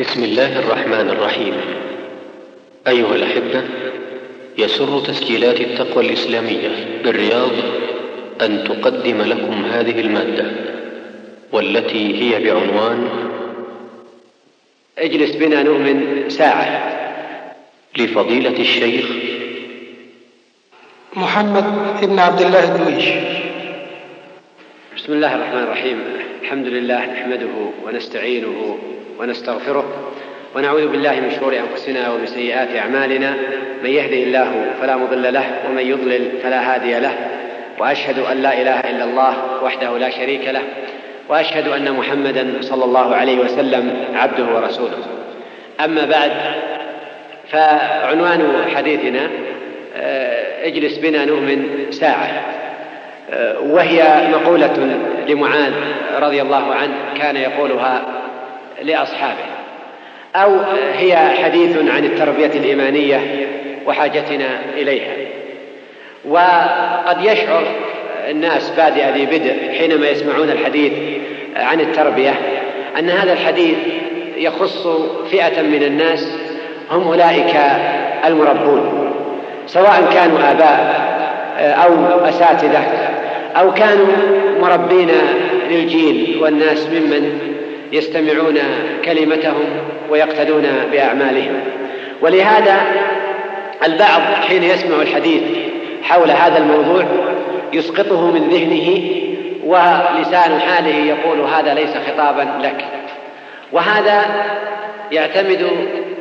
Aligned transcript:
بسم 0.00 0.24
الله 0.24 0.58
الرحمن 0.58 1.10
الرحيم. 1.10 1.54
أيها 2.88 3.14
الأحبة 3.14 3.62
يسر 4.58 5.00
تسجيلات 5.00 5.60
التقوى 5.60 6.06
الإسلامية 6.06 6.68
بالرياض 7.04 7.50
أن 8.40 8.64
تقدم 8.64 9.22
لكم 9.22 9.64
هذه 9.64 10.00
المادة 10.00 10.44
والتي 11.52 12.22
هي 12.22 12.44
بعنوان 12.44 13.08
اجلس 14.98 15.36
بنا 15.36 15.62
نؤمن 15.62 16.24
ساعة. 16.28 16.98
لفضيلة 17.98 18.60
الشيخ 18.60 19.06
محمد 21.16 21.64
بن 22.02 22.18
عبد 22.18 22.40
الله 22.40 22.74
الدويش. 22.74 23.08
بسم 24.96 25.12
الله 25.12 25.34
الرحمن 25.34 25.62
الرحيم. 25.62 25.98
الحمد 26.42 26.66
لله 26.66 27.06
نحمده 27.06 27.54
ونستعينه 27.86 28.78
ونستغفره 29.18 29.84
ونعوذ 30.56 30.88
بالله 30.88 31.20
من 31.20 31.30
شرور 31.30 31.54
أنفسنا 31.56 32.12
ومن 32.12 32.26
سيئات 32.26 32.76
أعمالنا. 32.76 33.34
من 33.84 33.90
يهده 33.90 34.22
الله 34.22 34.64
فلا 34.80 34.96
مضل 34.96 35.32
له 35.32 35.44
ومن 35.68 35.86
يضلل 35.86 36.30
فلا 36.42 36.74
هادي 36.74 36.98
له. 36.98 37.12
وأشهد 37.78 38.18
أن 38.18 38.36
لا 38.36 38.62
إله 38.62 38.80
إلا 38.80 39.04
الله 39.04 39.34
وحده 39.62 39.98
لا 39.98 40.10
شريك 40.10 40.48
له. 40.48 40.62
وأشهد 41.28 41.68
أن 41.68 41.92
محمدا 41.92 42.54
صلى 42.60 42.84
الله 42.84 43.14
عليه 43.14 43.38
وسلم 43.38 44.04
عبده 44.14 44.44
ورسوله. 44.54 44.98
أما 45.84 46.04
بعد 46.04 46.32
فعنوان 47.48 48.52
حديثنا 48.76 49.30
آه، 49.96 50.66
اجلس 50.66 50.98
بنا 50.98 51.24
نؤمن 51.24 51.86
ساعة. 51.90 52.28
آه، 53.30 53.60
وهي 53.60 54.28
مقولة 54.32 54.98
لمعاذ 55.28 55.72
رضي 56.20 56.42
الله 56.42 56.74
عنه 56.74 56.94
كان 57.18 57.36
يقولها 57.36 58.17
لأصحابه. 58.82 59.58
أو 60.36 60.56
هي 60.94 61.16
حديث 61.16 61.76
عن 61.76 62.04
التربية 62.04 62.46
الإيمانية 62.46 63.20
وحاجتنا 63.86 64.60
إليها. 64.76 65.14
وقد 66.24 67.24
يشعر 67.24 67.62
الناس 68.30 68.70
بادئ 68.70 69.10
ذي 69.14 69.26
بدء 69.26 69.78
حينما 69.78 70.08
يسمعون 70.08 70.50
الحديث 70.50 70.92
عن 71.56 71.80
التربية 71.80 72.34
أن 72.98 73.10
هذا 73.10 73.32
الحديث 73.32 73.76
يخص 74.36 74.86
فئة 75.30 75.62
من 75.62 75.82
الناس 75.82 76.38
هم 76.90 77.02
أولئك 77.02 77.56
المربون 78.26 79.12
سواء 79.66 80.08
كانوا 80.12 80.38
آباء 80.50 81.08
أو 81.58 81.94
أساتذة 82.28 82.82
أو 83.56 83.74
كانوا 83.74 84.06
مربين 84.60 85.10
للجيل 85.70 86.38
والناس 86.42 86.86
ممن 86.86 87.38
يستمعون 87.92 88.58
كلمتهم 89.04 89.64
ويقتدون 90.10 90.66
بأعمالهم. 90.92 91.60
ولهذا 92.20 92.80
البعض 93.84 94.20
حين 94.48 94.62
يسمع 94.62 95.02
الحديث 95.02 95.42
حول 96.02 96.30
هذا 96.30 96.58
الموضوع 96.58 97.04
يسقطه 97.72 98.30
من 98.30 98.48
ذهنه 98.48 99.00
ولسان 99.64 100.60
حاله 100.60 100.96
يقول 100.96 101.40
هذا 101.40 101.74
ليس 101.74 101.90
خطابا 102.08 102.48
لك. 102.62 102.84
وهذا 103.72 104.24
يعتمد 105.12 105.66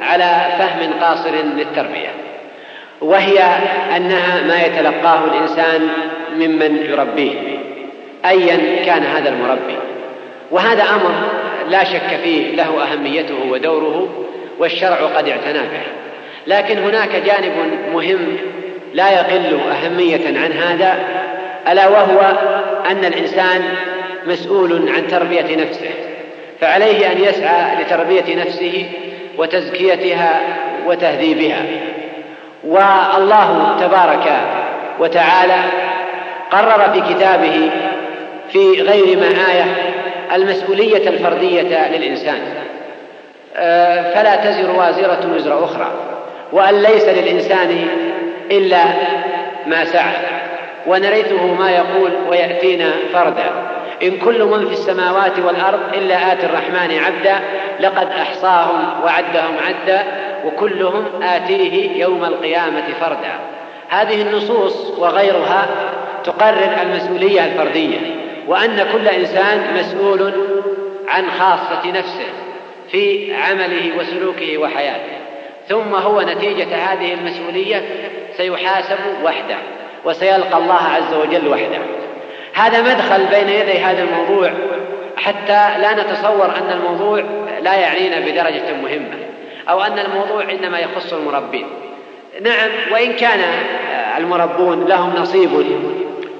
على 0.02 0.46
فهم 0.59 0.94
قاصر 1.02 1.31
للتربية 1.58 2.09
وهي 3.02 3.40
أنها 3.96 4.42
ما 4.48 4.62
يتلقاه 4.66 5.20
الإنسان 5.26 5.90
ممن 6.36 6.78
يربيه 6.90 7.34
ايا 8.26 8.86
كان 8.86 9.04
هذا 9.04 9.30
المربي. 9.30 9.78
وهذا 10.52 10.84
أمر 10.84 11.12
لا 11.70 11.84
شك 11.84 12.20
فيه 12.23 12.56
له 12.56 12.84
أهميته 12.84 13.36
ودوره 13.50 14.26
والشرع 14.60 14.96
قد 14.96 15.30
اعتنى 15.30 15.60
به. 15.60 15.82
لكن 16.48 16.78
هناك 16.78 17.09
جانب 17.09 17.54
مهم 17.94 18.38
لا 18.94 19.12
يقل 19.12 19.59
أهمية 19.72 20.28
عن 20.28 20.52
هذا 20.52 20.98
ألا 21.72 21.88
وهو 21.88 22.19
أن 22.91 23.06
الإنسان 23.06 23.62
مسؤول 24.28 24.90
عن 24.96 25.08
تربية 25.08 25.56
نفسه. 25.56 25.90
فعليه 26.62 27.12
أن 27.12 27.18
يسعى 27.18 27.84
لتربية 27.84 28.36
نفسه 28.36 28.86
وتزكيتها 29.38 30.41
وتهذيبها. 30.86 31.66
والله 32.64 33.78
تبارك 33.80 34.40
وتعالى 35.00 35.64
قرر 36.52 36.90
في 36.94 37.14
كتابه 37.14 37.70
في 38.52 38.81
غير 38.81 39.18
ما 39.18 39.28
آية 39.52 39.87
المسؤولية 40.36 41.10
الفردية 41.10 41.88
للإنسان. 41.88 42.40
آه، 43.56 44.14
فلا 44.14 44.36
تزر 44.36 44.72
وازرة 44.72 45.36
وزر 45.36 45.64
أخرى 45.64 45.92
وأن 46.52 46.82
ليس 46.82 47.06
للإنسان 47.10 47.88
إلا 48.52 48.84
ما 49.68 49.86
سعى. 49.86 50.16
ونرثه 50.88 51.46
ما 51.46 51.72
يقول 51.72 52.12
ويأتينا 52.30 52.92
فردا 53.14 53.52
إن 54.04 54.18
كل 54.18 54.44
من 54.44 54.68
في 54.68 54.74
السماوات 54.74 55.40
والأرض 55.40 55.80
إلا 55.94 56.34
آتي 56.34 56.46
الرحمن 56.46 57.00
عبدا 57.06 57.40
لقد 57.80 58.08
أحصاهم 58.08 59.04
وعدهم 59.04 59.56
عدا 59.68 60.04
وكلهم 60.46 61.06
آتيه 61.24 62.02
يوم 62.02 62.24
القيامة 62.26 62.84
فردا. 63.02 63.40
هذه 63.90 64.22
النصوص 64.22 64.94
وغيرها 64.98 65.68
تقرر 66.24 66.82
المسؤولية 66.82 67.46
الفردية. 67.46 67.98
وأن 68.47 68.85
كل 68.94 69.08
إنسان 69.08 69.78
مسؤول 69.80 70.34
عن 71.08 71.31
خاصة 71.40 71.91
نفسه 71.91 72.28
في 72.91 73.34
عمله 73.34 73.97
وسلوكه 74.00 74.58
وحياته. 74.58 75.18
ثم 75.68 75.96
هو 75.96 76.22
نتيجة 76.22 76.75
هذه 76.75 77.13
المسؤولية 77.13 77.84
سيحاسب 78.38 78.97
وحده 79.24 79.56
وسيلقى 80.06 80.58
الله 80.58 80.81
عز 80.81 81.13
وجل 81.13 81.47
وحده. 81.47 81.80
هذا 82.53 82.81
مدخل 82.81 83.25
بين 83.25 83.50
يدي 83.50 83.80
هذا 83.80 84.03
الموضوع 84.03 84.52
حتى 85.18 85.79
لا 85.81 85.94
نتصور 85.94 86.46
أن 86.46 86.72
الموضوع 86.72 87.24
لا 87.62 87.75
يعنينا 87.75 88.19
بدرجة 88.19 88.74
مهمة 88.84 89.18
أو 89.69 89.81
أن 89.81 90.00
الموضوع 90.00 90.44
إنما 90.52 90.79
يخص 90.79 91.14
المربين. 91.14 91.68
نعم 92.41 92.69
وإن 92.91 93.14
كان 93.14 93.40
المربون 94.18 94.85
لهم 94.85 95.14
نصيب 95.16 95.50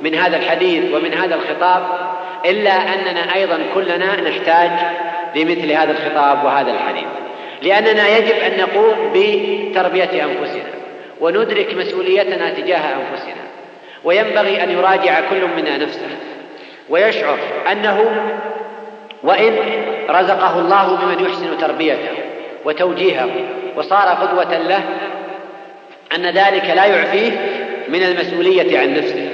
من 0.02 0.16
هذا 0.16 0.38
الحديث 0.38 0.94
ومن 0.94 1.14
هذا 1.14 1.36
الخطاب 1.36 1.84
إلا 2.46 2.72
أننا 2.72 3.36
أيضا 3.36 3.60
كلنا 3.74 4.22
نحتاج 4.22 4.72
لمثل 5.36 5.72
هذا 5.72 5.92
الخطاب 5.92 6.46
وهذا 6.46 6.72
الحديث. 6.72 7.08
لأننا 7.62 8.18
يجب 8.18 8.36
أن 8.36 8.60
نقوم 8.60 9.12
بتربية 9.14 10.24
أنفسنا 10.24 10.78
وندرك 11.20 11.74
مسؤوليتنا 11.74 12.50
تجاه 12.50 12.78
أنفسنا 12.80 13.48
وينبغي 14.04 14.64
أن 14.64 14.72
يراجع 14.72 15.20
كل 15.30 15.48
منا 15.58 15.78
نفسه 15.78 16.10
ويشعر 16.90 17.38
أنه 17.72 18.22
وإن 19.24 19.56
رزقه 20.10 20.60
الله 20.60 20.96
بمن 20.96 21.26
يحسن 21.26 21.58
تربيته 21.58 22.10
وتوجيهه 22.66 23.30
وصار 23.76 24.08
قدوة 24.08 24.58
له 24.58 24.84
أن 26.16 26.26
ذلك 26.26 26.66
لا 26.76 26.86
يعفيه 26.86 27.32
من 27.90 28.04
المسؤولية 28.04 28.80
عن 28.80 28.94
نفسه. 28.94 29.27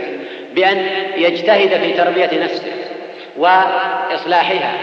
بأن 0.55 0.87
يجتهد 1.17 1.81
في 1.81 1.93
تربية 1.93 2.43
نفسه 2.43 2.71
وإصلاحها 3.37 4.73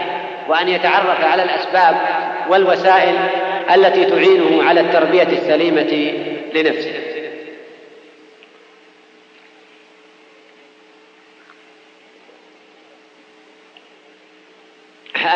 وأن 0.47 0.69
يتعرف 0.69 1.23
على 1.23 1.43
الأسباب 1.43 1.95
والوسائل 2.49 3.15
التي 3.75 4.05
تعينه 4.05 4.63
على 4.63 4.79
التربية 4.79 5.23
السليمة 5.23 6.13
لنفسه. 6.55 6.93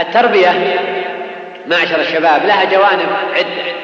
التربية 0.02 0.80
معشر 1.68 2.02
الشباب 2.02 2.46
لها 2.46 2.64
جوانب 2.64 3.10
عدة. 3.34 3.76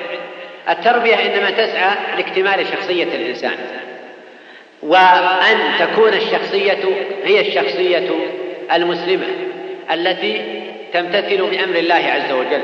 التربية 0.69 1.15
إنما 1.15 1.51
تسعى 1.51 1.95
لاكتمال 2.15 2.65
شخصية 2.68 3.04
الإنسان. 3.04 3.56
وأن 4.83 5.57
تكون 5.80 6.13
الشخصية 6.13 6.80
هي 7.24 7.48
الشخصية 7.48 8.10
المسلمة 8.74 9.28
التي 9.92 10.62
تمتثل 10.94 11.38
بأمر 11.38 11.75
الله 11.75 11.95
عز 12.13 12.31
وجل 12.31 12.62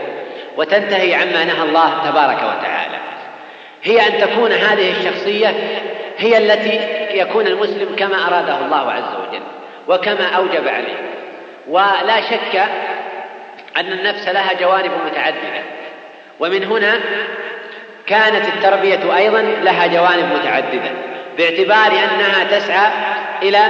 وتنتهي 0.58 1.16
عما 1.16 1.46
نهى 1.46 1.64
الله 1.64 2.10
تبارك 2.10 2.38
وتعالى. 2.38 2.98
هي 3.84 4.08
أن 4.08 4.22
تكون 4.22 4.52
هذه 4.52 4.92
الشخصية 4.92 5.54
هي 6.18 6.38
التي 6.38 6.80
يكون 7.19 7.48
المسلم 7.48 7.96
كما 7.96 8.28
أراده 8.28 8.66
الله 8.66 8.92
عز 8.92 9.16
وجل 9.28 9.44
وكما 9.88 10.25
أوجب 10.25 10.68
عليه. 10.68 10.98
ولا 11.68 12.22
شك 12.22 12.62
أن 13.78 13.92
النفس 13.92 14.28
لها 14.28 14.54
جوانب 14.54 14.92
متعددة. 15.06 15.64
ومن 16.40 16.64
هنا 16.64 17.00
كانت 18.08 18.46
التربية 18.48 19.18
أيضا 19.18 19.42
لها 19.42 19.88
جوانب 19.88 20.34
متعددة. 20.34 20.92
باعتبار 21.38 21.92
أنها 21.92 22.60
تسعى 22.60 22.92
إلى 23.44 23.68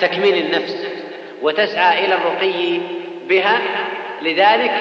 تكميل 0.00 0.34
النفس 0.46 0.86
وتسعى 1.42 2.04
إلى 2.04 2.14
الرقي 2.14 2.80
بها 3.28 3.58
لذلك 4.22 4.72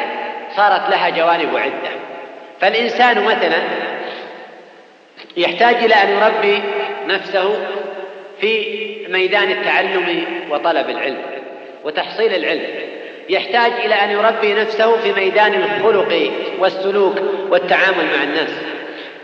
صارت 0.56 0.90
لها 0.90 1.10
جوانب 1.10 1.58
عدة. 1.58 1.92
فالإنسان 2.62 3.24
مثلا 3.24 3.58
يحتاج 5.38 5.76
إلى 5.76 5.94
أن 5.96 6.10
يربي 6.10 6.62
نفسه 7.08 7.68
في 8.42 8.84
ميدان 9.10 9.52
التعلم 9.52 10.26
وطلب 10.50 10.90
العلم 10.90 11.22
وتحصيل 11.84 12.36
العلم. 12.36 12.70
يحتاج 13.30 13.72
إلى 13.86 13.96
أن 13.96 14.12
يربي 14.12 14.54
نفسه 14.54 14.98
في 14.98 15.14
ميدان 15.14 15.54
الخلق 15.54 16.32
والسلوك 16.60 17.16
والتعامل 17.50 18.06
مع 18.18 18.24
الناس. 18.24 18.50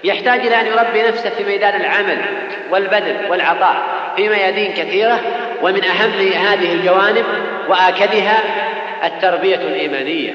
يحتاج 0.04 0.40
إلى 0.40 0.62
أن 0.62 0.66
يربي 0.66 1.01
نفسه 1.01 1.30
في 1.30 1.44
ميدان 1.44 1.81
العمل 1.81 2.18
والبذل 2.72 3.18
والعطاء 3.30 3.84
في 4.16 4.30
ميادين 4.30 4.74
كثيرة 4.74 5.19
ومن 5.62 5.84
أهم 5.84 6.12
هذه 6.19 6.74
الجوانب 6.74 7.25
وآكدها 7.69 8.40
التربية 9.04 9.56
الإيمانية. 9.56 10.34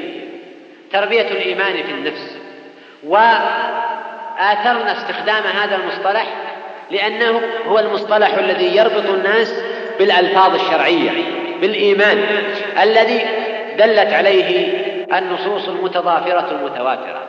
تربية 0.93 1.29
الإيمان 1.29 1.73
في 1.73 1.93
النفس. 1.93 2.37
وآثرنا 3.05 4.93
استخدام 4.93 5.43
هذا 5.43 5.77
المصطلح 5.77 6.27
لأنه 6.91 7.41
هو 7.67 7.79
المصطلح 7.79 8.35
الذي 8.35 8.77
يربط 8.77 9.07
الناس 9.07 9.55
بالألفاظ 9.99 10.55
الشرعية 10.55 11.11
بالإيمان 11.61 12.27
الذي 12.83 13.21
دلت 13.79 14.13
عليه 14.13 14.75
النصوص 15.19 15.69
المتضافرة 15.69 16.51
المتواترة. 16.51 17.24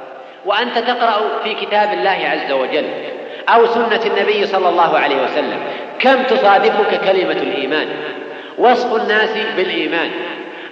وأنت 0.45 0.77
تقرأ 0.77 1.21
في 1.43 1.53
كتاب 1.53 1.93
الله 1.93 2.19
عز 2.31 2.51
وجل 2.51 2.85
أو 3.49 3.65
سنة 3.65 4.01
النبي 4.05 4.47
صلى 4.47 4.69
الله 4.69 4.97
عليه 4.97 5.23
وسلم. 5.23 5.59
كم 5.99 6.23
تصادفك 6.23 6.99
كلمة 7.05 7.31
الإيمان؟ 7.31 7.87
وصف 8.57 8.95
الناس 8.95 9.29
بالإيمان 9.57 10.09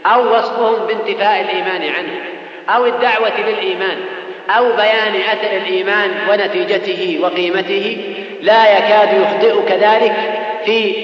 أو 0.05 0.35
وصفهم 0.35 0.87
بانتفاء 0.87 1.41
الإيمان 1.41 1.81
عنه 1.81 2.19
أو 2.69 2.85
الدعوة 2.85 3.39
للإيمان 3.47 3.97
أو 4.49 4.71
بيان 4.71 5.15
أثر 5.15 5.57
الإيمان 5.57 6.11
ونتيجته 6.29 7.19
وقيمته. 7.21 8.15
لا 8.41 8.77
يكاد 8.77 9.21
يخطئك 9.21 9.71
ذلك 9.71 10.15
في 10.65 10.95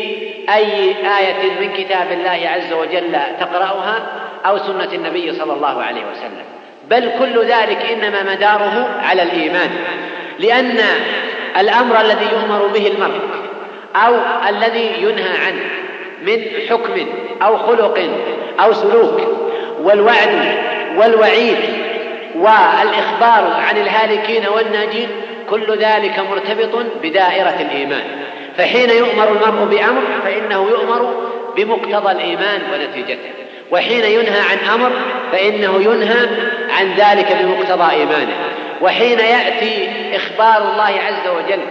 أي 0.56 0.96
آية 1.20 1.52
من 1.62 1.74
كتاب 1.74 2.12
الله 2.12 2.50
عز 2.50 2.74
وجل 2.74 3.18
تقرأها 3.40 4.06
أو 4.46 4.58
سنة 4.58 4.90
النبي 4.94 5.34
صلى 5.34 5.54
الله 5.54 5.84
عليه 5.84 6.02
وسلم. 6.12 6.59
بل 6.90 7.12
كل 7.20 7.46
ذلك 7.46 7.86
إنما 7.92 8.36
مداره 8.36 8.90
على 9.02 9.24
الإيمان 9.24 9.70
لأن 10.40 10.78
الأمر 11.60 12.02
الذي 12.02 12.26
يؤمر 12.32 12.68
به 12.68 12.88
المرء 12.88 13.20
أو 13.96 14.16
الذي 14.50 14.92
ينهى 15.00 15.38
عنه 15.46 15.62
من 16.22 16.46
حكم 16.70 17.06
أو 17.42 17.58
خلق 17.58 18.10
أو 18.60 18.74
سلوك 18.74 19.22
والوعد 19.82 20.58
والوعيد 20.98 21.58
والإخبار 22.36 23.54
عن 23.70 23.78
الهالكين 23.78 24.48
والناجين 24.48 25.08
كل 25.50 25.78
ذلك 25.78 26.20
مرتبط 26.32 26.86
بدائرة 27.04 27.56
الإيمان. 27.60 28.04
فحين 28.58 28.90
يؤمر 28.90 29.28
المرء 29.32 29.66
بأمر 29.66 30.02
فإنه 30.24 30.70
يؤمر 30.70 31.30
بمقتضى 31.58 32.12
الإيمان 32.12 32.62
ونتيجته. 32.74 33.39
وحين 33.72 34.06
ينهى 34.06 34.40
عن 34.40 34.58
أمر 34.74 34.92
فإنه 35.32 35.76
ينهى 35.82 36.28
عن 36.70 36.94
ذلك 36.98 37.38
بمقتضى 37.42 37.92
إيمانه. 37.92 38.36
وحين 38.82 39.20
يأتي 39.20 39.90
إخبار 40.16 40.72
الله 40.72 41.00
عز 41.08 41.28
وجل 41.28 41.62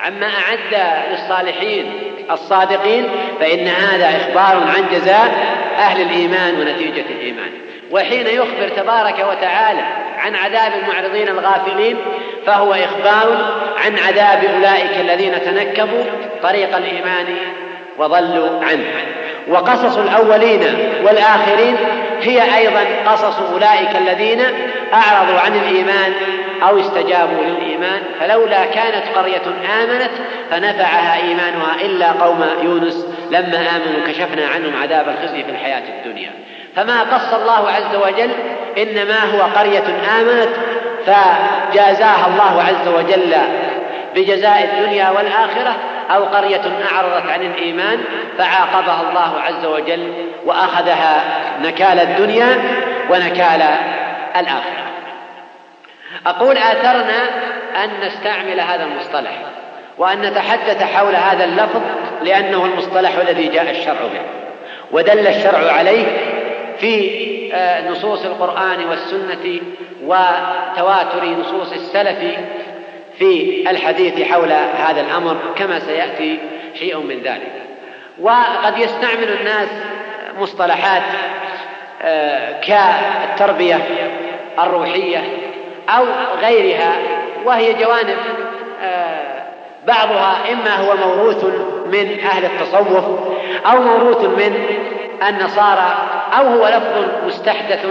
عما 0.00 0.26
أعد 0.26 1.02
للصالحين 1.12 1.92
الصادقين 2.30 3.08
فإن 3.40 3.66
هذا 3.66 4.06
إخبار 4.16 4.62
عن 4.76 4.88
جزاء 4.92 5.56
أهل 5.78 6.02
الإيمان 6.02 6.60
ونتيجة 6.60 7.04
الإيمان. 7.10 7.50
وحين 7.90 8.26
يخبر 8.26 8.68
تبارك 8.76 9.26
وتعالى 9.30 9.82
عن 10.18 10.34
عذاب 10.34 10.72
المعرضين 10.82 11.28
الغافلين 11.28 11.96
فهو 12.46 12.72
إخبار 12.72 13.54
عن 13.84 13.98
عذاب 13.98 14.44
أولئك 14.44 15.00
الذين 15.00 15.42
تنكبوا 15.44 16.04
طريق 16.42 16.76
الإيمان 16.76 17.26
وضلوا 17.98 18.64
عنه. 18.64 18.86
وقصص 19.48 19.98
الأولين 19.98 20.62
والآخرين 21.04 21.76
هي 22.22 22.56
أيضا 22.56 22.80
قصص 23.06 23.40
أولئك 23.52 23.96
الذين 23.96 24.42
أعرضوا 24.94 25.40
عن 25.40 25.56
الإيمان 25.56 26.12
أو 26.62 26.80
استجابوا 26.80 27.42
للإيمان. 27.44 28.02
فلولا 28.20 28.64
كانت 28.64 29.02
قرية 29.16 29.42
آمنت 29.82 30.10
فنفعها 30.50 31.16
إيمانها 31.16 31.74
إلا 31.80 32.12
قوم 32.12 32.44
يونس 32.62 33.06
لما 33.30 33.58
آمنوا 33.58 34.06
كشفنا 34.08 34.46
عنهم 34.54 34.82
عذاب 34.82 35.08
الخزي 35.08 35.44
في 35.44 35.50
الحياة 35.50 35.82
الدنيا. 35.98 36.30
فما 36.76 37.00
قص 37.02 37.34
الله 37.34 37.70
عز 37.70 37.96
وجل 37.96 38.30
إنما 38.78 39.18
هو 39.34 39.42
قرية 39.42 39.84
آمنت 40.20 40.50
فجازاها 41.06 42.26
الله 42.26 42.62
عز 42.62 42.88
وجل 42.88 43.34
بجزاء 44.14 44.70
الدنيا 44.72 45.10
والآخرة. 45.10 45.76
أو 46.10 46.24
قرية 46.24 46.62
أعرضت 46.92 47.30
عن 47.30 47.42
الإيمان 47.42 48.04
فعاقبها 48.38 49.02
الله 49.10 49.40
عز 49.40 49.66
وجل 49.66 50.12
وأخذها 50.44 51.24
نكال 51.62 52.00
الدنيا 52.00 52.58
ونكال 53.10 53.62
الآخرة. 54.36 54.86
أقول 56.26 56.56
آثرنا 56.56 57.24
أن 57.84 57.90
نستعمل 58.06 58.60
هذا 58.60 58.84
المصطلح 58.84 59.32
وأن 59.98 60.22
نتحدث 60.22 60.82
حول 60.82 61.16
هذا 61.16 61.44
اللفظ 61.44 61.80
لأنه 62.22 62.64
المصطلح 62.64 63.16
الذي 63.16 63.48
جاء 63.48 63.70
الشرع 63.70 64.00
به. 64.00 64.20
ودل 64.92 65.26
الشرع 65.26 65.72
عليه 65.72 66.06
في 66.78 67.26
آه، 67.54 67.90
نصوص 67.90 68.24
القرآن 68.24 68.86
والسنة 68.88 69.60
وتواتر 70.04 71.24
نصوص 71.40 71.72
السلف 71.72 72.18
في 73.18 73.64
الحديث 73.70 74.22
حول 74.22 74.52
هذا 74.52 75.00
الأمر 75.00 75.36
كما 75.56 75.78
سيأتي 75.78 76.38
شيء 76.74 76.98
من 76.98 77.22
ذلك. 77.22 77.52
وقد 78.20 78.78
يستعمل 78.78 79.28
الناس 79.40 79.68
مصطلحات 80.40 81.02
آه، 82.02 82.60
كالتربية 82.60 83.80
الروحية 84.58 85.18
أو 85.88 86.04
غيرها 86.40 86.96
وهي 87.44 87.72
جوانب 87.74 88.16
آه، 88.82 89.42
بعضها 89.86 90.36
إما 90.52 90.74
هو 90.76 90.96
موروث 90.96 91.44
من 91.86 92.18
أهل 92.20 92.44
التصوف 92.44 93.04
أو 93.66 93.82
موروث 93.82 94.24
من 94.24 94.54
النصارى 95.28 95.94
أو 96.38 96.46
هو 96.46 96.68
لفظ 96.68 97.26
مستحدث 97.26 97.86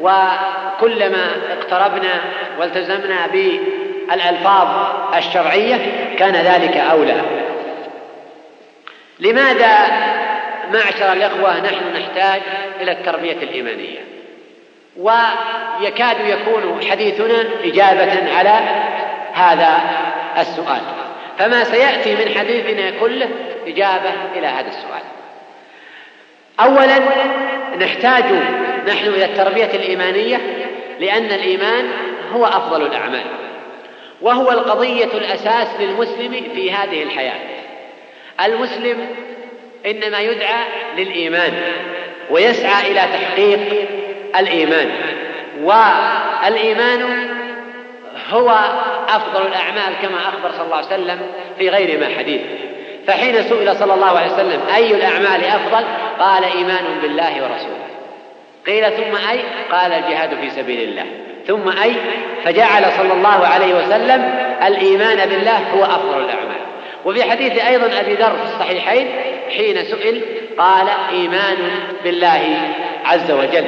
وكلما 0.00 1.30
اقتربنا 1.58 2.20
والتزمنا 2.60 3.26
بالألفاظ 4.08 4.68
الشرعية 5.16 5.76
كان 6.18 6.34
ذلك 6.34 6.76
أولى. 6.76 7.22
لماذا 9.20 9.76
معشر 10.72 11.12
الإخوة 11.12 11.60
نحن 11.60 11.96
نحتاج 11.96 12.40
إلى 12.80 12.92
التربية 12.92 13.32
الإيمانية؟ 13.32 13.98
ويكاد 14.96 16.16
يكون 16.26 16.80
حديثنا 16.90 17.44
إجابة 17.64 18.36
على 18.36 18.60
هذا 19.32 19.80
السؤال. 20.38 20.80
فما 21.38 21.64
سيأتي 21.64 22.14
من 22.14 22.38
حديثنا 22.38 22.90
كله 23.00 23.28
إجابة 23.66 24.10
إلى 24.36 24.46
هذا 24.46 24.68
السؤال. 24.68 25.02
أولا 26.60 26.98
نحتاج 27.80 28.24
نحن 28.88 29.08
إلى 29.08 29.24
التربية 29.24 29.70
الإيمانية 29.74 30.40
لأن 31.00 31.24
الإيمان 31.24 31.90
هو 32.32 32.46
أفضل 32.46 32.86
الأعمال. 32.86 33.47
وهو 34.20 34.50
القضية 34.50 35.04
الأساس 35.04 35.68
للمسلم 35.80 36.32
في 36.54 36.72
هذه 36.72 37.02
الحياة. 37.02 37.40
المسلم 38.44 39.06
إنما 39.86 40.20
يدعى 40.20 40.64
للإيمان 40.96 41.52
ويسعى 42.30 42.92
إلى 42.92 43.00
تحقيق 43.00 43.88
الإيمان 44.38 44.90
والإيمان 45.62 47.28
هو 48.30 48.50
أفضل 49.08 49.46
الأعمال 49.46 49.94
كما 50.02 50.18
أخبر 50.18 50.50
صلى 50.52 50.64
الله 50.64 50.76
عليه 50.76 50.86
وسلم 50.86 51.20
في 51.58 51.68
غير 51.68 52.00
ما 52.00 52.06
حديث. 52.18 52.40
فحين 53.06 53.42
سئل 53.42 53.76
صلى 53.76 53.94
الله 53.94 54.18
عليه 54.18 54.32
وسلم 54.32 54.60
أي 54.74 54.94
الأعمال 54.94 55.44
أفضل؟ 55.44 55.84
قال 56.18 56.44
إيمان 56.44 56.84
بالله 57.02 57.42
ورسوله. 57.42 57.88
قيل 58.66 58.84
ثم 58.92 59.28
أي؟ 59.30 59.40
قال 59.72 59.92
الجهاد 59.92 60.34
في 60.40 60.50
سبيل 60.50 60.88
الله. 60.88 61.06
ثم 61.48 61.68
أي 61.68 61.94
فجعل 62.44 62.84
صلى 62.98 63.12
الله 63.12 63.46
عليه 63.46 63.74
وسلم 63.74 64.38
الإيمان 64.66 65.28
بالله 65.28 65.58
هو 65.74 65.84
أفضل 65.84 66.24
الأعمال. 66.24 66.58
وفي 67.04 67.30
حديث 67.30 67.64
أيضا 67.64 68.00
أبي 68.00 68.14
ذر 68.14 68.36
في 68.36 68.42
الصحيحين 68.42 69.08
حين 69.56 69.84
سئل 69.84 70.22
قال 70.58 70.86
إيمان 71.12 71.56
بالله 72.04 72.58
عز 73.04 73.30
وجل. 73.30 73.64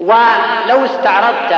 ولو 0.00 0.84
استعرضت 0.84 1.54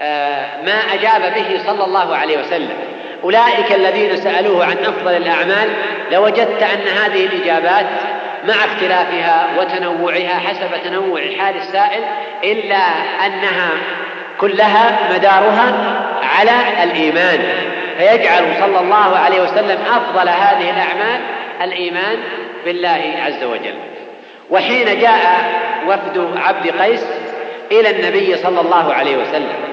آه، 0.00 0.62
ما 0.62 0.94
أجاب 0.94 1.34
به 1.34 1.60
صلى 1.66 1.84
الله 1.84 2.16
عليه 2.16 2.38
وسلم 2.38 2.78
أولئك 3.24 3.72
الذين 3.72 4.16
سألوه 4.16 4.64
عن 4.64 4.76
أفضل 4.78 5.16
الأعمال 5.16 5.68
لوجدت 6.12 6.62
أن 6.62 6.88
هذه 7.02 7.26
الإجابات 7.26 7.86
مع 8.44 8.54
اختلافها 8.54 9.46
وتنوعها 9.58 10.38
حسب 10.38 10.82
تنوع 10.84 11.20
حال 11.38 11.56
السائل 11.56 12.02
إلا 12.44 12.82
أنها 13.26 13.70
كلها 14.40 14.98
مدارها 15.14 15.74
على 16.22 16.84
الإيمان. 16.84 17.40
فيجعل 17.98 18.44
صلى 18.60 18.80
الله 18.80 19.18
عليه 19.18 19.42
وسلم 19.42 19.78
أفضل 19.86 20.28
هذه 20.28 20.70
الأعمال 20.70 21.20
الإيمان 21.62 22.18
بالله 22.64 23.14
عز 23.26 23.44
وجل. 23.44 23.74
وحين 24.50 25.00
جاء 25.00 25.52
وفد 25.86 26.30
عبد 26.36 26.82
قيس 26.82 27.06
إلى 27.72 27.90
النبي 27.90 28.36
صلى 28.36 28.60
الله 28.60 28.94
عليه 28.94 29.16
وسلم. 29.16 29.70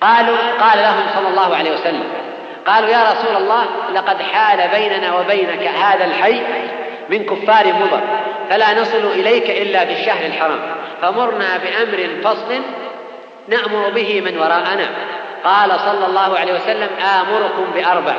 قالوا 0.00 0.36
قال 0.60 0.78
لهم 0.78 1.06
صلى 1.14 1.28
الله 1.28 1.56
عليه 1.56 1.72
وسلم 1.72 2.04
قالوا 2.66 2.88
يا 2.88 3.02
رسول 3.12 3.36
الله 3.36 3.64
لقد 3.94 4.22
حال 4.22 4.68
بيننا 4.68 5.18
وبينك 5.20 5.68
هذا 5.68 6.04
الحي 6.04 6.40
من 7.10 7.24
كفار 7.24 7.66
مضر. 7.66 8.00
فلا 8.50 8.80
نصل 8.80 9.06
إليك 9.06 9.50
إلا 9.50 9.84
في 9.84 9.92
الشهر 9.92 10.26
الحرام. 10.26 10.58
فمرنا 11.02 11.48
بأمر 11.56 12.08
فصل 12.24 12.60
نأمر 13.48 13.90
به 13.90 14.20
من 14.20 14.38
وراءنا. 14.38 14.88
قال 15.44 15.80
صلى 15.80 16.06
الله 16.06 16.38
عليه 16.38 16.54
وسلم 16.54 16.88
آمركم 17.20 17.66
بأربع 17.74 18.14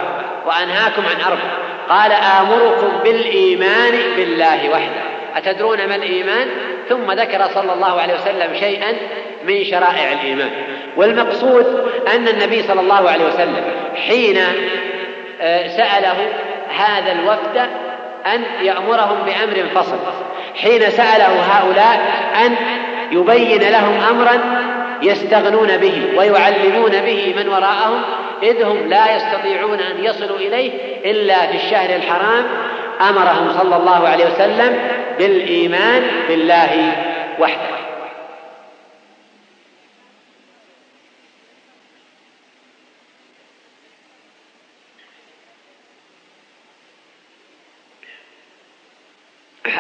وأنهاكم 0.46 1.02
عن 1.06 1.22
أربع. 1.22 1.50
قال 1.90 2.12
آمركم 2.12 2.88
بالإيمان 3.04 3.94
بالله 4.18 4.70
وحده. 4.70 5.02
أتدرون 5.36 5.88
ما 5.88 5.96
الإيمان؟ 5.96 6.48
ثم 6.90 7.12
ذكر 7.12 7.48
صلى 7.54 7.74
الله 7.74 8.02
عليه 8.02 8.14
وسلم 8.14 8.56
شيئا 8.60 8.94
من 9.48 9.64
شرائع 9.64 10.12
الإيمان. 10.12 10.50
والمقصود 10.98 11.92
أن 12.16 12.28
النبي 12.28 12.64
صلى 12.64 12.82
الله 12.82 13.10
عليه 13.10 13.26
وسلم 13.26 13.64
حين 14.08 14.38
آه، 15.42 15.68
سأله 15.68 16.18
هذا 16.78 17.12
الوفد 17.12 17.70
أن 18.34 18.66
يأمرهم 18.66 19.18
بأمر 19.26 19.70
فصل. 19.76 19.98
حين 20.56 20.90
سأله 20.90 21.42
هؤلاء 21.52 22.00
أن 22.46 22.56
يبين 23.12 23.62
لهم 23.62 24.00
أمرا 24.10 24.42
يستغنون 25.02 25.78
به 25.78 26.08
ويعلمون 26.18 26.92
به 26.92 27.34
من 27.38 27.50
وراءهم 27.50 28.02
إذ 28.44 28.64
هم 28.64 28.90
لا 28.90 29.16
يستطيعون 29.16 29.80
أن 29.80 30.04
يصلوا 30.04 30.38
إليه 30.38 30.72
إلا 31.12 31.48
في 31.48 31.56
الشهر 31.56 31.96
الحرام 31.96 32.46
أمرهم 33.10 33.54
صلى 33.60 33.76
الله 33.76 34.08
عليه 34.08 34.26
وسلم 34.26 34.78
بالإيمان 35.20 36.04
بالله 36.28 36.92
وحده 37.40 37.78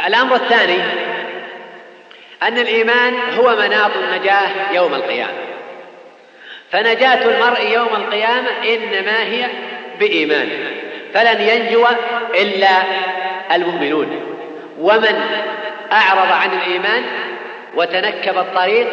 الأمر 0.07 0.26
الثاني 0.37 0.79
أن 2.43 2.57
الإيمان 2.57 3.13
هو 3.39 3.55
مناط 3.55 3.91
النجاة 3.97 4.49
يوم 4.73 4.93
القيامة. 4.93 5.33
فنجاة 6.71 7.25
المرء 7.25 7.61
يوم 7.73 7.95
القيامة 7.95 8.49
إنما 8.63 9.23
هي 9.23 9.45
بإيمانه 9.99 10.71
فلن 11.13 11.41
ينجو 11.41 11.85
إلا 12.41 12.69
المؤمنون. 13.51 14.37
ومن 14.79 15.21
أعرض 15.91 16.31
عن 16.31 16.49
الإيمان 16.51 17.03
وتنكب 17.75 18.37
الطريق 18.37 18.87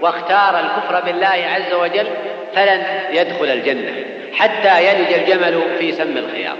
واختار 0.00 0.60
الكفر 0.60 1.00
بالله 1.00 1.46
عز 1.54 1.72
وجل 1.72 2.06
فلن 2.54 2.84
يدخل 3.10 3.44
الجنة 3.44 4.04
حتى 4.34 4.86
يلج 4.86 5.12
الجمل 5.12 5.62
في 5.78 5.92
سم 5.92 6.16
الخياط. 6.16 6.56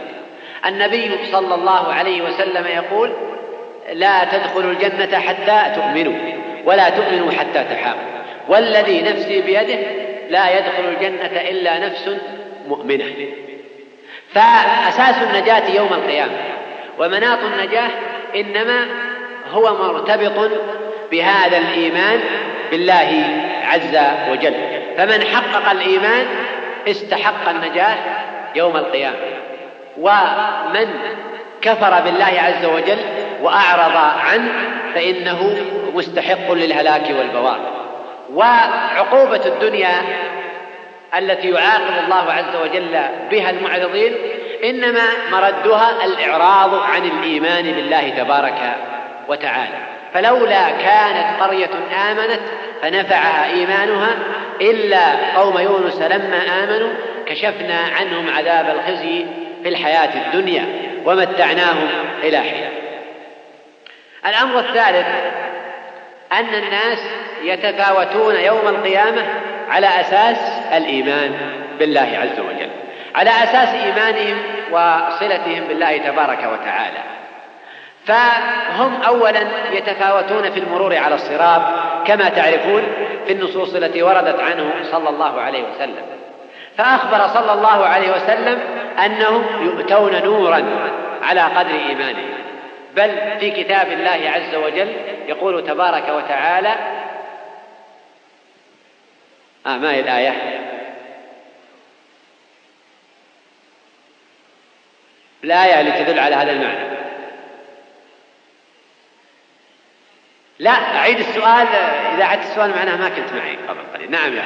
النبي 0.66 1.10
صلى 1.32 1.54
الله 1.54 1.92
عليه 1.92 2.22
وسلم 2.22 2.66
يقول 2.66 3.12
لا 3.92 4.24
تدخلوا 4.24 4.72
الجنة 4.72 5.18
حتى 5.18 5.74
تؤمنوا 5.74 6.14
ولا 6.64 6.88
تؤمنوا 6.90 7.32
حتى 7.32 7.64
تحابوا 7.64 8.12
والذي 8.48 9.02
نفسي 9.02 9.40
بيده 9.40 9.78
لا 10.30 10.58
يدخل 10.58 10.84
الجنة 10.88 11.40
إلا 11.50 11.78
نفس 11.78 12.10
مؤمنة. 12.68 13.04
فأساس 14.34 15.22
النجاة 15.22 15.62
يوم 15.76 15.92
القيامة 15.92 16.32
ومناط 16.98 17.38
النجاة 17.44 17.90
إنما 18.36 18.86
هو 19.50 19.74
مرتبط 19.74 20.50
بهذا 21.10 21.58
الإيمان 21.58 22.20
بالله 22.70 23.24
عز 23.64 23.98
وجل. 24.30 24.54
فمن 24.96 25.24
حقق 25.24 25.70
الإيمان 25.70 26.26
استحق 26.88 27.48
النجاة 27.48 27.96
يوم 28.54 28.76
القيامة. 28.76 29.16
ومن 29.98 30.88
كفر 31.62 32.00
بالله 32.00 32.40
عز 32.40 32.64
وجل 32.64 32.98
وأعرض 33.42 33.96
عنه 34.26 34.52
فإنه 34.94 35.56
مستحق 35.94 36.52
للهلاك 36.52 37.10
والبوار. 37.18 37.60
وعقوبة 38.34 39.40
الدنيا 39.46 40.02
التي 41.18 41.50
يعاقب 41.50 42.04
الله 42.04 42.32
عز 42.32 42.56
وجل 42.62 43.00
بها 43.30 43.50
المعرضين 43.50 44.12
إنما 44.64 45.02
مردها 45.32 46.04
الإعراض 46.04 46.74
عن 46.74 47.04
الإيمان 47.04 47.64
بالله 47.72 48.08
تبارك 48.08 48.76
وتعالى. 49.28 49.78
فلولا 50.14 50.70
كانت 50.70 51.42
قرية 51.42 51.70
آمنت 52.10 52.40
فنفعها 52.82 53.50
إيمانها 53.54 54.14
إلا 54.60 55.36
قوم 55.36 55.58
يونس 55.58 56.02
لما 56.02 56.64
آمنوا 56.64 56.92
كشفنا 57.26 57.78
عنهم 57.98 58.30
عذاب 58.36 58.76
الخزي 58.76 59.26
في 59.62 59.68
الحياة 59.68 60.10
الدنيا 60.26 60.66
ومتعناهم 61.04 61.88
إلى 62.22 62.38
حين. 62.38 62.81
الأمر 64.26 64.58
الثالث 64.58 65.06
أن 66.32 66.54
الناس 66.54 66.98
يتفاوتون 67.42 68.36
يوم 68.36 68.68
القيامة 68.68 69.22
على 69.70 69.86
أساس 69.86 70.38
الإيمان 70.76 71.32
بالله 71.78 72.18
عز 72.22 72.40
وجل 72.40 72.70
على 73.14 73.30
أساس 73.30 73.68
إيمانهم 73.74 74.36
وصلتهم 74.70 75.64
بالله 75.68 75.96
تبارك 75.96 76.38
وتعالى. 76.38 76.98
فهم 78.06 79.02
أولا 79.06 79.40
يتفاوتون 79.72 80.50
في 80.50 80.60
المرور 80.60 80.96
على 80.96 81.14
الصراط 81.14 81.62
كما 82.06 82.28
تعرفون 82.28 82.82
في 83.26 83.32
النصوص 83.32 83.74
التي 83.74 84.02
وردت 84.02 84.40
عنه 84.40 84.70
صلى 84.82 85.08
الله 85.08 85.40
عليه 85.40 85.62
وسلم. 85.62 86.02
فأخبر 86.78 87.28
صلى 87.28 87.52
الله 87.52 87.86
عليه 87.86 88.10
وسلم 88.10 88.58
أنهم 89.04 89.44
يؤتون 89.60 90.22
نورا 90.24 90.64
على 91.22 91.40
قدر 91.40 91.74
إيمانهم. 91.88 92.41
بل 92.96 93.38
في 93.40 93.50
كتاب 93.50 93.92
الله 93.92 94.30
عز 94.30 94.54
وجل 94.54 94.92
يقول 95.28 95.66
تبارك 95.66 96.08
وتعالى 96.08 96.74
آه 99.66 99.76
ما 99.76 99.92
هي 99.92 100.00
الآية؟ 100.00 100.62
الآية 105.44 105.80
اللي 105.80 106.04
تدل 106.04 106.18
على 106.18 106.34
هذا 106.34 106.52
المعنى. 106.52 106.92
لا 110.58 110.70
أعيد 110.70 111.18
السؤال 111.18 111.66
إذا 112.14 112.24
عدت 112.24 112.42
السؤال 112.42 112.70
معناه 112.70 112.96
ما 112.96 113.08
كنت 113.08 113.32
معي 113.32 113.56
قبل 113.68 113.80
قليل. 113.94 114.10
نعم 114.10 114.36
يا 114.36 114.44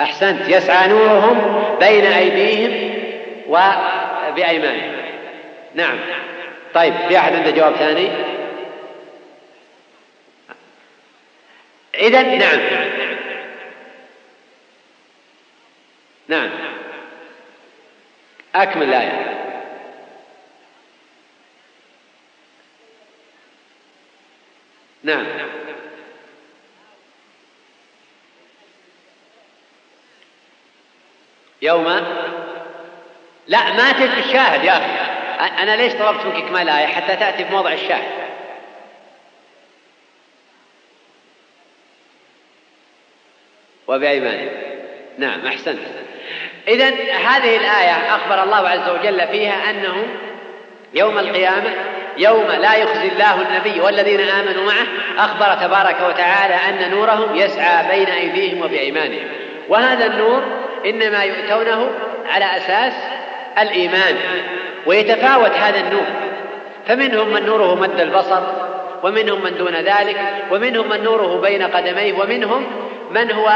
أحسنت 0.00 0.48
يسعى 0.48 0.88
نورهم 0.88 1.78
بين 1.78 2.04
أيديهم 2.04 2.99
وبأيمانهم 3.50 4.92
نعم. 5.74 5.98
طيب 6.74 6.94
في 7.08 7.18
أحد 7.18 7.32
عنده 7.32 7.50
جواب 7.50 7.74
ثاني؟ 7.74 8.10
إذا 11.94 12.22
نعم. 12.22 12.60
نعم. 16.28 16.50
أكمل 18.54 18.82
الآية. 18.82 19.40
نعم. 25.02 25.26
يوم 31.62 31.86
لا 33.50 33.72
ما 33.72 33.92
تجد 33.92 34.18
الشاهد 34.18 34.64
يا 34.64 34.72
أخي. 34.72 35.62
أنا 35.62 35.76
ليش 35.76 35.92
طلبت 35.92 36.26
منك 36.26 36.36
إكمال 36.36 36.62
الآية 36.62 36.86
حتى 36.86 37.16
تأتي 37.16 37.44
بموضع 37.44 37.72
الشاهد؟ 37.72 38.10
وبأيمانهم 43.88 44.48
نعم 45.18 45.46
أحسنت. 45.46 45.78
إذا 46.68 46.88
هذه 47.14 47.56
الآية 47.56 48.14
أخبر 48.14 48.42
الله 48.42 48.68
عز 48.68 48.88
وجل 48.88 49.28
فيها 49.28 49.70
أنه 49.70 50.06
يوم 50.94 51.18
القيامة 51.18 51.74
يوم 52.18 52.46
لا 52.46 52.74
يخزي 52.74 53.08
الله 53.08 53.42
النبي 53.42 53.80
والذين 53.80 54.20
آمنوا 54.20 54.64
معه 54.64 54.86
أخبر 55.18 55.54
تبارك 55.66 55.96
وتعالى 56.08 56.54
أن 56.54 56.90
نورهم 56.90 57.36
يسعى 57.36 57.98
بين 57.98 58.08
أيديهم 58.08 58.60
وبأيمانهم. 58.60 59.28
وهذا 59.68 60.06
النور 60.06 60.42
إنما 60.86 61.24
يؤتونه 61.24 61.90
على 62.28 62.56
أساس 62.56 63.19
الإيمان 63.58 64.14
ويتفاوت 64.86 65.50
هذا 65.50 65.80
النور. 65.80 66.06
فمنهم 66.86 67.28
من 67.28 67.46
نوره 67.46 67.74
مد 67.74 68.00
البصر 68.00 68.40
ومنهم 69.02 69.42
من 69.44 69.54
دون 69.58 69.74
ذلك 69.74 70.16
ومنهم 70.50 70.88
من 70.88 71.02
نوره 71.02 71.40
بين 71.40 71.62
قدميه 71.62 72.12
ومنهم 72.12 72.66
من 73.10 73.32
هو 73.32 73.52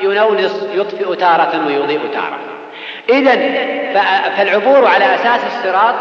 ينونص 0.00 0.62
يطفئ 0.74 1.14
تارة 1.16 1.66
ويضيء 1.66 2.00
تارة. 2.12 2.38
إذا 3.08 3.34
فالعبور 4.36 4.86
على 4.86 5.14
أساس 5.14 5.40
الصراط 5.46 5.94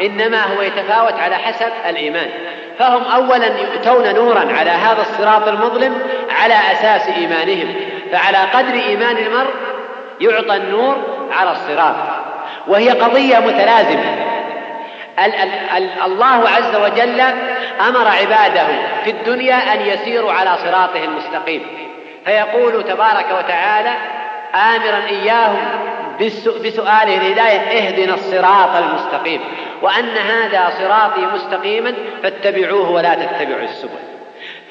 إنما 0.00 0.42
هو 0.44 0.62
يتفاوت 0.62 1.12
على 1.12 1.34
حسب 1.36 1.72
الإيمان. 1.88 2.30
فهم 2.78 3.02
أولا 3.02 3.46
يؤتون 3.46 4.14
نورا 4.14 4.52
على 4.58 4.70
هذا 4.70 5.02
الصراط 5.02 5.48
المظلم 5.48 5.98
على 6.30 6.54
أساس 6.54 7.08
إيمانهم. 7.08 7.74
فعلى 8.12 8.38
قدر 8.38 8.74
إيمان 8.74 9.16
المرء 9.16 9.50
يعطى 10.20 10.56
النور 10.56 10.96
على 11.32 11.52
الصراط. 11.52 11.94
وهي 12.68 12.90
قضية 12.90 13.38
متلازمة. 13.38 14.30
الله 16.06 16.48
عز 16.48 16.76
وجل 16.76 17.20
أمر 17.88 18.08
عباده 18.08 18.66
في 19.04 19.10
الدنيا 19.10 19.74
أن 19.74 19.80
يسيروا 19.80 20.32
على 20.32 20.56
صراطه 20.64 21.04
المستقيم. 21.04 21.66
فيقول 22.24 22.84
تبارك 22.84 23.26
وتعالى 23.38 23.94
آمرا 24.54 25.06
إياهم 25.08 25.58
بسؤاله 26.64 27.16
الهداية 27.16 27.60
اهدنا 27.60 28.14
الصراط 28.14 28.76
المستقيم. 28.76 29.40
وأن 29.82 30.16
هذا 30.16 30.72
صراطي 30.78 31.26
مستقيما 31.34 31.94
فاتبعوه 32.22 32.90
ولا 32.90 33.14
تتبعوا 33.14 33.62
السبل. 33.62 33.98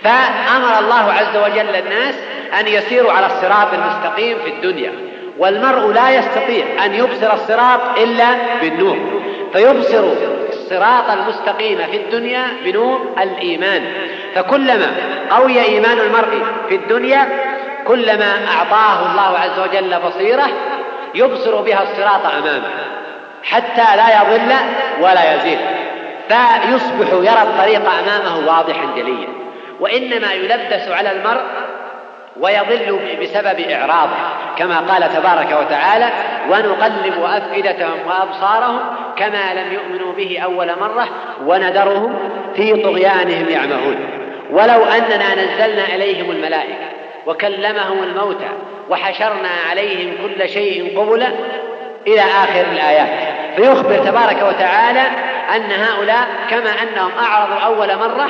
فأمر 0.03 0.79
الله 0.79 1.13
عز 1.13 1.37
وجل 1.37 1.75
الناس 1.75 2.15
أن 2.59 2.67
يسيروا 2.67 3.11
على 3.11 3.25
الصراط 3.25 3.73
المستقيم 3.73 4.37
في 4.43 4.49
الدنيا. 4.49 5.08
والمرء 5.39 5.91
لا 5.91 6.09
يستطيع 6.09 6.85
أن 6.85 6.93
يبصر 6.93 7.33
الصراط 7.33 7.79
إلا 7.97 8.25
بالنور. 8.61 8.97
فيبصر 9.53 10.03
الصراط 10.49 11.09
المستقيم 11.09 11.77
في 11.91 11.97
الدنيا 11.97 12.43
بنور 12.63 13.15
الإيمان. 13.21 13.83
فكلما 14.35 14.91
قوي 15.31 15.61
إيمان 15.61 15.99
المرء 15.99 16.45
في 16.69 16.75
الدنيا 16.75 17.27
كلما 17.87 18.47
أعطاه 18.57 19.11
الله 19.11 19.39
عز 19.39 19.59
وجل 19.59 19.99
بصيرة 19.99 20.47
يبصر 21.15 21.61
بها 21.61 21.83
الصراط 21.83 22.25
أمامه 22.25 22.69
حتى 23.43 23.95
لا 23.95 24.21
يضل 24.21 24.55
ولا 25.01 25.35
يزيد. 25.35 25.59
فيصبح 26.27 27.13
يرى 27.13 27.41
الطريق 27.41 27.89
أمامه 27.89 28.47
واضحا 28.47 28.85
جليا. 28.95 29.27
وإنما 29.79 30.33
يلبس 30.33 30.87
على 30.87 31.11
المرء 31.11 31.41
ويضل 32.39 32.99
بسبب 33.21 33.59
إعراضه 33.59 34.15
كما 34.57 34.79
قال 34.79 35.13
تبارك 35.13 35.65
وتعالى 35.65 36.09
ونقلب 36.49 37.23
أفئدتهم 37.23 37.97
وأبصارهم 38.07 38.79
كما 39.17 39.53
لم 39.53 39.73
يؤمنوا 39.73 40.13
به 40.13 40.39
أول 40.43 40.67
مرة 40.67 41.07
وندرهم 41.45 42.19
في 42.55 42.83
طغيانهم 42.83 43.49
يعمهون 43.49 43.95
ولو 44.51 44.83
أننا 44.85 45.35
نزلنا 45.35 45.95
إليهم 45.95 46.31
الملائكة 46.31 46.89
وكلمهم 47.25 48.03
الموتى 48.03 48.49
وحشرنا 48.89 49.49
عليهم 49.69 50.13
كل 50.23 50.49
شيء 50.49 50.99
قبلا 50.99 51.27
إلى 52.07 52.21
آخر 52.21 52.65
الآيات 52.71 53.09
فيخبر 53.55 53.97
تبارك 53.97 54.43
وتعالى 54.43 55.03
أن 55.55 55.71
هؤلاء 55.71 56.27
كما 56.49 56.69
أنهم 56.69 57.11
أعرضوا 57.19 57.59
أول 57.59 57.95
مرة 57.95 58.29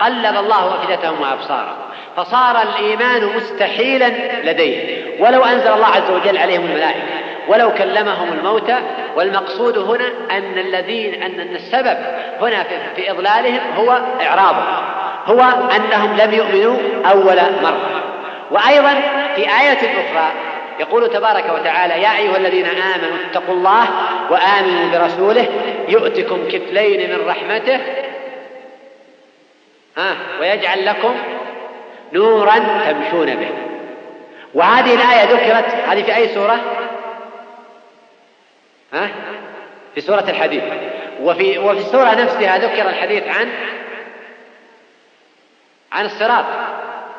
قلب 0.00 0.36
الله 0.36 0.74
أفئدتهم 0.74 1.20
وأبصارهم. 1.20 1.81
فصار 2.16 2.62
الإيمان 2.62 3.36
مستحيلا 3.36 4.08
لديه. 4.44 5.02
ولو 5.18 5.44
أنزل 5.44 5.72
الله 5.72 5.86
عز 5.86 6.10
وجل 6.10 6.38
عليهم 6.38 6.64
الملائكة 6.64 7.02
ولو 7.48 7.74
كلمهم 7.74 8.32
الموتى 8.32 8.78
والمقصود 9.16 9.78
هنا 9.78 10.08
أن 10.30 10.58
الذين 10.58 11.22
أن 11.22 11.40
السبب 11.40 11.96
هنا 12.40 12.64
في 12.96 13.10
إضلالهم 13.10 13.60
هو 13.76 14.00
إعراضهم. 14.20 14.82
هو 15.26 15.40
أنهم 15.76 16.16
لم 16.16 16.32
يؤمنوا 16.34 16.78
أول 17.10 17.36
مرة. 17.62 18.02
وأيضا 18.50 18.94
في 19.34 19.42
آية 19.42 19.78
أخرى 19.78 20.32
يقول 20.80 21.10
تبارك 21.10 21.44
وتعالى 21.54 22.02
يا 22.02 22.18
أيها 22.18 22.36
الذين 22.36 22.66
آمنوا 22.66 23.16
اتقوا 23.30 23.54
الله 23.54 23.84
وآمنوا 24.30 24.98
برسوله 24.98 25.46
يؤتكم 25.88 26.48
كفلين 26.48 27.10
من 27.10 27.28
رحمته 27.28 27.80
ها 29.96 30.16
ويجعل 30.40 30.86
لكم 30.86 31.14
نورا 32.12 32.58
تمشون 32.58 33.34
به 33.34 33.48
وهذه 34.54 34.94
الآية 34.94 35.24
ذكرت 35.24 35.74
هذه 35.74 36.02
في 36.02 36.16
أي 36.16 36.28
سورة؟ 36.28 36.60
ها؟ 38.92 39.08
في 39.94 40.00
سورة 40.00 40.24
الحديث 40.28 40.62
وفي 41.22 41.58
وفي 41.58 41.78
السورة 41.78 42.14
نفسها 42.14 42.58
ذكر 42.58 42.88
الحديث 42.88 43.22
عن 43.28 43.48
عن 45.92 46.04
الصراط 46.04 46.44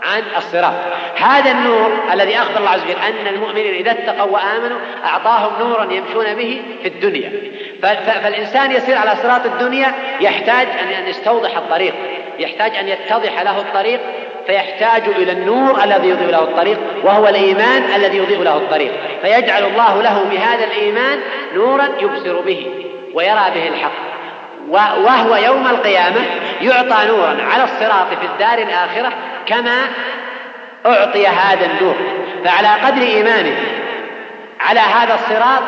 عن 0.03 0.23
الصراط 0.37 0.73
هذا 1.17 1.51
النور 1.51 1.91
الذي 2.13 2.37
أخبر 2.37 2.57
الله 2.57 2.69
عز 2.69 2.83
وجل 2.83 2.99
أن 2.99 3.27
المؤمنين 3.27 3.73
إذا 3.73 3.91
اتقوا 3.91 4.31
وآمنوا 4.31 4.79
أعطاهم 5.05 5.67
نورا 5.67 5.93
يمشون 5.93 6.33
به 6.35 6.61
في 6.81 6.87
الدنيا 6.87 7.31
فالإنسان 8.05 8.71
يسير 8.71 8.97
على 8.97 9.15
صراط 9.15 9.45
الدنيا 9.45 9.93
يحتاج 10.21 10.67
أن 10.67 11.07
يستوضح 11.07 11.57
الطريق 11.57 11.93
يحتاج 12.39 12.75
أن 12.75 12.87
يتضح 12.87 13.41
له 13.41 13.61
الطريق 13.61 13.99
فيحتاج 14.47 15.03
إلى 15.07 15.31
النور 15.31 15.83
الذي 15.83 16.09
يضيء 16.09 16.27
له 16.27 16.39
الطريق 16.39 16.79
وهو 17.03 17.27
الإيمان 17.27 17.83
الذي 17.95 18.17
يضيء 18.17 18.41
له 18.43 18.57
الطريق. 18.57 18.91
فيجعل 19.21 19.63
الله 19.65 20.01
له 20.01 20.23
بهذا 20.31 20.63
الإيمان 20.63 21.19
نورا 21.55 21.87
يبصر 22.01 22.41
به 22.41 22.67
ويرى 23.13 23.51
به 23.55 23.67
الحق. 23.67 24.13
وهو 24.69 25.35
يوم 25.35 25.67
القيامة 25.67 26.21
يعطى 26.61 27.07
نورا 27.07 27.37
على 27.41 27.63
الصراط 27.63 28.07
في 28.07 28.25
الدار 28.25 28.57
الآخرة 28.57 29.13
كما 29.45 29.77
أعطي 30.85 31.27
هذا 31.27 31.65
النور. 31.65 31.95
فعلى 32.45 32.67
قدر 32.67 33.01
إيمانه 33.01 33.57
على 34.59 34.79
هذا 34.79 35.13
الصراط 35.13 35.63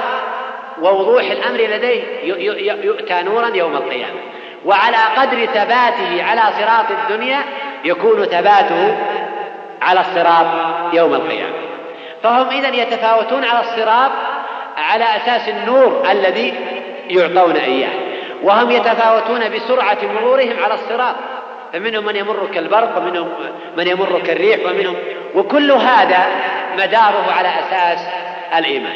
ووضوح 0.81 1.23
الأمر 1.23 1.57
لديه 1.57 2.03
يؤتى 2.83 3.23
نورا 3.23 3.47
يوم 3.55 3.75
القيامة. 3.75 4.19
وعلى 4.65 4.97
قدر 5.17 5.45
ثباته 5.45 6.23
على 6.23 6.41
صراط 6.59 6.85
الدنيا 6.91 7.39
يكون 7.83 8.25
ثباته 8.25 8.97
على 9.81 9.99
الصراط 9.99 10.45
يوم 10.93 11.13
القيامة. 11.13 11.55
فهم 12.23 12.47
إذا 12.49 12.67
يتفاوتون 12.67 13.45
على 13.45 13.59
الصراط 13.59 14.11
على 14.77 15.03
أساس 15.03 15.49
النور 15.49 16.03
الذي 16.11 16.53
يعطون 17.09 17.55
إياه. 17.55 17.89
وهم 18.43 18.71
يتفاوتون 18.71 19.49
بسرعة 19.49 19.97
مرورهم 20.15 20.63
على 20.63 20.73
الصراط. 20.73 21.15
فمنهم 21.73 22.05
من 22.05 22.15
يمر 22.15 22.47
كالبرق 22.53 22.97
ومنهم 22.97 23.33
من 23.77 23.87
يمر 23.87 24.21
كالريح 24.25 24.59
ومنهم 24.65 24.95
وكل 25.35 25.71
هذا 25.71 26.27
مداره 26.77 27.31
على 27.37 27.47
أساس 27.47 28.07
الإيمان. 28.57 28.95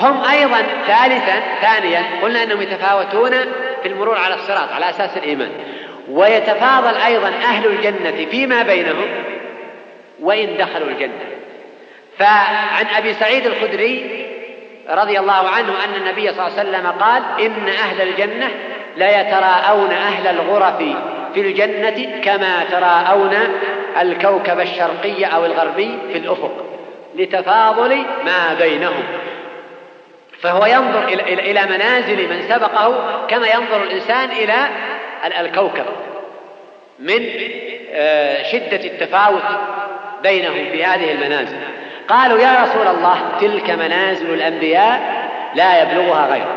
هم 0.00 0.24
أيضا 0.24 0.62
ثالثا 0.86 1.42
ثانيا 1.60 2.02
قلنا 2.22 2.42
أنهم 2.42 2.62
يتفاوتون 2.62 3.30
في 3.82 3.88
المرور 3.88 4.18
على 4.18 4.34
الصراط 4.34 4.72
على 4.72 4.90
أساس 4.90 5.16
الإيمان. 5.16 5.50
ويتفاضل 6.10 6.96
أيضا 6.96 7.28
أهل 7.28 7.66
الجنة 7.66 8.26
فيما 8.30 8.62
بينهم 8.62 9.06
وإن 10.20 10.56
دخلوا 10.56 10.88
الجنة. 10.88 11.24
فعن 12.18 12.86
أبي 12.96 13.14
سعيد 13.14 13.46
الخدري 13.46 14.26
رضي 14.90 15.18
الله 15.18 15.48
عنه 15.48 15.72
أن 15.84 15.94
النبي 15.96 16.32
صلى 16.32 16.46
الله 16.46 16.58
عليه 16.58 16.70
وسلم 16.70 16.86
قال 16.86 17.22
إن 17.40 17.68
أهل 17.68 18.08
الجنة 18.08 18.48
لا 18.96 19.20
يتراءون 19.20 19.90
أهل 19.90 20.26
الغرف 20.26 20.78
في 21.34 21.40
الجنة 21.40 22.20
كما 22.24 22.64
تراءون 22.70 23.34
الكوكب 24.00 24.60
الشرقي 24.60 25.24
أو 25.24 25.44
الغربي 25.44 25.98
في 26.12 26.18
الأفق 26.18 26.52
لتفاضل 27.14 27.96
ما 28.24 28.54
بينهم. 28.58 29.02
فهو 30.42 30.66
ينظر 30.66 31.08
إلى 31.28 31.60
منازل 31.62 32.28
من 32.28 32.42
سبقه 32.48 33.26
كما 33.28 33.46
ينظر 33.46 33.82
الإنسان 33.82 34.30
إلى 34.30 34.68
الكوكب 35.40 35.84
من 36.98 37.28
آه، 37.92 38.42
شدة 38.42 38.84
التفاوت 38.84 39.42
بينهم 40.22 40.70
في 40.72 40.84
هذه 40.84 41.12
المنازل. 41.12 41.56
قالوا 42.08 42.38
يا 42.38 42.62
رسول 42.62 42.86
الله 42.86 43.18
تلك 43.40 43.70
منازل 43.70 44.34
الأنبياء 44.34 45.00
لا 45.54 45.82
يبلغها 45.82 46.26
غيره 46.26 46.56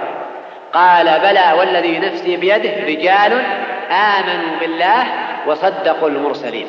قال 0.74 1.20
بلى 1.20 1.54
والذي 1.60 2.00
نفسي 2.00 2.38
بيده 2.38 2.86
رجال 2.88 3.44
آمنوا 3.92 4.60
بالله 4.60 5.06
وصدقوا 5.48 6.10
المرسلين. 6.10 6.68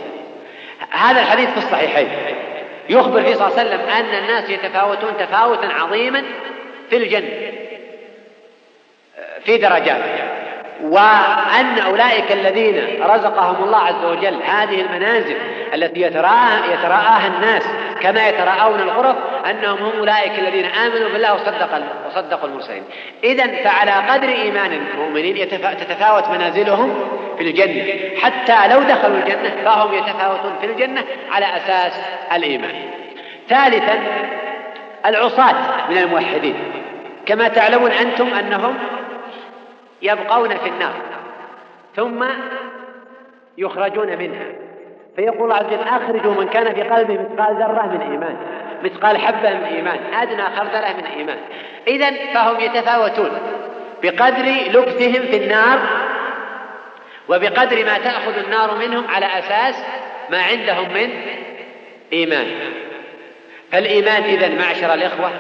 هذا 0.91 1.21
الحديث 1.21 1.51
في 1.51 1.59
الصحيحين. 1.59 2.09
يخبر 2.89 3.23
فيه 3.23 3.35
صلى 3.35 3.47
الله 3.47 3.59
عليه 3.59 3.69
وسلم 3.69 3.81
أن 3.89 4.23
الناس 4.23 4.51
يتفاوتون 4.51 5.17
تفاوتا 5.19 5.67
عظيما 5.67 6.23
في 6.91 6.97
الجنة 6.97 7.53
في 9.45 9.59
درجات. 9.59 10.01
وأن 10.83 11.79
أولئك 11.79 12.33
الذين 12.33 13.03
رزقهم 13.03 13.65
الله 13.65 13.79
عز 13.79 14.05
وجل 14.05 14.43
هذه 14.43 14.81
المنازل 14.81 15.37
التي 15.75 16.01
يتراءاها 16.01 17.27
الناس 17.27 17.63
كما 18.01 18.29
يتراءون 18.29 18.81
الغرف 18.81 19.17
أنهم 19.51 19.79
هم 19.79 19.99
أولئك 19.99 20.39
الذين 20.39 20.65
آمنوا 20.65 21.09
بالله 21.09 21.35
وصدق 21.35 21.83
وصدقوا 22.07 22.49
المرسلين. 22.49 22.83
إذا 23.25 23.47
فعلى 23.47 23.91
قدر 23.91 24.29
إيمان 24.29 24.73
المؤمنين 24.73 25.49
تتفاوت 25.49 26.29
منازلهم 26.29 27.09
في 27.39 27.43
الجنة. 27.43 27.85
حتى 28.21 28.69
لو 28.69 28.83
دخلوا 28.83 29.17
الجنة 29.17 29.65
فهم 29.65 29.95
يتفاوتون 29.95 30.53
في 30.61 30.67
الجنة 30.67 31.05
على 31.31 31.47
أساس 31.47 31.93
الإيمان. 32.33 32.75
ثالثا 33.49 33.99
العصاة 35.07 35.91
من 35.91 35.99
الموحدين. 35.99 36.55
كما 37.27 37.49
تعلمون 37.49 37.91
أنتم 37.91 38.35
أنهم 38.35 38.75
يبقون 40.03 40.49
في 40.49 40.69
النار 40.69 40.95
ثم 41.97 42.25
يخرجون 43.59 44.19
منها. 44.19 44.47
فيقول 45.17 45.43
الله 45.43 45.55
عز 45.55 45.67
وجل 45.67 45.89
أخرجوا 45.89 46.35
من 46.35 46.49
كان 46.49 46.75
في 46.75 46.83
قلبه 46.83 47.15
مثقال 47.15 47.57
ذرة 47.57 47.87
من 47.87 48.01
إيمان. 48.01 48.37
مثقال 48.85 49.19
حبة 49.19 49.51
من 49.55 49.65
إيمان 49.65 49.99
أدنى 50.15 50.43
خردلة 50.43 50.97
من 50.97 51.05
إيمان. 51.05 51.39
إذا 51.87 52.11
فهم 52.35 52.61
يتفاوتون 52.61 53.31
بقدر 54.03 54.45
لبثهم 54.73 55.23
في 55.23 55.37
النار 55.45 55.79
وبقدر 57.29 57.85
ما 57.85 57.99
تأخذ 57.99 58.39
النار 58.45 58.75
منهم 58.75 59.05
على 59.09 59.27
أساس 59.27 59.85
ما 60.31 60.43
عندهم 60.43 60.95
من 60.95 61.11
إيمان. 62.13 62.47
فالإيمان 63.75 64.23
إذا 64.23 64.49
معشر 64.49 64.95
الإخوة 64.95 65.31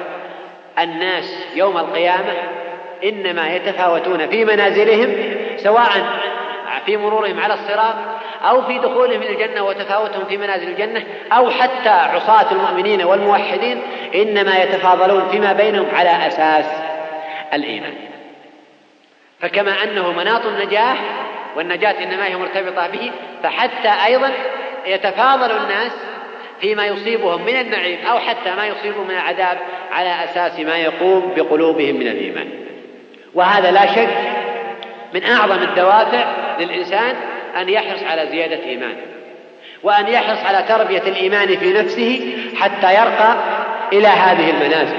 الناس 0.79 1.47
يوم 1.55 1.77
القيامة 1.77 2.33
إنما 3.05 3.55
يتفاوتون 3.55 4.27
في 4.27 4.44
منازلهم 4.44 5.14
سواء 5.57 5.90
في 6.87 6.97
مرورهم 6.97 7.40
على 7.40 7.55
الصراط 7.55 7.94
أو 8.42 8.62
في 8.62 8.79
دخولهم 8.79 9.23
الجنة 9.23 9.62
وتفاوتهم 9.62 10.25
في 10.25 10.37
منازل 10.37 10.68
الجنة 10.68 11.05
أو 11.33 11.51
حتى 11.51 11.88
عصاة 11.88 12.53
المؤمنين 12.53 13.03
والموحدين 13.03 13.83
إنما 14.14 14.62
يتفاضلون 14.62 15.29
فيما 15.31 15.53
بينهم 15.53 15.87
على 15.94 16.27
أساس 16.27 16.66
الإيمان. 17.53 17.94
فكما 19.40 19.83
أنه 19.83 20.12
مناط 20.12 20.47
النجاح 20.47 20.97
والنجاة 21.57 22.05
إنما 22.05 22.27
هي 22.27 22.37
مرتبطة 22.37 22.87
به 22.87 23.11
فحتى 23.42 24.05
أيضا 24.07 24.31
يتفاضل 24.87 25.51
الناس 25.51 25.92
فيما 26.64 26.87
يصيبهم 26.87 27.44
من 27.44 27.57
النعيم 27.57 28.07
أو 28.07 28.18
حتى 28.18 28.55
ما 28.55 28.66
يصيبهم 28.66 29.09
من 29.09 29.14
العذاب 29.14 29.59
على 29.92 30.24
أساس 30.24 30.61
ما 30.61 30.77
يقوم 30.77 31.33
بقلوبهم 31.37 31.96
من 31.96 32.07
الإيمان. 32.07 32.50
وهذا 33.35 33.70
لا 33.70 33.87
شك 33.87 34.09
من 35.14 35.24
أعظم 35.24 35.62
الدوافع 35.62 36.27
للإنسان 36.59 37.16
أن 37.57 37.68
يحرص 37.68 38.03
على 38.03 38.27
زيادة 38.27 38.64
إيمانه 38.64 39.00
وأن 39.83 40.09
يحرص 40.09 40.38
على 40.44 40.64
تربية 40.68 41.03
الإيمان 41.03 41.57
في 41.57 41.72
نفسه 41.72 42.37
حتى 42.57 42.94
يرقى 42.94 43.37
إلى 43.92 44.09
هذه 44.09 44.50
المنازل 44.50 44.96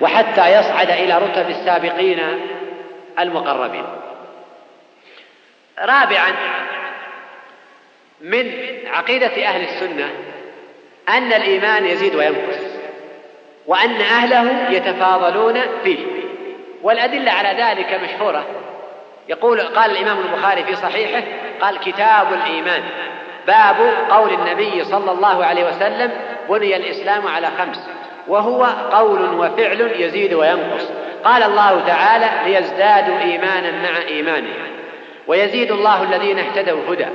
وحتى 0.00 0.58
يصعد 0.58 0.90
إلى 0.90 1.18
رتب 1.18 1.50
السابقين 1.50 2.20
المقربين. 3.18 3.84
رابعا 5.78 6.32
من 8.20 8.52
عقيدة 8.86 9.46
أهل 9.46 9.62
السنة 9.62 10.10
أن 11.16 11.32
الإيمان 11.32 11.86
يزيد 11.86 12.14
وينقص 12.14 12.58
وأن 13.66 14.00
أهله 14.00 14.70
يتفاضلون 14.70 15.60
فيه. 15.84 15.98
والأدلة 16.82 17.30
على 17.30 17.62
ذلك 17.62 18.00
مشهورة. 18.04 18.44
يقول 19.28 19.60
قال 19.60 19.90
الإمام 19.90 20.18
البخاري 20.18 20.64
في 20.64 20.76
صحيحه 20.76 21.22
قال 21.60 21.78
كتاب 21.78 22.26
الإيمان. 22.32 22.82
باب 23.46 23.76
قول 24.10 24.30
النبي 24.34 24.84
صلى 24.84 25.12
الله 25.12 25.44
عليه 25.44 25.68
وسلم 25.68 26.10
بني 26.48 26.76
الإسلام 26.76 27.26
على 27.26 27.48
خمس. 27.58 27.88
وهو 28.28 28.64
قول 28.92 29.34
وفعل 29.34 29.92
يزيد 29.98 30.34
وينقص. 30.34 30.90
قال 31.24 31.42
الله 31.42 31.82
تعالى 31.86 32.50
ليزدادوا 32.50 33.18
إيمانا 33.20 33.70
مع 33.70 33.98
إيمانهم. 34.08 34.70
ويزيد 35.26 35.72
الله 35.72 36.02
الذين 36.02 36.38
اهتدوا 36.38 36.80
هدى. 36.88 37.06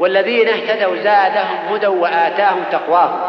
والذين 0.00 0.48
اهتدوا 0.48 0.96
زادهم 0.96 1.58
هدى 1.70 1.86
وآتاهم 1.86 2.64
تقواهم 2.72 3.20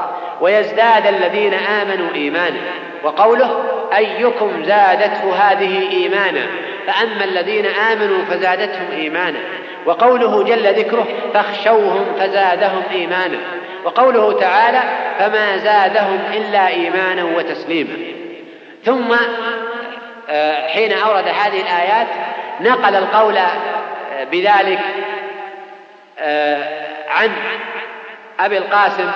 ويزداد 0.41 1.07
الذين 1.07 1.53
آمنوا 1.53 2.13
إيمانا 2.15 2.59
وقوله 3.03 3.63
أيكم 3.97 4.63
زادته 4.63 5.35
هذه 5.35 5.91
إيمانا 5.91 6.41
فأما 6.87 7.23
الذين 7.23 7.65
آمنوا 7.65 8.25
فزادتهم 8.25 8.91
إيمانا 8.91 9.39
وقوله 9.85 10.43
جل 10.43 10.73
ذكره 10.73 11.07
فاخشوهم 11.33 12.05
فزادهم 12.19 12.83
إيمانا 12.91 13.37
وقوله 13.85 14.39
تعالى 14.39 14.79
فما 15.19 15.57
زادهم 15.57 16.19
إلا 16.33 16.67
إيمانا 16.67 17.23
وتسليما 17.23 17.97
ثم 18.85 19.15
آه، 20.29 20.67
حين 20.67 20.93
أورد 20.93 21.27
هذه 21.27 21.61
الآيات 21.61 22.07
نقل 22.61 22.95
القول 22.95 23.37
آه، 23.37 24.23
بذلك 24.31 24.79
عن 27.09 27.31
أبي 28.39 28.57
القاسم. 28.57 29.11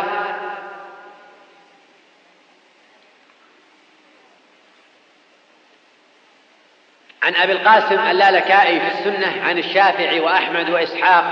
عن 7.23 7.35
أبي 7.35 7.51
القاسم 7.51 7.99
اللالكائي 7.99 8.79
في 8.79 8.87
السنة 8.87 9.43
عن 9.47 9.57
الشافعي 9.57 10.19
وأحمد 10.19 10.69
وإسحاق 10.69 11.23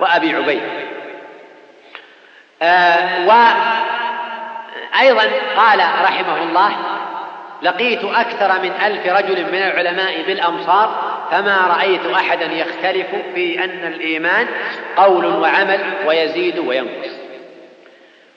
وأبي 0.00 0.34
عبيد. 0.34 0.62
آه 2.62 3.26
وأيضا 4.94 5.30
قال 5.56 5.80
رحمه 6.04 6.42
الله 6.42 6.97
لقيت 7.62 8.04
أكثر 8.04 8.62
من 8.62 8.72
ألف 8.86 9.06
رجل 9.06 9.52
من 9.52 9.62
العلماء 9.62 10.22
بالأمصار 10.26 11.18
فما 11.30 11.76
رأيت 11.78 12.06
أحدا 12.06 12.44
يختلف 12.44 13.06
في 13.34 13.64
أن 13.64 13.92
الإيمان 13.92 14.46
قول 14.96 15.26
وعمل 15.26 15.80
ويزيد 16.06 16.58
وينقص. 16.58 17.18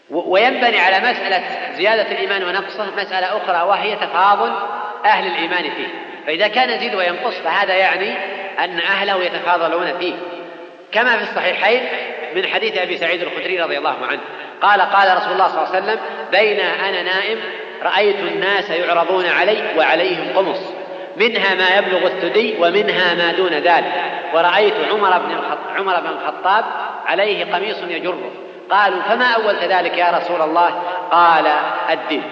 وينبني 0.09 0.79
على 0.79 0.99
مسألة 0.99 1.43
زيادة 1.77 2.11
الإيمان 2.11 2.43
ونقصه 2.43 2.95
مسألة 2.97 3.37
أخرى 3.37 3.61
وهي 3.67 3.95
تفاضل 3.95 4.51
أهل 5.05 5.27
الإيمان 5.27 5.63
فيه. 5.63 5.87
فإذا 6.25 6.47
كان 6.47 6.69
يزيد 6.69 6.95
وينقص 6.95 7.33
فهذا 7.33 7.73
يعني 7.73 8.15
أن 8.59 8.79
أهله 8.79 9.23
يتفاضلون 9.23 9.97
فيه. 9.99 10.13
كما 10.91 11.17
في 11.17 11.23
الصحيحين 11.23 11.81
من 12.35 12.47
حديث 12.47 12.77
أبي 12.77 12.97
سعيد 12.97 13.21
الخدري 13.21 13.61
رضي 13.61 13.77
الله 13.77 13.97
عنه 14.05 14.21
قال 14.61 14.81
قال 14.81 15.17
رسول 15.17 15.33
الله 15.33 15.47
صلى 15.47 15.63
الله 15.63 15.75
عليه 15.75 15.85
وسلم 15.85 15.99
بين 16.31 16.59
أنا 16.59 17.03
نائم 17.03 17.39
رأيت 17.83 18.19
الناس 18.19 18.69
يعرضون 18.69 19.25
علي 19.25 19.63
وعليهم 19.77 20.37
قمص. 20.37 20.59
منها 21.17 21.55
ما 21.55 21.77
يبلغ 21.77 22.07
الثدي 22.07 22.55
ومنها 22.59 23.13
ما 23.13 23.31
دون 23.31 23.53
ذلك. 23.53 23.93
ورأيت 24.33 24.73
عمر 24.91 25.19
بن 25.19 25.39
عمر 25.77 25.99
بن 25.99 26.07
الخطاب 26.07 26.65
عليه 27.05 27.53
قميص 27.53 27.77
يجره. 27.89 28.31
قالوا 28.71 29.01
فما 29.01 29.25
أولت 29.25 29.63
ذلك 29.63 29.97
يا 29.97 30.11
رسول 30.11 30.41
الله؟ 30.41 30.81
قال 31.11 31.47
الدين. 31.89 32.23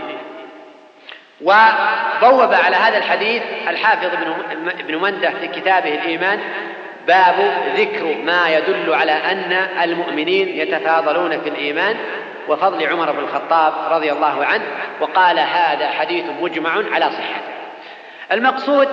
وبوب 1.42 2.54
على 2.54 2.76
هذا 2.76 2.98
الحديث 2.98 3.44
الحافظ 3.68 4.10
ابن 4.80 5.02
منده 5.02 5.30
في 5.30 5.48
كتابه 5.48 5.94
الإيمان 5.94 6.40
باب 7.08 7.36
ذكر 7.76 8.16
ما 8.24 8.50
يدل 8.50 8.94
على 8.94 9.12
أن 9.12 9.52
المؤمنين 9.84 10.48
يتفاضلون 10.48 11.42
في 11.42 11.50
الإيمان 11.50 11.96
وفضل 12.50 12.88
عمر 12.88 13.12
بن 13.12 13.20
الخطاب 13.20 13.74
رضي 13.92 14.12
الله 14.12 14.46
عنه 14.46 14.64
وقال 15.02 15.40
هذا 15.40 15.88
حديث 15.88 16.26
مجمع 16.42 16.72
على 16.94 17.06
صحته 17.06 17.42
المقصود 18.32 18.88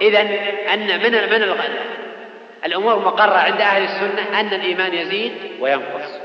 إذا 0.00 0.20
أن 0.74 1.02
من 1.02 1.12
من 1.12 1.54
الأمور 2.64 2.94
المقرة 2.94 3.36
عند 3.36 3.60
أهل 3.60 3.82
السنة 3.82 4.40
أن 4.40 4.46
الإيمان 4.46 4.94
يزيد 4.94 5.32
وينقص 5.60 6.20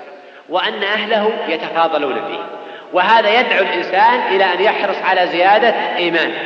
وأن 0.49 0.83
أهله 0.83 1.31
يتفاضلون 1.47 2.25
فيه 2.27 2.45
وهذا 2.93 3.39
يدعو 3.39 3.63
الإنسان 3.63 4.19
إلى 4.35 4.43
أن 4.43 4.61
يحرص 4.61 4.97
على 5.03 5.27
زيادة 5.27 5.95
إيمانه 5.95 6.37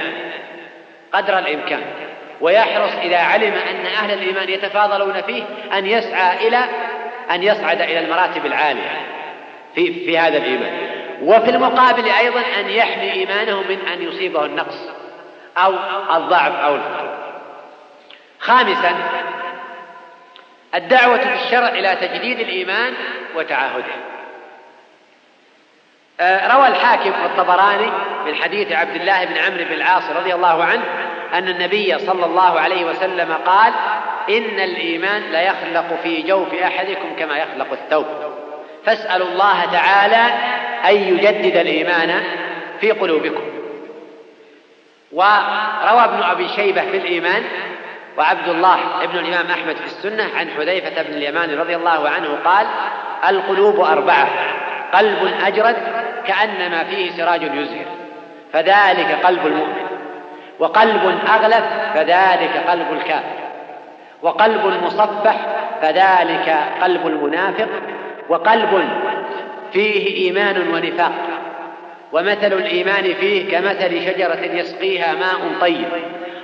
قدر 1.14 1.38
الإمكان 1.38 1.82
ويحرص 2.42 2.92
إذا 3.02 3.18
علم 3.18 3.54
أن 3.54 3.86
أهل 3.86 4.14
الإيمان 4.14 4.50
يتفاضلون 4.50 5.22
فيه 5.22 5.44
أن 5.74 5.86
يسعى 5.86 6.48
إلى 6.48 6.60
أن 7.32 7.44
يصعد 7.44 7.82
إلى 7.82 8.00
المراتب 8.00 8.46
العالية. 8.46 9.09
في 9.76 10.06
في 10.06 10.18
هذا 10.18 10.38
الإيمان. 10.38 10.90
وفي 11.22 11.50
المقابل 11.50 12.10
أيضا 12.10 12.42
أن 12.60 12.70
يحمي 12.70 13.12
إيمانه 13.12 13.62
من 13.62 13.78
أن 13.94 14.02
يصيبه 14.02 14.46
النقص 14.46 14.78
أو 15.58 15.74
الضعف 16.16 16.54
أو 16.54 16.76
الفقر. 16.76 17.18
خامسا 18.40 18.96
الدعوة 20.76 21.34
الشرع 21.34 21.68
إلى 21.70 21.96
تجديد 21.96 22.40
الإيمان 22.40 22.94
وتعاهده. 23.36 23.94
آه، 26.20 26.56
روى 26.56 26.68
الحاكم 26.68 27.12
والطبراني 27.24 27.92
من 28.26 28.36
حديث 28.36 28.72
عبد 28.72 28.96
الله 28.96 29.26
بن 29.26 29.38
عمرو 29.38 29.64
بن 29.64 29.74
العاص 29.74 30.04
رضي 30.16 30.34
الله 30.34 30.64
عنه 30.64 30.84
أن 31.34 31.48
النبي 31.48 32.00
صلى 32.00 32.26
الله 32.26 32.60
عليه 32.60 32.86
وسلم 32.86 33.34
قال 33.46 33.74
إن 34.30 34.60
الإيمان 34.60 35.22
ليخلق 35.22 36.00
في 36.04 36.22
جوف 36.22 36.54
أحدكم 36.54 37.16
كما 37.20 37.38
يخلق 37.38 37.72
الثوب. 37.72 38.29
فاسألوا 38.86 39.28
الله 39.28 39.66
تعالى 39.66 40.34
أن 40.90 40.96
يجدد 40.96 41.58
الإيمان 41.58 42.24
في 42.82 42.92
قلوبكم. 42.92 43.44
وروى 45.12 46.04
ابن 46.04 46.24
أبي 46.24 46.48
شيبة 46.48 46.82
في 46.82 46.98
الإيمان 46.98 47.44
وعبد 48.18 48.48
الله 48.48 49.04
ابن 49.04 49.18
الإمام 49.18 49.52
أحمد 49.52 49.76
في 49.76 49.86
السنة 49.86 50.24
عن 50.38 50.50
حذيفة 50.50 51.02
بن 51.02 51.14
اليمان 51.14 51.60
رضي 51.60 51.76
الله 51.76 52.10
عنه 52.10 52.38
قال 52.46 52.68
القلوب 53.30 53.80
أربعة 53.80 54.30
قلب 54.94 55.34
أجرد 55.44 55.76
كأنما 56.28 56.84
فيه 56.84 57.12
سراج 57.12 57.42
يزهر 57.42 57.86
فذلك 58.54 59.20
قلب 59.24 59.48
المؤمن. 59.48 59.90
وقلب 60.60 61.20
أغلف 61.28 61.66
فذلك 61.94 62.64
قلب 62.68 62.94
الكافر. 62.94 63.40
وقلب 64.22 64.66
مصفح 64.84 65.36
فذلك 65.82 66.56
قلب 66.82 67.08
المنافق 67.08 67.70
وقلب 68.30 68.90
فيه 69.74 70.26
إيمان 70.26 70.74
ونفاق. 70.74 71.12
ومثل 72.12 72.54
الإيمان 72.54 73.14
فيه 73.14 73.52
كمثل 73.52 74.06
شجرة 74.06 74.40
يسقيها 74.46 75.14
ماء 75.14 75.60
طيب. 75.62 75.88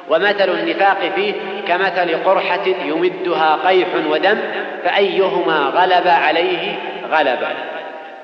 ومثل 0.09 0.49
النفاق 0.49 0.97
فيه 1.15 1.33
كمثل 1.67 2.23
قرحة 2.23 2.67
يمدها 2.85 3.59
قيح 3.67 3.87
ودم 4.09 4.37
فأيهما 4.83 5.57
غلب 5.57 6.07
عليه 6.07 6.75
غلب. 7.11 7.39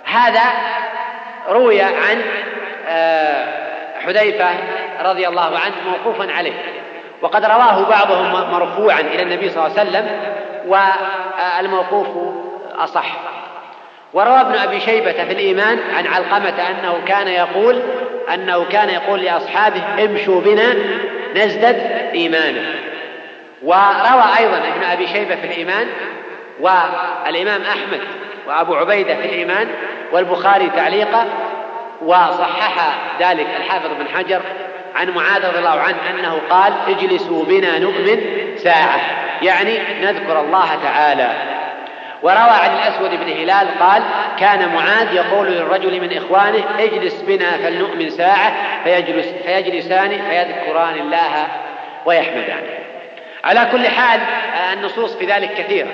هذا 0.06 0.44
روي 1.50 1.82
عن 1.82 2.22
آه، 2.88 3.46
حذيفة 4.06 4.50
رضي 5.02 5.28
الله 5.28 5.60
عنه 5.60 5.76
موقوفا 5.92 6.32
عليه. 6.32 6.54
وقد 7.22 7.46
رواه 7.46 7.90
بعضهم 7.90 8.52
مرفوعا 8.52 9.00
إلى 9.00 9.24
النبي 9.24 9.50
صلى 9.50 9.68
الله 9.68 9.80
عليه 9.80 9.90
وسلم 9.90 10.08
والموقوف 10.68 12.08
أصح. 12.76 13.41
وروى 14.14 14.42
ابن 14.42 14.56
أبي 14.56 14.80
شيبة 14.80 15.12
في 15.12 15.32
الإيمان 15.32 15.80
عن 15.94 16.08
علقمة 16.08 16.70
أنه 16.70 17.00
كان 17.06 17.28
يقول 17.28 17.82
أنه 18.34 18.64
كان 18.64 18.90
يقول 18.90 19.22
لأصحابه 19.22 19.82
امشوا 20.06 20.42
بنا 20.42 20.76
نزدد 21.36 21.76
إيمانا. 22.14 22.62
وروى 23.64 24.24
أيضا 24.38 24.58
ابن 24.58 24.84
أبي 24.92 25.08
شيبة 25.08 25.36
في 25.36 25.48
الإيمان 25.48 25.88
والإمام 26.60 27.62
أحمد 27.62 28.02
وأبو 28.48 28.76
عبيدة 28.76 29.16
في 29.16 29.26
الإيمان 29.26 29.68
والبخاري 30.12 30.70
تعليقا 30.76 31.26
وصحح 32.02 32.98
ذلك 33.20 33.48
الحافظ 33.58 33.90
بن 34.00 34.08
حجر 34.18 34.42
عن 34.96 35.10
معاذ 35.10 35.48
رضي 35.48 35.60
الله 35.60 35.80
عنه 35.80 35.98
أنه 36.10 36.42
قال 36.50 36.74
اجلسوا 36.88 37.46
بنا 37.46 37.80
نؤمن 37.80 38.22
ساعة. 38.58 39.02
يعني 39.42 39.80
نذكر 40.02 40.40
الله 40.42 40.76
تعالى. 40.84 41.61
وروى 42.24 42.38
عن 42.38 42.74
الأسود 42.74 43.10
بن 43.10 43.32
هلال 43.32 43.68
قال 43.80 44.04
كان 44.40 44.76
معاذ 44.76 45.16
يقول 45.16 45.48
للرجل 45.48 46.02
من 46.02 46.18
إخوانه 46.18 46.64
اجلس 46.80 47.22
بنا 47.22 47.58
فلنؤمن 47.58 48.10
ساعة 48.10 48.54
فيجلس 48.84 49.28
فيجلسان 49.46 50.10
فيذكران 50.10 51.00
الله 51.00 51.48
ويحمدانه 52.06 52.80
على 53.44 53.68
كل 53.72 53.88
حال 53.88 54.20
النصوص 54.74 55.18
في 55.18 55.26
ذلك 55.26 55.54
كثيرة 55.54 55.90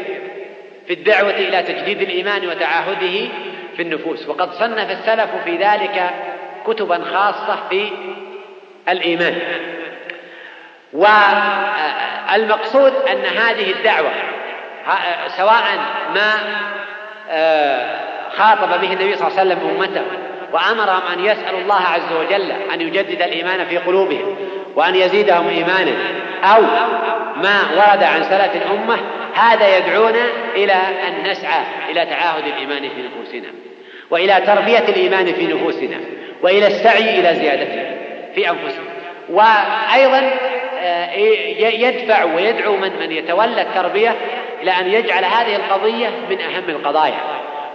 في 0.87 0.93
الدعوة 0.93 1.29
إلى 1.29 1.63
تجديد 1.63 2.01
الإيمان 2.01 2.47
وتعاهده 2.47 3.29
في 3.75 3.81
النفوس 3.81 4.27
وقد 4.27 4.53
صنف 4.53 4.91
السلف 4.91 5.29
في 5.45 5.57
ذلك 5.57 6.09
كتبا 6.67 7.03
خاصة 7.03 7.59
في 7.69 7.89
الإيمان. 8.89 9.39
والمقصود 12.33 12.93
أن 12.93 13.25
هذه 13.37 13.71
الدعوة 13.71 14.11
سواء 15.37 15.63
ما 16.15 16.33
آه، 17.29 17.99
خاطب 18.37 18.81
به 18.81 18.93
النبي 18.93 19.15
صلى 19.15 19.27
الله 19.27 19.39
عليه 19.39 19.51
وسلم 19.51 19.69
أمته 19.69 20.03
وأمرهم 20.53 21.01
أن 21.13 21.25
يسألوا 21.25 21.59
الله 21.59 21.81
عز 21.81 22.11
وجل 22.19 22.51
أن 22.73 22.81
يجدد 22.81 23.21
الإيمان 23.21 23.65
في 23.65 23.77
قلوبهم 23.77 24.35
وأن 24.75 24.95
يزيدهم 24.95 25.47
إيمانا 25.47 25.93
أو 26.43 26.61
ما 27.35 27.61
ورد 27.77 28.03
عن 28.03 28.23
سلف 28.23 28.55
الأمة 28.55 28.97
هذا 29.33 29.77
يدعونا 29.77 30.25
إلى 30.55 30.73
أن 30.73 31.31
نسعى 31.31 31.63
إلى 31.89 32.05
تعاهد 32.05 32.43
الإيمان 32.45 32.89
في 32.89 33.01
نفوسنا 33.01 33.47
وإلى 34.11 34.41
تربية 34.45 34.79
الإيمان 34.89 35.33
في 35.33 35.47
نفوسنا 35.47 35.97
وإلى 36.41 36.67
السعي 36.67 37.19
إلى 37.19 37.35
زيادته 37.35 37.97
في 38.35 38.49
أنفسنا. 38.49 38.83
وأيضا 39.29 40.17
آه، 40.17 40.66
يدفع 41.59 42.23
ويدعو 42.23 42.77
من 42.77 42.99
من 42.99 43.11
يتولى 43.11 43.61
التربية 43.61 44.15
إلى 44.61 44.71
أن 44.71 44.87
يجعل 44.87 45.25
هذه 45.25 45.55
القضية 45.55 46.09
من 46.29 46.41
أهم 46.41 46.69
القضايا 46.69 47.19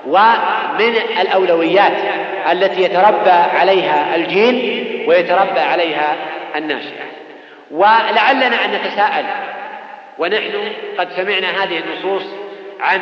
ومن 0.07 0.97
الأولويات 1.21 1.93
التي 2.53 2.83
يتربى 2.83 3.31
عليها 3.31 4.17
الجيل 4.17 5.05
ويتربى 5.09 5.61
عليها 5.61 6.17
الناشئة 6.57 7.05
ولعلنا 7.71 8.65
أن 8.65 8.73
نتساءل 8.73 9.25
ونحن 10.19 10.73
قد 10.99 11.13
سمعنا 11.13 11.65
هذه 11.65 11.79
النصوص 11.79 12.23
عن 12.81 13.01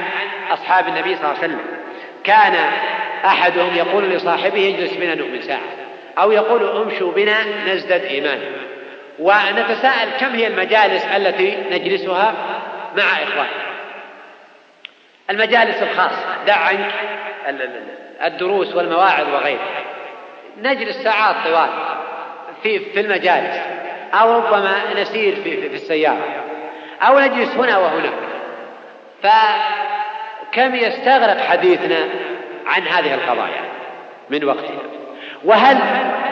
أصحاب 0.51 0.89
النبي 0.89 1.17
صلى 1.17 1.25
الله 1.25 1.29
عليه 1.29 1.39
وسلم. 1.39 1.61
كان 2.25 2.55
أحدهم 3.25 3.77
يقول 3.77 4.11
لصاحبه 4.11 4.69
اجلس 4.69 4.93
بنا 4.93 5.15
نؤمن 5.15 5.43
ساعة 5.43 5.61
أو 6.19 6.33
يقول 6.33 6.83
امشوا 6.83 7.13
بنا 7.13 7.37
نزدد 7.67 8.05
إيمانا. 8.05 8.70
ونتساءل 9.21 10.11
كم 10.21 10.35
هي 10.35 10.47
المجالس 10.47 11.05
التي 11.05 11.57
نجلسها 11.71 12.35
مع 12.97 13.23
إخواننا. 13.23 13.71
المجالس 15.31 15.83
الخاصة 15.83 16.45
دع 16.47 16.57
عنك 16.57 16.93
الدروس 18.25 18.75
والمواعظ 18.75 19.29
وغيرها. 19.35 19.85
نجلس 20.59 20.97
ساعات 20.97 21.37
طوال 21.45 21.69
في 22.63 22.79
في 22.79 23.01
المجالس 23.01 23.57
أو 24.15 24.39
ربما 24.39 25.01
نسير 25.01 25.35
في 25.35 25.69
في 25.69 25.75
السيارة 25.75 26.45
أو 27.03 27.19
نجلس 27.19 27.55
هنا 27.55 27.79
وهناك 27.79 28.13
فكم 29.23 30.75
يستغرق 30.75 31.41
حديثنا 31.41 32.09
عن 32.67 32.83
هذه 32.83 33.15
القضايا 33.15 33.63
من 34.31 34.45
وقتنا؟ 34.45 34.81
وهل 35.45 35.77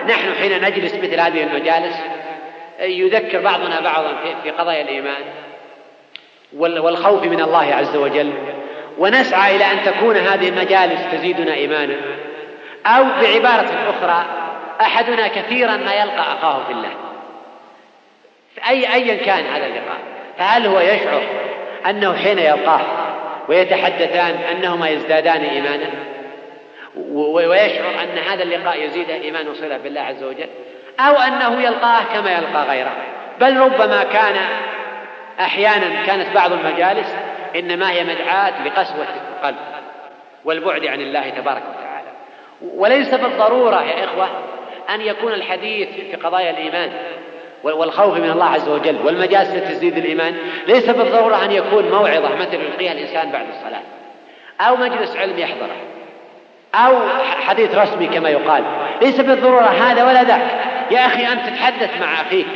نحن 0.09 0.35
حين 0.41 0.65
نجلس 0.65 0.95
مثل 0.95 1.21
هذه 1.21 1.43
المجالس 1.43 1.97
يذكر 2.81 3.41
بعضنا 3.41 3.81
بعضا 3.81 4.13
في 4.43 4.51
قضايا 4.51 4.83
الإيمان 4.83 5.23
والخوف 6.57 7.25
من 7.25 7.41
الله 7.41 7.75
عز 7.75 7.97
وجل. 7.97 8.33
ونسعى 8.99 9.57
إلى 9.57 9.65
أن 9.65 9.85
تكون 9.85 10.17
هذه 10.17 10.49
المجالس 10.49 11.01
تزيدنا 11.13 11.55
إيمانا. 11.55 11.97
أو 12.87 13.05
بعبارة 13.05 13.91
أخرى 13.91 14.25
أحدنا 14.81 15.29
كثيرا 15.29 15.77
ما 15.77 15.95
يلقى 15.95 16.21
أخاه 16.21 16.65
في 16.65 16.73
الله. 16.73 16.91
أي 18.69 18.95
أيا 18.95 19.15
كان 19.15 19.47
هذا 19.47 19.67
اللقاء. 19.67 19.99
فهل 20.39 20.67
هو 20.67 20.81
يشعر 20.81 21.23
أنه 21.87 22.17
حين 22.17 22.39
يلقاه 22.39 22.81
ويتحدثان 23.49 24.35
أنهما 24.35 24.89
يزدادان 24.89 25.41
إيمانا؟ 25.41 25.91
ويشعر 27.13 28.03
أن 28.03 28.19
هذا 28.19 28.43
اللقاء 28.43 28.85
يزيد 28.85 29.11
إيمان 29.11 29.49
وصلة 29.49 29.77
بالله 29.77 30.01
عز 30.01 30.23
وجل؟ 30.23 30.49
أو 31.01 31.17
أنه 31.17 31.63
يلقاه 31.63 32.03
كما 32.15 32.31
يلقى 32.31 32.65
غيره. 32.69 32.93
بل 33.41 33.57
ربما 33.57 34.05
كان 34.05 34.37
أحيانا 35.41 36.07
كانت 36.07 36.35
بعض 36.35 36.53
المجالس 36.53 37.15
إنما 37.57 37.91
هي 37.91 38.05
مدعاة 38.05 38.67
لقسوة 38.67 39.07
القلب 39.37 39.57
والبعد 40.45 40.87
عن 40.87 41.01
الله 41.01 41.31
تبارك 41.31 41.63
وتعالى. 41.71 42.09
وليس 42.75 43.15
بالضرورة 43.15 43.83
يا 43.83 44.05
إخوة 44.05 44.29
أن 44.95 45.01
يكون 45.01 45.33
الحديث 45.33 45.89
في 45.89 46.17
قضايا 46.17 46.51
الإيمان 46.51 46.91
والخوف 47.63 48.17
من 48.19 48.31
الله 48.31 48.45
عز 48.45 48.69
وجل 48.69 48.97
والمجالس 49.05 49.51
التي 49.51 49.75
تزيد 49.75 49.97
الإيمان. 49.97 50.37
ليس 50.67 50.91
بالضرورة 50.91 51.45
أن 51.45 51.53
يكون 51.53 51.91
موعظة 51.91 52.37
مثل 52.37 52.55
يلقيها 52.55 52.93
الإنسان 52.93 53.31
بعد 53.31 53.47
الصلاة. 53.49 53.83
أو 54.61 54.77
مجلس 54.77 55.17
علم 55.17 55.39
يحضره. 55.39 55.77
أو 56.75 56.97
حديث 57.47 57.75
رسمي 57.75 58.07
كما 58.07 58.29
يقال. 58.29 58.65
ليس 59.03 59.21
بالضرورة 59.21 59.67
هذا 59.67 60.05
ولا 60.05 60.23
ذاك. 60.23 60.78
يا 60.91 61.07
أخي 61.07 61.27
أنت 61.27 61.47
تتحدث 61.47 62.01
مع 62.01 62.21
أخيك 62.21 62.47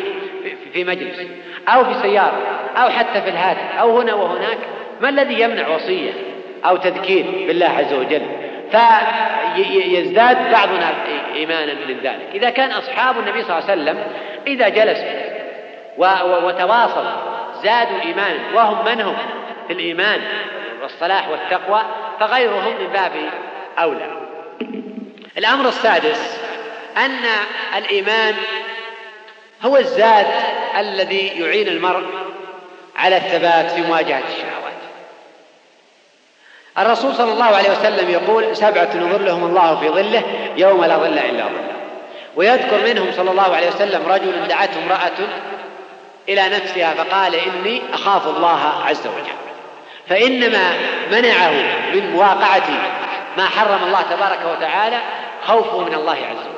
في 0.73 0.85
مجلس 0.85 1.21
أو 1.69 1.85
في 1.85 1.95
سيارة 2.03 2.41
أو 2.77 2.89
حتى 2.89 3.23
في 3.23 3.29
الهاتف 3.29 3.79
أو 3.81 4.01
هنا 4.01 4.15
وهناك. 4.15 4.59
ما 5.01 5.09
الذي 5.09 5.41
يمنع 5.41 5.69
وصية 5.69 6.13
أو 6.65 6.77
تذكير 6.77 7.25
بالله 7.47 7.69
عز 7.69 7.93
وجل؟ 7.93 8.23
فيزداد 9.55 10.53
بعضنا 10.53 10.95
إيمانا 11.35 11.73
من 11.73 11.97
ذلك 12.03 12.29
إذا 12.35 12.51
كان 12.51 12.71
أصحاب 12.71 13.19
النبي 13.19 13.43
صلى 13.43 13.59
الله 13.59 13.71
عليه 13.71 13.83
وسلم 13.83 14.05
إذا 14.47 14.69
جلسوا 14.69 15.33
وتواصلوا 16.47 17.33
زادوا 17.63 18.01
إيمانا 18.05 18.41
وهم 18.55 18.85
من 18.85 19.01
هم 19.01 19.17
في 19.67 19.73
الإيمان 19.73 20.21
والصلاح 20.83 21.29
والتقوى 21.29 21.83
فغيرهم 22.21 22.75
من 22.81 22.87
باب 22.93 23.13
أولى. 23.79 24.11
الأمر 25.39 25.69
السادس 25.69 26.52
أن 26.97 27.25
الإيمان 27.77 28.35
هو 29.63 29.77
الزاد 29.77 30.27
الذي 30.79 31.27
يعين 31.27 31.69
المرء 31.69 32.05
على 32.97 33.17
الثبات 33.17 33.71
في 33.71 33.83
مواجهة 33.83 34.23
الشهوات. 34.29 34.73
الرسول 36.79 37.15
صلى 37.15 37.33
الله 37.33 37.45
عليه 37.45 37.71
وسلم 37.71 38.11
يقول 38.11 38.57
سبعة 38.57 38.91
يظلهم 38.95 39.45
الله 39.45 39.81
في 39.81 39.89
ظله 39.89 40.23
يوم 40.57 40.85
لا 40.85 40.97
ظل 40.97 41.19
إلا 41.19 41.45
ظله. 41.45 41.73
ويذكر 42.37 42.87
منهم 42.87 43.13
صلى 43.13 43.31
الله 43.31 43.57
عليه 43.57 43.69
وسلم 43.69 44.09
رجل 44.09 44.49
دعته 44.49 44.83
امرأة 44.83 45.29
إلى 46.29 46.49
نفسها 46.49 46.95
فقال 46.95 47.35
إني 47.35 47.83
أخاف 47.95 48.27
الله 48.37 48.85
عز 48.87 49.07
وجل. 49.07 49.37
فإنما 50.09 50.73
منعه 51.11 51.51
من 51.95 52.11
مواقعة 52.11 52.69
ما 53.37 53.49
حرم 53.49 53.85
الله 53.85 54.03
تبارك 54.03 54.41
وتعالى 54.57 54.99
خوفه 55.47 55.79
من 55.79 55.95
الله 55.95 56.13
عز 56.13 56.47
وجل. 56.47 56.52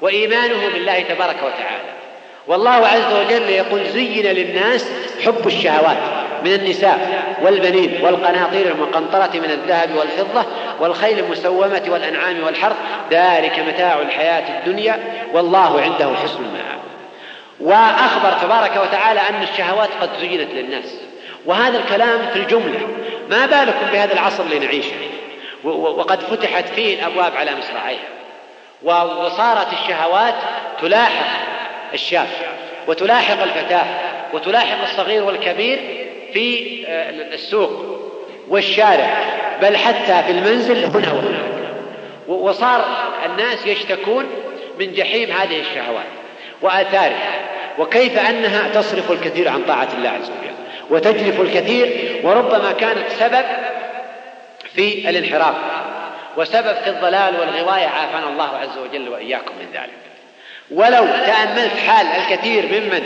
وإيمانه 0.00 0.68
بالله 0.72 1.00
تبارك 1.00 1.36
وتعالى. 1.36 1.90
والله 2.46 2.70
عز 2.70 3.12
وجل 3.14 3.50
يقول 3.50 3.84
زين 3.84 4.26
للناس 4.26 4.90
حب 5.24 5.46
الشهوات 5.46 5.96
من 6.44 6.52
النساء 6.52 7.24
والبنين 7.42 7.98
والقناطير 8.02 8.66
المقنطرة 8.66 9.30
من 9.34 9.50
الذهب 9.50 9.90
والفضة 9.96 10.46
والخيل 10.80 11.18
المسومة 11.18 11.82
والأنعام 11.88 12.44
والحرث. 12.44 12.76
ذلك 13.10 13.58
متاع 13.58 13.98
الحياة 14.00 14.58
الدنيا 14.58 14.98
والله 15.32 15.80
عنده 15.80 16.14
حسن 16.14 16.38
المآب. 16.38 16.80
وأخبر 17.60 18.32
تبارك 18.32 18.88
وتعالى 18.88 19.20
أن 19.20 19.42
الشهوات 19.42 19.88
قد 20.00 20.08
زينت 20.20 20.50
للناس. 20.54 20.94
وهذا 21.46 21.78
الكلام 21.78 22.26
في 22.32 22.38
الجملة. 22.38 22.88
ما 23.30 23.46
بالكم 23.46 23.86
بهذا 23.92 24.12
العصر 24.12 24.42
اللي 24.42 24.58
نعيشه 24.58 24.96
وقد 25.64 26.20
فتحت 26.20 26.64
فيه 26.68 26.94
الأبواب 26.94 27.36
على 27.36 27.50
مصراعيها. 27.56 28.19
وصارت 28.82 29.72
الشهوات 29.72 30.34
تلاحق 30.80 31.26
الشاب 31.94 32.26
وتلاحق 32.86 33.42
الفتاة 33.42 33.84
وتلاحق 34.32 34.82
الصغير 34.82 35.24
والكبير 35.24 35.78
في 36.32 36.80
آه، 36.86 37.10
السوق 37.10 38.00
والشارع 38.48 39.24
بل 39.62 39.76
حتى 39.76 40.22
في 40.26 40.30
المنزل 40.30 40.84
هنا 40.84 41.12
وهناك 41.12 41.50
وصار 42.28 42.84
الناس 43.26 43.66
يشتكون 43.66 44.26
من 44.78 44.92
جحيم 44.92 45.30
هذه 45.30 45.60
الشهوات 45.60 46.06
وآثارها 46.62 47.40
وكيف 47.78 48.18
أنها 48.18 48.68
تصرف 48.74 49.12
الكثير 49.12 49.48
عن 49.48 49.62
طاعة 49.62 49.88
الله 49.98 50.08
عز 50.08 50.30
وجل 50.30 50.54
وتجلف 50.90 51.40
الكثير 51.40 52.20
وربما 52.24 52.72
كانت 52.72 53.08
سبب 53.18 53.44
في 54.74 55.10
الانحراف. 55.10 55.54
وسبب 56.36 56.74
في 56.74 56.90
الضلال 56.90 57.40
والغواية 57.40 57.86
عافانا 57.86 58.28
الله 58.28 58.56
عز 58.56 58.78
وجل 58.78 59.08
وإياكم 59.08 59.52
من 59.60 59.66
ذلك. 59.72 60.10
ولو 60.70 61.06
تأملت 61.06 61.76
حال 61.86 62.06
الكثير 62.06 62.66
ممن 62.66 63.02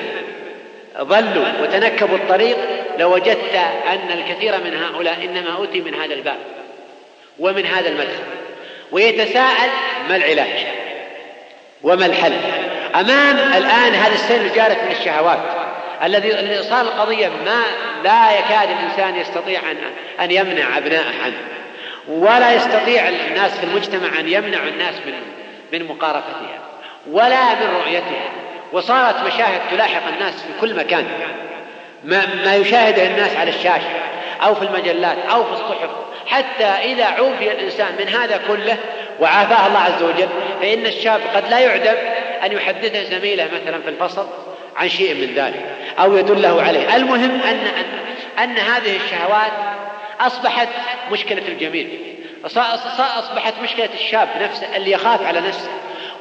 ضلوا 1.00 1.46
وتنكبوا 1.62 2.16
الطريق 2.16 2.56
لوجدت 2.98 3.54
أن 3.86 4.18
الكثير 4.18 4.52
من 4.64 4.82
هؤلاء 4.82 5.24
إنما 5.24 5.64
أتي 5.64 5.80
من 5.80 5.94
هذا 5.94 6.14
الباب 6.14 6.38
ومن 7.38 7.66
هذا 7.66 7.88
المدخل 7.88 8.24
ويتساءل 8.92 9.70
ما 10.08 10.16
العلاج؟ 10.16 10.66
وما 11.82 12.06
الحل؟ 12.06 12.32
أمام 12.94 13.36
الآن 13.38 13.94
هذا 13.94 14.14
السيل 14.14 14.40
الجارف 14.40 14.82
من 14.82 14.92
الشهوات 15.00 15.38
الذي 16.02 16.62
صار 16.62 16.80
القضية 16.80 17.28
ما 17.28 17.62
لا 18.04 18.38
يكاد 18.38 18.68
الإنسان 18.70 19.16
يستطيع 19.16 19.60
أن 19.70 19.76
أن 20.20 20.30
يمنع 20.30 20.78
أبنائه 20.78 21.22
عنه. 21.24 21.53
ولا 22.08 22.54
يستطيع 22.54 23.08
الناس 23.08 23.58
في 23.58 23.64
المجتمع 23.64 24.20
أن 24.20 24.28
يمنعوا 24.28 24.68
الناس 24.68 24.94
من 25.06 25.14
من 25.72 25.88
مقارفتها 25.88 26.58
ولا 27.10 27.54
من 27.54 27.76
رؤيتها. 27.80 28.30
وصارت 28.72 29.16
مشاهد 29.26 29.60
تلاحق 29.70 30.08
الناس 30.08 30.34
في 30.34 30.60
كل 30.60 30.76
مكان. 30.76 31.06
ما, 32.04 32.22
ما 32.44 32.54
يشاهده 32.54 33.06
الناس 33.06 33.36
على 33.36 33.50
الشاشة 33.50 33.90
أو 34.42 34.54
في 34.54 34.62
المجلات 34.62 35.16
أو 35.30 35.44
في 35.44 35.52
الصحف. 35.52 35.90
حتى 36.26 36.64
إذا 36.64 37.04
عوفي 37.04 37.52
الإنسان 37.52 37.94
من 37.98 38.08
هذا 38.08 38.40
كله 38.48 38.76
وعافاه 39.20 39.66
الله 39.66 39.78
عز 39.78 40.02
وجل 40.02 40.28
فإن 40.60 40.86
الشاب 40.86 41.20
قد 41.34 41.50
لا 41.50 41.58
يعدم 41.58 41.94
أن 42.44 42.52
يحدثه 42.52 43.02
زميله 43.02 43.44
مثلا 43.44 43.82
في 43.82 43.88
الفصل 43.88 44.26
عن 44.76 44.88
شيء 44.88 45.14
من 45.14 45.34
ذلك 45.34 45.64
أو 45.98 46.16
يدله 46.16 46.62
عليه. 46.62 46.96
المهم 46.96 47.40
أن, 47.40 47.58
أن, 47.58 48.44
أن 48.44 48.58
هذه 48.58 48.96
الشهوات 48.96 49.52
أصبحت 50.20 50.68
مشكلة 51.12 51.48
الجميع. 51.48 51.86
أصبحت 53.18 53.54
مشكلة 53.62 53.88
الشاب 53.94 54.28
نفسه 54.40 54.76
اللي 54.76 54.90
يخاف 54.90 55.26
على 55.26 55.40
نفسه. 55.40 55.70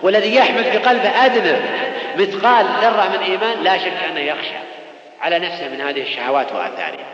والذي 0.02 0.36
يحمل 0.36 0.64
في 0.64 0.78
قلبه 0.78 1.26
أدنى 1.26 1.60
مثقال 2.18 2.66
ذرة 2.82 3.10
من 3.18 3.24
إيمان 3.24 3.64
لا 3.64 3.78
شك 3.78 4.04
أنه 4.12 4.20
يخشى 4.20 4.58
على 5.22 5.40
نفسه 5.40 5.70
من 5.70 5.82
هذه 5.82 6.02
الشهوات 6.02 6.52
وآثارها. 6.52 7.06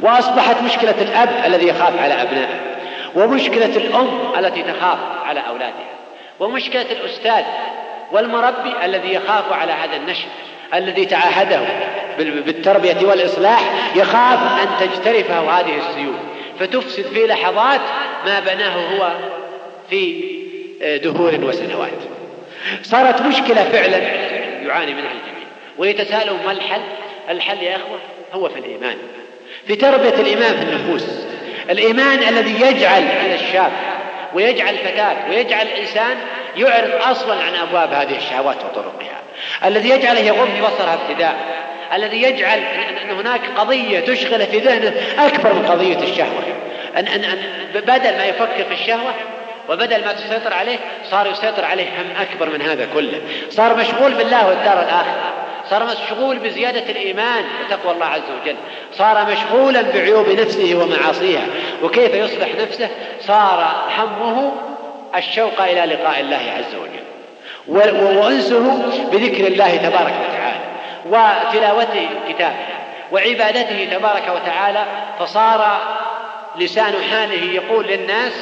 وأصبحت 0.00 0.62
مشكلة 0.62 1.02
الأب 1.02 1.44
الذي 1.44 1.68
يخاف 1.68 2.00
على 2.00 2.22
أبنائه. 2.22 2.60
ومشكلة 3.14 3.76
الأم 3.76 4.32
التي 4.38 4.62
تخاف 4.62 4.98
على 5.24 5.42
أولادها. 5.48 5.96
ومشكلة 6.40 6.82
الأستاذ 6.82 7.44
والمربي 8.12 8.84
الذي 8.84 9.14
يخاف 9.14 9.52
على 9.52 9.72
هذا 9.72 9.96
النشء 9.96 10.26
الذي 10.74 11.04
تعاهده 11.04 11.60
بالتربية 12.18 13.06
والإصلاح 13.06 13.60
يخاف 13.96 14.38
أن 14.62 14.88
تجترفه 14.88 15.50
هذه 15.50 15.78
السيول 15.88 16.16
فتفسد 16.60 17.02
في 17.02 17.26
لحظات 17.26 17.80
ما 18.26 18.40
بناه 18.40 18.74
هو 18.74 19.12
في 19.90 20.24
دهور 21.02 21.34
وسنوات. 21.44 21.90
صارت 22.82 23.22
مشكلة 23.22 23.64
فعلا 23.64 23.98
يعاني 24.66 24.94
منها 24.94 25.12
الجميع. 25.12 25.46
ويتساءلون 25.78 26.38
ما 26.46 26.52
الحل؟ 26.52 26.80
الحل 27.30 27.62
يا 27.62 27.76
أخوة 27.76 27.98
هو 28.32 28.48
في 28.48 28.58
الإيمان. 28.58 28.96
في 29.66 29.76
تربية 29.76 30.14
الإيمان 30.20 30.56
في 30.56 30.62
النفوس. 30.62 31.06
الإيمان 31.70 32.18
الذي 32.18 32.66
يجعل 32.66 33.02
الشاب 33.34 33.72
ويجعل 34.34 34.74
الفتاة 34.74 35.16
ويجعل 35.30 35.66
الإنسان 35.66 36.16
يعرض 36.56 37.02
أصلا 37.10 37.34
عن 37.42 37.54
أبواب 37.54 37.92
هذه 37.92 38.16
الشهوات 38.16 38.56
وطرقها. 38.64 39.20
الذي 39.64 39.90
يجعله 39.90 40.20
يغض 40.20 40.48
بصره 40.62 40.98
ابتداء. 41.02 41.36
الذي 41.94 42.22
يجعل 42.22 42.58
أن 43.02 43.10
هناك 43.10 43.40
قضية 43.56 44.00
تشغل 44.00 44.46
في 44.46 44.58
ذهنه 44.58 44.92
أكبر 45.18 45.52
من 45.52 45.66
قضية 45.66 45.98
الشهوة. 45.98 46.42
أن, 46.96 47.06
أن, 47.06 47.24
أن 47.24 47.38
بدل 47.74 48.16
ما 48.16 48.24
يفكر 48.24 48.64
في 48.68 48.74
الشهوة 48.74 49.14
وبدل 49.68 50.04
ما 50.04 50.12
تسيطر 50.12 50.54
عليه 50.54 50.78
صار 51.10 51.26
يسيطر 51.26 51.64
عليه 51.64 51.84
هم 51.84 52.20
أكبر 52.20 52.50
من 52.50 52.62
هذا 52.62 52.88
كله. 52.94 53.20
صار 53.50 53.76
مشغول 53.76 54.14
بالله 54.14 54.48
والدار 54.48 54.82
الآخرة. 54.82 55.32
صار 55.70 55.84
مشغول 55.84 56.38
بزيادة 56.38 56.90
الإيمان 56.90 57.44
وتقوى 57.64 57.94
الله 57.94 58.06
عز 58.06 58.22
وجل. 58.42 58.56
صار 58.92 59.26
مشغولا 59.32 59.82
بعيوب 59.82 60.28
نفسه 60.28 60.74
ومعاصيها 60.74 61.44
وكيف 61.82 62.14
يصلح 62.14 62.48
نفسه؟ 62.60 62.88
صار 63.20 63.86
همه 63.98 64.52
الشوق 65.16 65.60
إلى 65.60 65.94
لقاء 65.94 66.20
الله 66.20 66.36
عز 66.56 66.74
وجل. 66.74 67.06
وأنسه 68.18 68.82
بذكر 69.12 69.46
الله 69.46 69.76
تبارك 69.76 70.14
وتعالى 70.28 70.60
وتلاوته 71.06 72.08
كتابه 72.28 72.56
وعبادته 73.12 73.88
تبارك 73.92 74.24
وتعالى. 74.34 74.84
فصار 75.18 75.80
لسان 76.58 76.94
حاله 77.10 77.52
يقول 77.52 77.86
للناس 77.86 78.32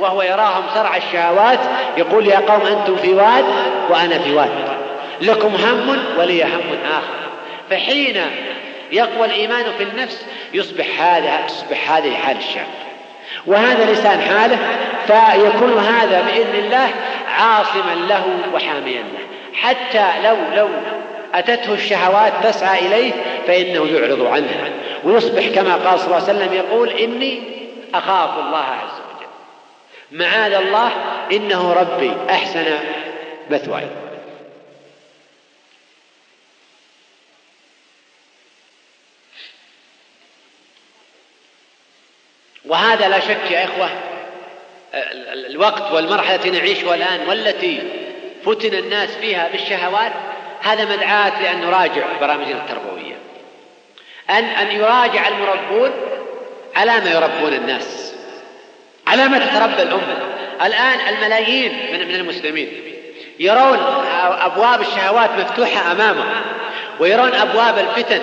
وهو 0.00 0.22
يراهم 0.22 0.62
سرع 0.74 0.96
الشهوات 0.96 1.58
يقول 1.96 2.26
يا 2.26 2.38
قوم 2.38 2.66
أنتم 2.66 2.96
في 2.96 3.14
واد 3.14 3.44
وأنا 3.90 4.18
في 4.18 4.32
واد. 4.32 4.50
لكم 5.20 5.54
هم 5.54 5.98
ولي 6.18 6.44
هم 6.44 6.78
آخر. 6.84 7.20
فحين 7.70 8.22
يقوى 8.92 9.26
الإيمان 9.26 9.64
في 9.78 9.84
النفس 9.84 10.26
يصبح 10.54 11.02
هذا 11.02 11.40
تصبح 11.48 11.92
هذه 11.92 12.14
حال 12.14 12.36
الشاب. 12.36 12.66
وهذا 13.46 13.92
لسان 13.92 14.20
حاله 14.20 14.58
فيكون 15.06 15.78
هذا 15.78 16.22
بإذن 16.22 16.64
الله 16.64 16.88
عاصما 17.38 17.94
له 18.08 18.24
وحاميا 18.54 19.00
له. 19.00 19.18
حتى 19.54 20.06
لو 20.24 20.36
لو 20.56 20.68
أتته 21.34 21.72
الشهوات 21.72 22.32
تسعى 22.42 22.86
إليه 22.86 23.12
فإنه 23.46 23.86
يعرض 23.86 24.26
عنها. 24.26 24.68
ويصبح 25.04 25.48
كما 25.54 25.74
قال 25.74 26.00
صلى 26.00 26.06
الله 26.06 26.28
عليه 26.28 26.38
وسلم 26.38 26.52
يقول 26.52 26.88
إني 26.88 27.42
أخاف 27.94 28.30
الله 28.38 28.64
عز 28.64 29.00
وجل. 29.10 29.28
معاذ 30.24 30.52
الله 30.52 30.90
إنه 31.32 31.72
ربي 31.72 32.12
أحسن 32.30 32.64
مثواي. 33.50 33.86
وهذا 42.70 43.08
لا 43.08 43.20
شك 43.20 43.50
يا 43.50 43.64
إخوة 43.64 43.90
الوقت 45.50 45.92
والمرحلة 45.92 46.34
التي 46.34 46.50
نعيشها 46.50 46.94
الآن 46.94 47.28
والتي 47.28 47.82
فتن 48.46 48.74
الناس 48.74 49.08
فيها 49.20 49.48
بالشهوات 49.52 50.12
هذا 50.62 50.84
مدعاة 50.84 51.42
لأن 51.42 51.60
نراجع 51.60 52.04
برامجنا 52.20 52.56
التربوية. 52.56 53.14
أن 54.30 54.44
أن 54.44 54.76
يراجع 54.76 55.28
المربون 55.28 55.90
على 56.76 57.00
ما 57.00 57.10
يربون 57.10 57.52
الناس 57.52 58.14
على 59.06 59.28
ما 59.28 59.38
تتربى 59.38 59.82
الأمة. 59.82 60.18
الآن 60.62 61.14
الملايين 61.14 61.72
من 61.92 62.08
من 62.08 62.14
المسلمين 62.14 62.68
يرون 63.38 63.78
أبواب 64.40 64.80
الشهوات 64.80 65.30
مفتوحة 65.38 65.92
أمامهم 65.92 66.42
ويرون 67.00 67.34
أبواب 67.34 67.78
الفتن 67.78 68.20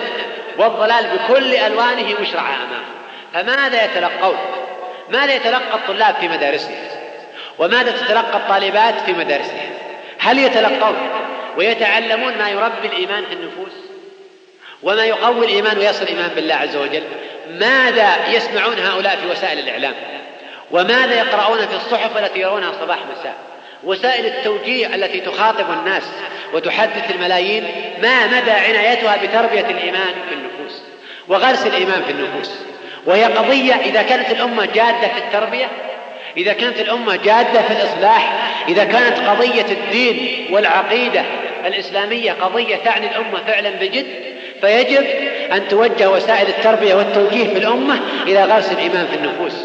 والضلال 0.58 1.06
بكل 1.06 1.54
ألوانه 1.54 2.20
مشرعة 2.20 2.54
أمامهم. 2.54 2.97
فماذا 3.34 3.84
يتلقون؟ 3.84 4.36
ماذا 5.08 5.34
يتلقى 5.34 5.74
الطلاب 5.74 6.14
في 6.14 6.28
مدارسهم؟ 6.28 6.76
وماذا 7.58 7.90
تتلقى 7.90 8.36
الطالبات 8.36 8.94
في 9.06 9.12
مدارسهم؟ 9.12 9.70
هل 10.18 10.38
يتلقون؟ 10.38 10.96
ويتعلمون 11.56 12.38
ما 12.38 12.50
يربي 12.50 12.86
الإيمان 12.86 13.24
في 13.24 13.34
النفوس؟ 13.34 13.72
وما 14.82 15.04
يقوي 15.04 15.46
الإيمان 15.46 15.78
ويصل 15.78 16.02
الإيمان 16.02 16.28
بالله 16.28 16.54
عز 16.54 16.76
وجل؟ 16.76 17.02
ماذا 17.50 18.28
يسمعون 18.28 18.78
هؤلاء 18.78 19.16
في 19.16 19.26
وسائل 19.26 19.58
الإعلام؟ 19.58 19.94
وماذا 20.70 21.14
يقرؤون 21.14 21.58
في 21.58 21.76
الصحف 21.76 22.16
التي 22.16 22.40
يرونها 22.40 22.72
صباح 22.80 22.98
مساء؟ 23.18 23.36
وسائل 23.84 24.26
التوجيه 24.26 24.94
التي 24.94 25.20
تخاطب 25.20 25.70
الناس 25.70 26.02
وتحدث 26.52 27.10
الملايين 27.10 27.64
ما 28.02 28.26
مدى 28.26 28.50
عنايتها 28.50 29.16
بتربية 29.16 29.70
الإيمان 29.70 30.14
في 30.28 30.34
النفوس؟ 30.34 30.82
وغرس 31.28 31.66
الإيمان 31.66 32.02
في 32.02 32.12
النفوس؟ 32.12 32.50
وهي 33.08 33.24
قضية 33.24 33.74
إذا 33.74 34.02
كانت 34.02 34.30
الأمة 34.30 34.64
جادة 34.64 35.08
في 35.08 35.18
التربية 35.18 35.68
إذا 36.36 36.52
كانت 36.52 36.80
الأمة 36.80 37.16
جادة 37.16 37.62
في 37.62 37.72
الإصلاح 37.72 38.48
إذا 38.68 38.84
كانت 38.84 39.18
قضية 39.18 39.66
الدين 39.70 40.46
والعقيدة 40.50 41.22
الإسلامية 41.66 42.32
قضية 42.32 42.76
تعني 42.76 43.06
الأمة 43.06 43.38
فعلا 43.46 43.70
بجد 43.70 44.06
فيجب 44.60 45.04
أن 45.52 45.68
توجه 45.68 46.10
وسائل 46.10 46.48
التربية 46.48 46.94
والتوجيه 46.94 47.44
في 47.44 47.58
الأمة 47.58 48.00
إلى 48.26 48.44
غرس 48.44 48.72
الإيمان 48.72 49.06
في 49.06 49.16
النفوس 49.16 49.64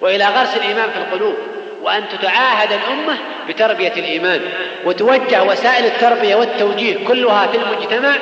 وإلى 0.00 0.24
غرس 0.24 0.56
الإيمان 0.56 0.90
في 0.90 0.98
القلوب 0.98 1.34
وأن 1.82 2.04
تتعاهد 2.08 2.72
الأمة 2.72 3.18
بتربية 3.48 3.92
الإيمان 3.96 4.40
وتوجه 4.84 5.42
وسائل 5.42 5.84
التربية 5.84 6.34
والتوجيه 6.34 6.96
كلها 7.08 7.46
في 7.46 7.58
المجتمع 7.58 8.14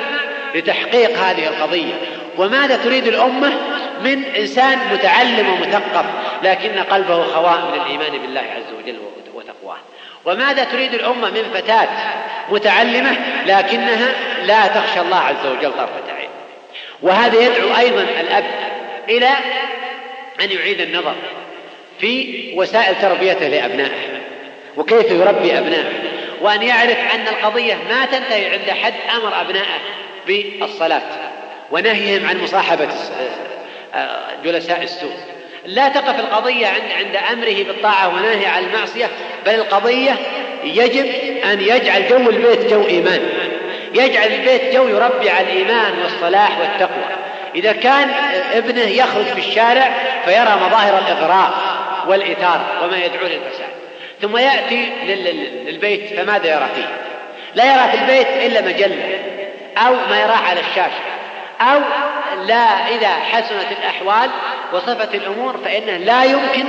لتحقيق 0.55 1.17
هذه 1.17 1.47
القضية. 1.47 1.93
وماذا 2.37 2.75
تريد 2.75 3.07
الأمة 3.07 3.53
من 4.03 4.23
إنسان 4.23 4.77
متعلم 4.93 5.49
ومثقف 5.49 6.05
لكن 6.43 6.79
قلبه 6.79 7.23
خواء 7.23 7.57
من 7.57 7.81
الإيمان 7.81 8.21
بالله 8.21 8.41
عز 8.41 8.73
وجل 8.79 8.99
وتقواه. 9.33 9.77
وماذا 10.25 10.63
تريد 10.63 10.93
الأمة 10.93 11.29
من 11.29 11.43
فتاة 11.53 11.87
متعلمة 12.49 13.17
لكنها 13.45 14.11
لا 14.45 14.67
تخشى 14.67 14.99
الله 15.01 15.17
عز 15.17 15.45
وجل 15.45 15.71
طرفة 15.71 16.13
عين. 16.17 16.29
وهذا 17.01 17.41
يدعو 17.41 17.77
أيضا 17.77 18.01
الأب 18.19 18.45
إلى 19.09 19.29
أن 20.41 20.51
يعيد 20.51 20.81
النظر 20.81 21.15
في 21.99 22.53
وسائل 22.55 22.95
تربيته 23.01 23.47
لأبنائه 23.47 24.21
وكيف 24.77 25.11
يربي 25.11 25.57
أبنائه 25.57 25.91
وأن 26.41 26.63
يعرف 26.63 26.97
أن 27.13 27.27
القضية 27.27 27.75
ما 27.89 28.05
تنتهي 28.05 28.49
عند 28.49 28.69
حد 28.69 28.93
أمر 29.15 29.41
أبنائه 29.41 29.79
بالصلاة. 30.27 31.30
ونهيهم 31.71 32.27
عن 32.27 32.43
مصاحبة 32.43 32.87
جلساء 34.43 34.83
السوء. 34.83 35.13
لا 35.65 35.89
تقف 35.89 36.19
القضية 36.19 36.67
عند 36.67 36.91
عند 36.97 37.15
أمره 37.31 37.63
بالطاعة 37.63 38.15
ونهي 38.15 38.45
عن 38.45 38.63
المعصية 38.63 39.09
بل 39.45 39.55
القضية 39.55 40.15
يجب 40.63 41.05
أن 41.51 41.61
يجعل 41.61 42.07
جو 42.07 42.29
البيت 42.29 42.71
جو 42.71 42.87
إيمان. 42.87 43.29
يجعل 43.93 44.27
البيت 44.27 44.73
جو 44.73 44.87
يربي 44.87 45.29
على 45.29 45.47
الإيمان 45.47 45.93
والصلاح 46.03 46.59
والتقوى. 46.59 47.03
إذا 47.55 47.71
كان 47.71 48.09
ابنه 48.53 48.87
يخرج 48.87 49.25
في 49.25 49.39
الشارع 49.39 49.91
فيرى 50.25 50.59
مظاهر 50.65 50.97
الإغراء 50.97 51.51
والإثارة 52.07 52.65
وما 52.83 52.97
يدعو 52.97 53.23
للفساد. 53.23 53.69
ثم 54.21 54.37
يأتي 54.37 54.89
للبيت 55.65 56.19
فماذا 56.19 56.55
يرى 56.55 56.69
فيه؟ 56.75 56.87
لا 57.55 57.65
يرى 57.65 57.91
في 57.91 58.01
البيت 58.01 58.27
إلا 58.27 58.61
مجلة 58.61 59.19
أو 59.77 59.93
ما 60.09 60.21
يراه 60.21 60.37
على 60.37 60.59
الشاشة. 60.59 61.10
أو 61.61 61.79
لا 62.47 62.95
إذا 62.95 63.09
حسنت 63.09 63.71
الأحوال 63.79 64.29
وصفت 64.73 65.15
الأمور 65.15 65.57
فإنه 65.57 65.97
لا 65.97 66.23
يمكن 66.23 66.65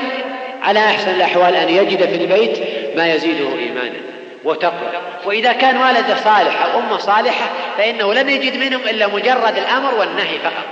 على 0.63 0.79
أحسن 0.79 1.11
الأحوال 1.11 1.57
أن 1.57 1.69
يجد 1.69 2.09
في 2.09 2.17
البيت 2.17 2.59
ما 2.97 3.13
يزيده 3.13 3.59
إيمانا 3.59 4.01
وتقوى. 4.45 4.89
وإذا 5.25 5.53
كان 5.53 5.77
والده 5.77 6.17
صالح 6.17 6.63
أو 6.65 6.81
أمه 6.81 6.99
صالحة 6.99 7.51
فإنه 7.79 8.15
لن 8.15 8.29
يجد 8.29 8.57
منهم 8.57 8.81
إلا 8.81 9.07
مجرد 9.07 9.59
الأمر 9.59 9.95
والنهي 9.95 10.39
فقط. 10.39 10.65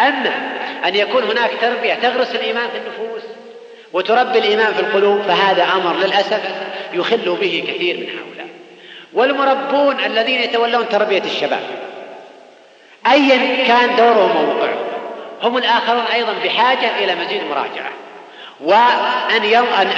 أما 0.00 0.32
أن 0.84 0.94
يكون 0.94 1.22
هناك 1.22 1.50
تربية 1.60 1.94
تغرس 1.94 2.34
الإيمان 2.34 2.68
في 2.70 2.78
النفوس 2.78 3.22
وتربي 3.92 4.38
الإيمان 4.38 4.74
في 4.74 4.80
القلوب 4.80 5.22
فهذا 5.22 5.64
أمر 5.64 5.96
للأسف 5.96 6.42
يخل 6.92 7.36
به 7.40 7.64
كثير 7.68 7.96
من 7.96 8.06
هؤلاء. 8.06 8.46
والمربون 9.12 10.04
الذين 10.04 10.40
يتولون 10.40 10.88
تربية 10.88 11.22
الشباب 11.24 11.62
أيا 13.06 13.64
كان 13.66 13.96
دورهم 13.96 14.36
وموقعهم 14.36 14.84
هم 15.42 15.56
الآخرون 15.56 16.04
أيضا 16.14 16.32
بحاجة 16.44 16.98
إلى 16.98 17.14
مزيد 17.14 17.42
مراجعة. 17.50 17.92
وأن 18.60 19.44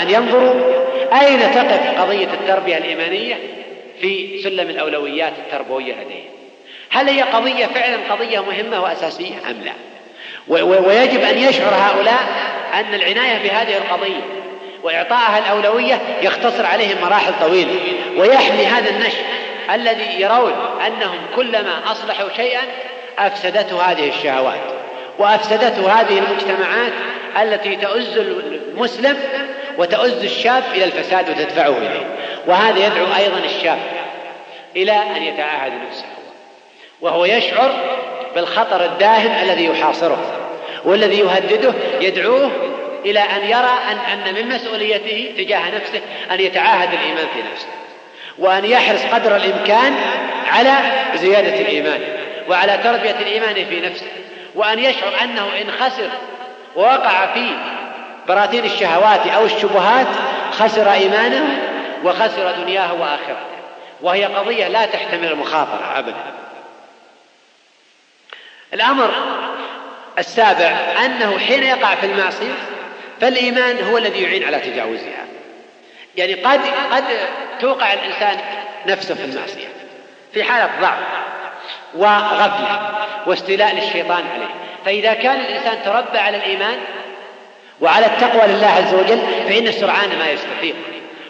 أن 0.02 0.10
ينظروا 0.10 0.54
أين 1.20 1.40
تقف 1.40 2.00
قضية 2.00 2.28
التربية 2.34 2.78
الإيمانية 2.78 3.34
في 4.00 4.40
سلم 4.42 4.70
الأولويات 4.70 5.32
التربوية 5.38 5.94
لديهم. 5.94 6.36
هل 6.90 7.08
هي 7.08 7.22
قضية 7.22 7.66
فعلا 7.66 7.96
قضية 8.10 8.40
مهمة 8.40 8.82
وأساسية 8.82 9.34
أم 9.50 9.62
لا؟ 9.64 9.72
ويجب 10.64 11.22
أن 11.22 11.38
يشعر 11.38 11.74
هؤلاء 11.74 12.26
أن 12.74 12.94
العناية 12.94 13.48
بهذه 13.48 13.76
القضية 13.76 14.20
وإعطائها 14.82 15.38
الأولوية 15.38 16.00
يختصر 16.22 16.66
عليهم 16.66 16.96
مراحل 17.02 17.32
طويلة 17.40 17.80
ويحمي 18.16 18.66
هذا 18.66 18.90
النشء 18.90 19.24
الذي 19.74 20.20
يرون 20.20 20.52
أنهم 20.86 21.18
كلما 21.36 21.92
أصلحوا 21.92 22.28
شيئا 22.36 22.62
أفسدته 23.18 23.82
هذه 23.82 24.08
الشهوات 24.08 24.60
وأفسدته 25.18 26.00
هذه 26.00 26.18
المجتمعات 26.18 26.92
التي 27.42 27.76
تؤز 27.76 28.18
المسلم 28.18 29.16
وتؤز 29.78 30.24
الشاب 30.24 30.62
إلى 30.74 30.84
الفساد 30.84 31.30
وتدفعه 31.30 31.78
إليه. 31.78 32.06
وهذا 32.46 32.86
يدعو 32.86 33.06
أيضا 33.16 33.38
الشاب 33.44 33.78
إلى 34.76 34.92
أن 34.92 35.22
يتعاهد 35.22 35.72
نفسه 35.88 36.04
وهو 37.00 37.24
يشعر 37.24 37.70
بالخطر 38.34 38.84
الداهم 38.84 39.30
الذي 39.42 39.64
يحاصره 39.64 40.18
والذي 40.84 41.18
يهدده 41.18 41.72
يدعوه 42.00 42.50
إلى 43.04 43.20
أن 43.20 43.42
يرى 43.44 43.78
أن 43.90 43.98
أن 43.98 44.34
من 44.34 44.48
مسؤوليته 44.48 45.34
تجاه 45.36 45.70
نفسه 45.76 46.00
أن 46.30 46.40
يتعاهد 46.40 46.92
الإيمان 46.92 47.26
في 47.34 47.42
نفسه 47.52 47.68
وأن 48.38 48.64
يحرص 48.64 49.04
قدر 49.12 49.36
الإمكان 49.36 49.94
على 50.52 50.72
زيادة 51.14 51.60
الإيمان. 51.60 52.00
وعلى 52.48 52.78
تربية 52.78 53.10
الإيمان 53.20 53.54
في 53.54 53.80
نفسه 53.80 54.06
وأن 54.54 54.78
يشعر 54.78 55.22
أنه 55.22 55.48
إن 55.60 55.70
خسر 55.72 56.10
ووقع 56.76 57.34
في 57.34 57.56
براثين 58.28 58.64
الشهوات 58.64 59.26
أو 59.26 59.44
الشبهات 59.44 60.06
خسر 60.52 60.92
إيمانه 60.92 61.44
وخسر 62.04 62.52
دنياه 62.52 62.94
وآخرته. 62.94 63.56
وهي 64.00 64.24
قضية 64.24 64.68
لا 64.68 64.86
تحتمل 64.86 65.32
المخاطرة 65.32 65.98
أبدا. 65.98 66.24
الأمر 68.74 69.10
السابع 70.18 70.76
أنه 71.04 71.38
حين 71.38 71.62
يقع 71.62 71.94
في 71.94 72.06
المعصية 72.06 72.54
فالإيمان 73.20 73.84
هو 73.84 73.98
الذي 73.98 74.22
يعين 74.22 74.44
على 74.44 74.58
تجاوزها. 74.58 75.26
يعني 76.16 76.34
قد 76.34 76.60
قد 76.92 77.04
توقع 77.60 77.92
الإنسان 77.92 78.38
نفسه 78.86 79.14
في 79.14 79.24
المعصية 79.24 79.68
في 80.34 80.44
حالة 80.44 80.70
ضعف. 80.80 80.98
وغفلة 81.94 82.90
واستيلاء 83.26 83.74
للشيطان 83.74 84.24
عليه. 84.34 84.54
فإذا 84.84 85.14
كان 85.14 85.40
الإنسان 85.40 85.78
تربى 85.84 86.18
على 86.18 86.36
الإيمان 86.36 86.78
وعلى 87.80 88.06
التقوى 88.06 88.46
لله 88.46 88.66
عز 88.66 88.94
وجل 88.94 89.18
فإن 89.48 89.72
سرعان 89.72 90.18
ما 90.18 90.30
يستفيق 90.30 90.76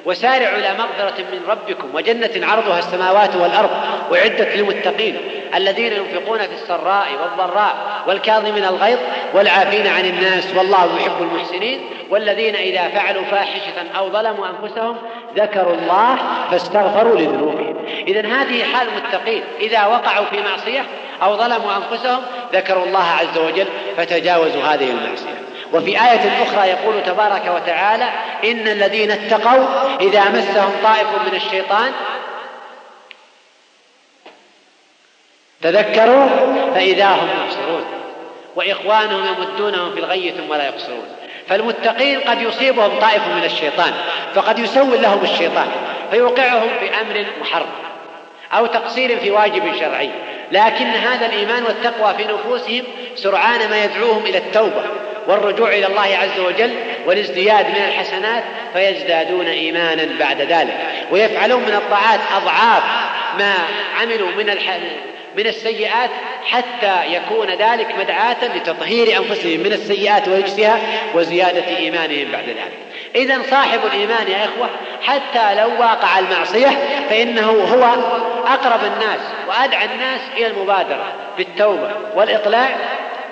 وسارعوا 0.06 0.58
إلى 0.58 0.74
مغفرة 0.78 1.24
من 1.32 1.40
ربكم 1.48 1.94
وجنة 1.94 2.46
عرضها 2.46 2.78
السماوات 2.78 3.36
والأرض 3.36 3.70
أعدت 4.14 4.56
للمتقين 4.56 5.16
الذين 5.54 5.92
ينفقون 5.92 6.38
في 6.38 6.54
السراء 6.54 7.08
والضراء 7.22 8.02
والكاظمين 8.06 8.64
الغيظ 8.64 8.98
والعافين 9.34 9.86
عن 9.86 10.04
الناس 10.04 10.56
والله 10.56 10.96
يحب 10.96 11.22
المحسنين 11.22 11.80
والذين 12.10 12.54
إذا 12.54 12.88
فعلوا 12.88 13.24
فاحشة 13.24 13.98
أو 13.98 14.10
ظلموا 14.10 14.46
أنفسهم 14.46 14.96
ذكروا 15.36 15.74
الله 15.74 16.16
فاستغفروا 16.50 17.18
لذنوبهم. 17.18 17.76
إذا 18.08 18.20
هذه 18.20 18.64
حال 18.64 18.88
المتقين. 18.88 19.42
إذا 19.60 19.86
وقعوا 19.86 20.24
في 20.24 20.36
معصية 20.42 20.84
أو 21.22 21.36
ظلموا 21.36 21.76
أنفسهم 21.76 22.22
ذكروا 22.52 22.84
الله 22.84 23.04
عز 23.04 23.38
وجل 23.38 23.66
فتجاوزوا 23.96 24.62
هذه 24.62 24.90
المعصية. 24.90 25.45
وفي 25.76 25.90
آية 25.90 26.42
أخرى 26.42 26.68
يقول 26.68 27.02
تبارك 27.02 27.42
وتعالى 27.54 28.04
إن 28.44 28.68
الذين 28.68 29.10
اتقوا 29.10 29.66
إذا 30.00 30.28
مسهم 30.28 30.72
طائف 30.82 31.08
من 31.26 31.36
الشيطان 31.36 31.92
تذكروا 35.62 36.28
فإذا 36.74 37.06
هم 37.06 37.28
مبصرون 37.44 37.84
وإخوانهم 38.56 39.26
يمدونهم 39.26 39.92
في 39.92 39.98
الغي 40.00 40.30
ثم 40.30 40.54
لا 40.54 40.64
يقصرون 40.64 41.08
فالمتقين 41.48 42.20
قد 42.20 42.42
يصيبهم 42.42 43.00
طائف 43.00 43.28
من 43.28 43.44
الشيطان 43.44 43.92
فقد 44.34 44.58
يسول 44.58 45.02
لهم 45.02 45.22
الشيطان 45.22 45.68
فيوقعهم 46.10 46.68
في 46.80 47.00
أمر 47.00 47.26
محرم 47.40 47.66
أو 48.52 48.66
تقصير 48.66 49.18
في 49.18 49.30
واجب 49.30 49.62
شرعي. 49.80 50.10
لكن 50.52 50.86
هذا 50.86 51.26
الإيمان 51.26 51.64
والتقوى 51.64 52.14
في 52.14 52.24
نفوسهم 52.32 52.84
سرعان 53.14 53.70
ما 53.70 53.84
يدعوهم 53.84 54.26
إلى 54.26 54.38
التوبة 54.38 54.82
والرجوع 55.26 55.68
إلى 55.68 55.86
الله 55.86 56.16
عز 56.16 56.40
وجل 56.40 56.74
والازدياد 57.06 57.66
من 57.66 57.84
الحسنات 57.88 58.44
فيزدادون 58.72 59.46
إيمانا 59.46 60.08
بعد 60.18 60.40
ذلك. 60.40 60.76
ويفعلون 61.10 61.62
من 61.62 61.74
الطاعات 61.74 62.20
أضعاف 62.36 62.82
ما 63.38 63.54
عملوا 64.00 64.28
من 64.30 64.50
من 65.36 65.46
السيئات 65.46 66.10
حتى 66.44 67.14
يكون 67.14 67.46
ذلك 67.50 67.94
مدعاة 67.98 68.56
لتطهير 68.56 69.18
أنفسهم 69.18 69.60
من 69.60 69.72
السيئات 69.72 70.28
ورجسها 70.28 70.78
وزيادة 71.14 71.76
إيمانهم 71.76 72.32
بعد 72.32 72.48
ذلك. 72.48 72.85
إذا 73.14 73.42
صاحب 73.50 73.80
الإيمان 73.86 74.28
يا 74.28 74.44
إخوة 74.44 74.70
حتى 75.02 75.54
لو 75.54 75.80
واقع 75.80 76.18
المعصية 76.18 76.68
فإنه 77.10 77.50
هو 77.50 77.84
أقرب 78.46 78.84
الناس 78.84 79.20
وأدعى 79.48 79.84
الناس 79.84 80.20
إلى 80.36 80.46
المبادرة 80.46 81.12
بالتوبة 81.36 81.90
والإقلاع 82.14 82.76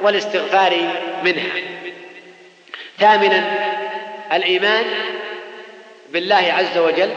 والاستغفار 0.03 0.77
منها. 1.25 1.53
ثامنا 2.99 3.45
الإيمان 4.33 4.85
بالله 6.09 6.55
عز 6.59 6.79
وجل 6.79 7.11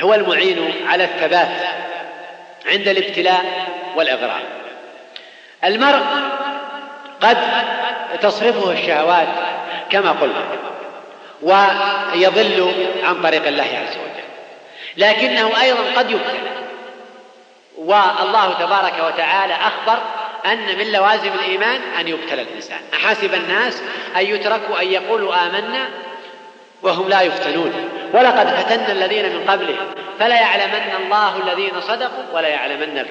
هو 0.00 0.14
المعين 0.14 0.72
على 0.88 1.04
الثبات 1.04 1.48
عند 2.66 2.88
الابتلاء 2.88 3.44
والإغراء. 3.96 4.42
المرء 5.64 6.02
قد 7.20 7.36
تصرفه 8.22 8.72
الشهوات 8.72 9.28
كما 9.90 10.12
قلنا 10.12 10.44
ويضل 11.42 12.72
عن 13.04 13.22
طريق 13.22 13.46
الله 13.46 13.62
عز 13.62 13.96
وجل. 13.96 14.24
لكنه 14.96 15.62
أيضا 15.62 15.82
قد 15.96 16.10
يبتلى 16.10 16.54
والله 17.78 18.52
تبارك 18.52 18.94
وتعالى 19.06 19.54
أخبر 19.54 20.02
أن 20.46 20.78
من 20.78 20.92
لوازم 20.92 21.32
الإيمان 21.32 21.80
أن 22.00 22.08
يبتلى 22.08 22.42
الإنسان. 22.42 22.80
أحسب 22.94 23.34
الناس 23.34 23.82
أن 24.16 24.26
يتركوا 24.26 24.82
أن 24.82 24.86
يقولوا 24.86 25.34
آمنا 25.46 25.88
وهم 26.82 27.08
لا 27.08 27.20
يفتنون. 27.20 27.72
ولقد 28.12 28.48
فتنا 28.48 28.92
الذين 28.92 29.36
من 29.36 29.50
قبلهم 29.50 29.86
فلا 30.18 30.40
يعلمن 30.40 31.04
الله 31.04 31.36
الذين 31.36 31.80
صدقوا 31.80 32.24
ولا 32.32 32.48
يعلمن 32.48 33.06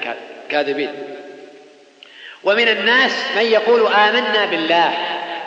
الكاذبين. 0.47 0.93
ومن 2.43 2.67
الناس 2.67 3.26
من 3.36 3.45
يقول 3.45 3.88
آمنا 3.88 4.45
بالله 4.45 4.93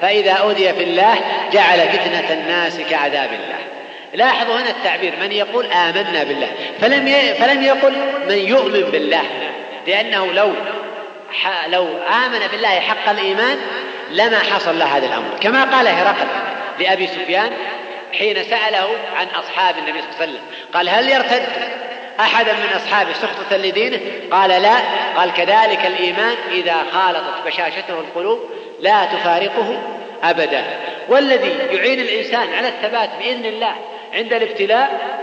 فإذا 0.02 0.32
أوذي 0.32 0.72
في 0.72 0.84
الله 0.84 1.14
جعل 1.52 1.80
فتنة 1.80 2.32
الناس 2.32 2.80
كعذاب 2.90 3.30
الله. 3.32 3.58
لاحظوا 4.14 4.54
هنا 4.54 4.70
التعبير 4.70 5.12
من 5.20 5.32
يقول 5.32 5.66
آمنا 5.66 6.24
بالله؟ 6.24 6.48
فلم 6.80 7.34
فلم 7.38 7.62
يقل 7.62 7.92
من 8.28 8.38
يؤمن 8.38 8.90
بالله. 8.90 9.22
لأنه 9.86 10.32
لو 10.32 10.52
لو 11.68 11.88
آمن 12.26 12.46
بالله 12.52 12.80
حق 12.80 13.08
الإيمان 13.08 13.58
لما 14.10 14.38
حصل 14.38 14.78
له 14.78 14.96
هذا 14.96 15.06
الأمر. 15.06 15.28
كما 15.40 15.64
قال 15.64 15.88
هرقل 15.88 16.26
لأبي 16.80 17.06
سفيان 17.06 17.50
حين 18.18 18.44
سأله 18.44 18.88
عن 19.16 19.26
أصحاب 19.26 19.74
النبي 19.78 19.98
صلى 20.00 20.08
الله 20.10 20.20
عليه 20.20 20.32
وسلم. 20.32 20.42
قال 20.74 20.88
هل 20.88 21.08
يرتد 21.08 21.42
أحدا 22.20 22.52
من 22.52 22.68
أصحابه 22.76 23.12
سخطة 23.12 23.56
لدينه؟ 23.56 24.00
قال 24.30 24.50
لا. 24.50 24.76
قال 25.16 25.32
كذلك 25.32 25.86
الإيمان 25.86 26.36
إذا 26.52 26.76
خالطت 26.92 27.46
بشاشته 27.46 28.00
القلوب 28.00 28.40
لا 28.80 29.04
تفارقه 29.04 29.82
أبدا. 30.22 30.64
والذي 31.08 31.52
يعين 31.72 32.00
الإنسان 32.00 32.54
على 32.54 32.68
الثبات 32.68 33.10
بإذن 33.18 33.44
الله 33.44 33.74
عند 34.14 34.32
الابتلاء 34.32 35.18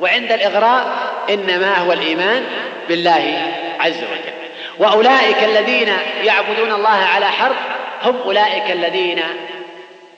وعند 0.00 0.32
الإغراء 0.32 0.86
إنما 1.30 1.78
هو 1.78 1.92
الإيمان 1.92 2.44
بالله 2.88 3.52
عز 3.80 3.98
وجل. 3.98 4.36
وأولئك 4.78 5.44
الذين 5.44 5.88
يعبدون 6.24 6.72
الله 6.72 6.88
على 6.88 7.26
حرف 7.26 7.56
هم 8.02 8.16
أولئك 8.16 8.70
الذين 8.70 9.22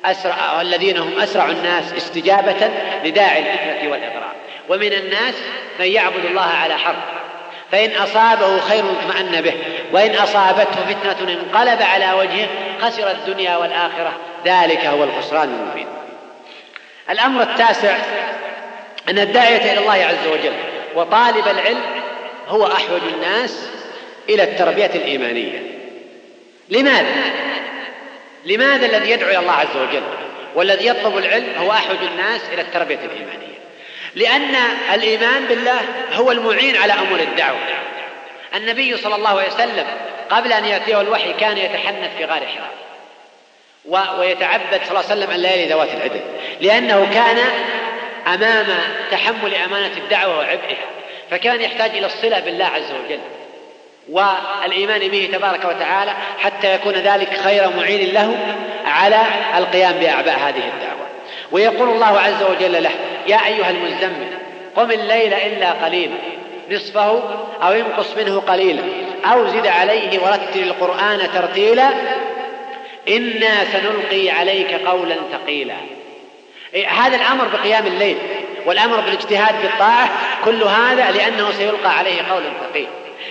أسرع 0.04 0.60
الذين 0.60 0.98
هم 0.98 1.20
أسرع 1.20 1.44
الناس 1.44 1.92
استجابة 1.92 2.70
لداعي 3.04 3.38
الفتنة 3.38 3.90
والإغراء. 3.90 4.34
ومن 4.68 4.92
الناس 4.92 5.34
من 5.80 5.86
يعبد 5.86 6.24
الله 6.24 6.42
على 6.62 6.78
حرف. 6.78 6.96
فإن 7.72 7.90
أصابه 7.90 8.60
خير 8.60 8.84
اطمأن 8.90 9.40
به 9.40 9.54
وإن 9.92 10.14
أصابته 10.14 10.86
فتنة 10.88 11.32
انقلب 11.32 11.82
على 11.82 12.12
وجهه 12.12 12.48
خسر 12.80 13.10
الدنيا 13.10 13.56
والآخرة. 13.56 14.12
ذلك 14.44 14.84
هو 14.86 15.04
الخسران 15.04 15.48
المبين. 15.48 15.86
الأمر 17.10 17.42
التاسع 17.42 17.96
أن 19.08 19.18
الداعية 19.18 19.72
إلى 19.72 19.78
الله 19.78 20.04
عز 20.04 20.26
وجل 20.32 20.52
وطالب 20.94 21.48
العلم 21.48 21.82
هو 22.48 22.66
أحوج 22.66 23.00
الناس 23.14 23.68
إلى 24.28 24.42
التربية 24.42 24.90
الإيمانية. 24.94 25.62
لماذا؟ 26.68 27.14
لماذا 28.46 28.86
الذي 28.86 29.10
يدعو 29.10 29.30
إلى 29.30 29.38
الله 29.38 29.52
عز 29.52 29.76
وجل 29.76 30.02
والذي 30.54 30.86
يطلب 30.86 31.18
العلم 31.18 31.46
هو 31.58 31.72
أحوج 31.72 31.96
الناس 32.12 32.40
إلى 32.52 32.62
التربية 32.62 32.98
الإيمانية؟ 33.04 33.57
لأن 34.14 34.54
الإيمان 34.94 35.44
بالله 35.44 35.80
هو 36.12 36.32
المعين 36.32 36.76
على 36.76 36.92
أمور 36.92 37.20
الدعوة. 37.20 37.58
النبي 38.54 38.96
صلى 38.96 39.14
الله 39.14 39.28
عليه 39.28 39.48
وسلم 39.48 39.86
قبل 40.30 40.52
أن 40.52 40.64
يأتيه 40.64 41.00
الوحي 41.00 41.32
كان 41.32 41.58
يتحنث 41.58 42.16
في 42.18 42.24
غار 42.24 42.42
حراء 42.46 44.18
ويتعبد 44.20 44.80
صلى 44.84 44.90
الله 44.90 45.10
عليه 45.10 45.22
وسلم 45.22 45.30
الليالي 45.30 45.66
ذوات 45.66 45.88
العدل 45.94 46.20
لأنه 46.60 47.08
كان 47.14 47.38
أمام 48.34 48.66
تحمل 49.10 49.54
أمانة 49.54 49.96
الدعوة 49.96 50.38
وعبئها 50.38 50.86
فكان 51.30 51.60
يحتاج 51.60 51.90
إلى 51.90 52.06
الصلة 52.06 52.40
بالله 52.40 52.64
عز 52.64 52.92
وجل. 53.04 53.20
والإيمان 54.08 55.08
به 55.08 55.30
تبارك 55.32 55.64
وتعالى 55.64 56.12
حتى 56.38 56.74
يكون 56.74 56.94
ذلك 56.94 57.36
خير 57.44 57.70
معين 57.76 58.14
له 58.14 58.36
على 58.86 59.20
القيام 59.56 59.92
بأعباء 59.92 60.38
هذه 60.38 60.68
الدعوة. 60.68 61.06
ويقول 61.52 61.88
الله 61.88 62.20
عز 62.20 62.42
وجل 62.42 62.82
له 62.82 62.90
يا 63.28 63.46
أيها 63.46 63.70
المزمل 63.70 64.28
قم 64.76 64.90
الليل 64.90 65.34
إلا 65.34 65.72
قليلا 65.72 66.16
نصفه 66.70 67.22
أو 67.62 67.72
انقص 67.72 68.16
منه 68.16 68.40
قليلا 68.40 68.82
أو 69.24 69.46
زد 69.46 69.66
عليه 69.66 70.20
ورتل 70.20 70.62
القرآن 70.62 71.18
ترتيلا 71.34 71.90
إنا 73.08 73.64
سنلقي 73.64 74.30
عليك 74.30 74.74
قولا 74.74 75.16
ثقيلا. 75.32 75.74
إيه، 76.74 76.88
هذا 76.88 77.16
الأمر 77.16 77.44
بقيام 77.48 77.86
الليل 77.86 78.16
والأمر 78.66 79.00
بالاجتهاد 79.00 79.62
بالطاعة 79.62 80.10
كل 80.44 80.62
هذا 80.62 81.10
لأنه 81.10 81.50
سيلقى 81.52 81.98
عليه 81.98 82.22
قول 82.30 82.42
ثقيل 82.70 82.86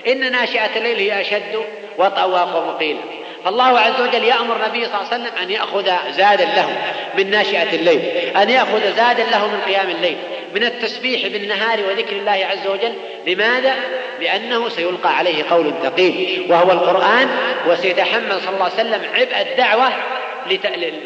إن 0.08 0.32
ناشئة 0.32 0.78
الليل 0.78 0.98
هي 0.98 1.22
أشد 1.22 1.64
وطأ 1.98 2.74
قيلا 2.80 3.00
فالله 3.48 3.80
عز 3.80 4.02
وجل 4.02 4.24
يأمر 4.24 4.56
النبي 4.56 4.86
صلى 4.86 4.96
الله 4.96 5.08
عليه 5.12 5.24
وسلم 5.24 5.38
أن 5.44 5.52
يأخذ 5.52 6.12
زادا 6.12 6.46
له 6.46 6.78
من 7.18 7.30
ناشئة 7.30 7.76
الليل 7.76 8.02
أن 8.38 8.50
يأخذ 8.50 8.96
زادا 8.96 9.24
له 9.24 9.48
من 9.48 9.62
قيام 9.66 9.90
الليل 9.90 10.18
من 10.56 10.64
التسبيح 10.64 11.28
بالنهار 11.28 11.80
وذكر 11.80 12.16
الله 12.16 12.48
عز 12.52 12.68
وجل. 12.68 12.94
لماذا؟ 13.28 13.76
لأنه 14.20 14.70
سيلقى 14.70 15.18
عليه 15.18 15.44
قول 15.50 15.74
ثقيل 15.84 16.46
وهو 16.50 16.72
القرآن 16.72 17.30
وسيتحمل 17.68 18.42
صلى 18.42 18.54
الله 18.54 18.64
عليه 18.64 18.74
وسلم 18.74 19.02
عبء 19.14 19.42
الدعوة 19.42 19.90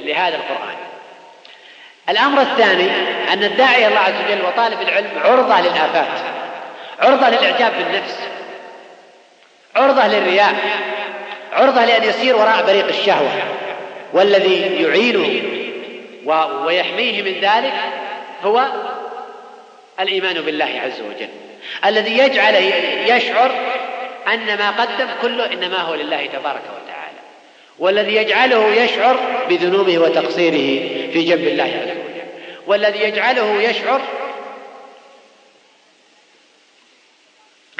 لهذا 0.06 0.36
القرآن. 0.36 0.76
الأمر 2.10 2.42
الثاني 2.42 2.90
أن 3.34 3.44
الداعي 3.44 3.88
الله 3.88 4.00
عز 4.00 4.14
وجل 4.26 4.46
وطالب 4.46 4.82
العلم 4.82 5.10
عرضة 5.24 5.62
للآفات 5.62 6.08
عرضة 7.00 7.30
للإعجاب 7.30 7.72
بالنفس 7.78 8.20
عرضة 9.76 10.08
للرياء. 10.08 10.56
عرضة 11.52 11.86
لأن 11.86 12.04
يسير 12.04 12.36
وراء 12.36 12.66
بريق 12.68 12.88
الشهوة 12.88 13.30
والذي 14.14 14.84
يعينه 14.84 15.42
ويحميه 16.66 17.22
من 17.22 17.34
ذلك 17.42 17.74
هو 18.44 18.66
الإيمان 20.00 20.42
بالله 20.42 20.82
عز 20.84 21.02
وجل. 21.02 21.30
الذي 21.86 22.18
يجعل 22.18 22.56
يشعر 23.08 23.52
أن 24.34 24.58
ما 24.58 24.72
قدم 24.72 25.08
كله 25.22 25.54
إنما 25.54 25.78
هو 25.78 25.96
لله 25.96 26.26
تبارك 26.26 26.64
وتعالى. 26.64 27.20
والذي 27.80 28.16
يجعله 28.16 28.68
يشعر 28.68 29.18
بذنوبه 29.50 30.00
وتقصيره 30.00 30.88
في 31.14 31.24
جنب 31.24 31.48
الله 31.48 31.64
عز 31.64 31.90
وجل. 31.90 32.22
والذي 32.68 33.04
يجعله 33.04 33.62
يشعر 33.62 34.02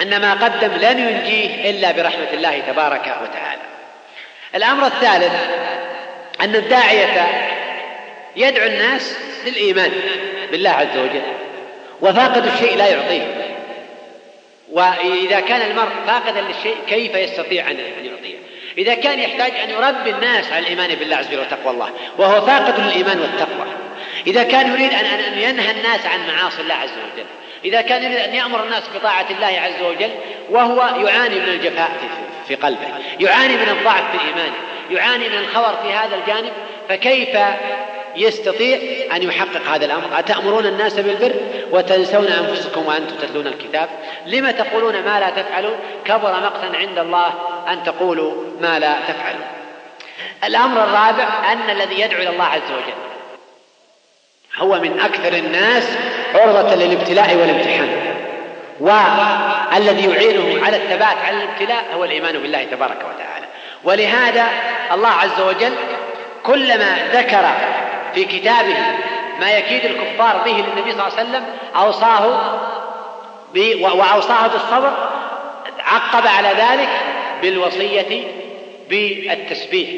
أن 0.02 0.22
ما 0.22 0.34
قدم 0.34 0.72
لن 0.74 1.00
ينجيه 1.00 1.70
إلا 1.70 1.92
برحمة 1.92 2.28
الله 2.34 2.60
تبارك 2.60 3.18
وتعالى. 3.24 3.62
الأمر 4.56 4.88
الثالث 4.88 5.34
أن 6.42 6.56
الداعية 6.56 7.28
يدعو 8.36 8.68
الناس 8.68 9.18
للإيمان 9.46 9.92
بالله 10.52 10.70
عز 10.70 10.98
وجل 10.98 11.22
وفاقد 12.02 12.46
الشيء 12.46 12.78
لا 12.78 12.88
يعطيه. 12.88 13.52
وإذا 14.72 15.40
كان 15.40 15.72
المرء 15.72 15.92
فاقدا 16.08 16.42
للشيء 16.42 16.78
كيف 16.88 17.16
يستطيع 17.16 17.72
أن 17.72 17.78
يعطيه؟ 17.80 18.36
إذا 18.78 18.94
كان 18.94 19.20
يحتاج 19.20 19.52
أن 19.52 19.70
يربي 19.70 20.10
الناس 20.10 20.52
على 20.52 20.60
الإيمان 20.60 20.96
بالله 20.96 21.16
عز 21.16 21.28
وجل 21.28 21.40
وتقوى 21.40 21.74
الله 21.74 21.90
وهو 22.18 22.46
فاقد 22.46 22.80
للإيمان 22.80 23.20
والتقوى. 23.20 23.68
إذا 24.28 24.44
كان 24.44 24.72
يريد 24.72 24.94
أن 24.94 25.38
ينهى 25.38 25.72
الناس 25.72 26.06
عن 26.06 26.28
معاصي 26.28 26.62
الله 26.62 26.74
عز 26.74 26.90
وجل 26.90 27.26
إذا 27.66 27.82
كان 27.82 28.04
يريد 28.04 28.18
أن 28.18 28.36
يأمر 28.36 28.64
الناس 28.64 28.84
بطاعة 28.96 29.26
الله 29.32 29.62
عز 29.62 29.82
وجل 29.82 30.12
وهو 30.50 30.78
يعاني 30.78 31.36
من 31.36 31.48
الجفاء 31.48 31.92
في 32.48 32.56
قلبه 32.56 32.88
يعاني 33.20 33.56
من 33.56 33.70
الضعف 33.70 34.12
في 34.12 34.28
إيمانه 34.28 34.56
يعاني 34.92 35.30
من 35.30 35.38
الخور 35.38 35.76
في 35.84 35.94
هذا 35.94 36.16
الجانب 36.16 36.52
فكيف 36.90 37.38
يستطيع 38.16 38.78
أن 39.16 39.24
يحقق 39.24 39.62
هذا 39.74 39.86
الأمر؟ 39.86 40.20
أتأمرون 40.20 40.66
الناس 40.66 41.00
بالبر 41.00 41.34
وتنسون 41.72 42.28
أنفسكم 42.28 42.86
وأنتم 42.86 43.16
تتلون 43.16 43.48
الكتاب؟ 43.48 43.90
لم 44.26 44.52
تقولون 44.52 44.94
ما 44.94 45.20
لا 45.20 45.30
تفعلون؟ 45.30 45.76
كبر 46.06 46.32
مقتا 46.32 46.78
عند 46.78 47.00
الله 47.00 47.34
أن 47.68 47.84
تقولوا 47.84 48.34
ما 48.62 48.80
لا 48.80 48.94
تفعلون. 49.08 49.48
الأمر 50.44 50.84
الرابع 50.84 51.52
أن 51.52 51.70
الذي 51.70 52.02
يدعو 52.02 52.22
إلى 52.22 52.30
الله 52.30 52.46
عز 52.46 52.72
وجل 52.72 53.12
هو 54.58 54.80
من 54.80 55.00
أكثر 55.00 55.34
الناس 55.34 55.98
عرضة 56.36 56.76
للابتلاء 56.76 57.36
والامتحان. 57.36 57.90
والذي 58.80 60.10
يعينه 60.10 60.66
على 60.66 60.78
الثبات 60.78 61.18
على 61.26 61.38
الابتلاء 61.38 61.86
هو 61.96 62.04
الإيمان 62.04 62.38
بالله 62.38 62.64
تبارك 62.64 62.98
وتعالى. 62.98 63.46
ولهذا 63.84 64.46
الله 64.94 65.10
عز 65.10 65.42
وجل 65.42 65.74
كلما 66.44 66.98
ذكر 67.14 67.46
في 68.14 68.26
كتابه 68.26 68.76
ما 69.40 69.52
يكيد 69.52 69.86
الكفار 69.86 70.42
به 70.46 70.52
للنبي 70.52 70.92
صلى 70.92 71.08
الله 71.08 71.18
عليه 71.18 71.30
وسلم 71.30 71.44
أوصاه 71.76 72.28
وأوصاه 73.82 74.48
بالصبر 74.48 74.92
عقب 75.80 76.28
على 76.28 76.48
ذلك 76.48 76.90
بالوصية 77.42 78.24
بالتسبيح 78.90 79.90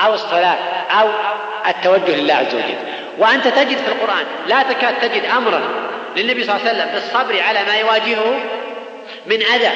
أو 0.00 0.14
الصلاة 0.14 0.56
أو 0.90 1.08
التوجه 1.68 2.16
لله 2.16 2.34
عز 2.34 2.54
وجل. 2.54 2.99
وأنت 3.20 3.48
تجد 3.48 3.76
في 3.76 3.88
القرآن 3.88 4.24
لا 4.48 4.62
تكاد 4.62 4.94
تجد 5.00 5.24
أمرا 5.24 5.60
للنبي 6.16 6.44
صلى 6.44 6.56
الله 6.56 6.68
عليه 6.68 6.78
وسلم 6.78 6.94
بالصبر 6.94 7.42
على 7.42 7.58
ما 7.64 7.76
يواجهه 7.76 8.40
من 9.26 9.42
أذى 9.42 9.70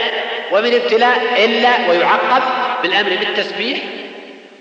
ومن 0.53 0.75
ابتلاء 0.75 1.45
إلا 1.45 1.71
ويعقب 1.91 2.43
بالأمر 2.83 3.11
بالتسبيح 3.11 3.79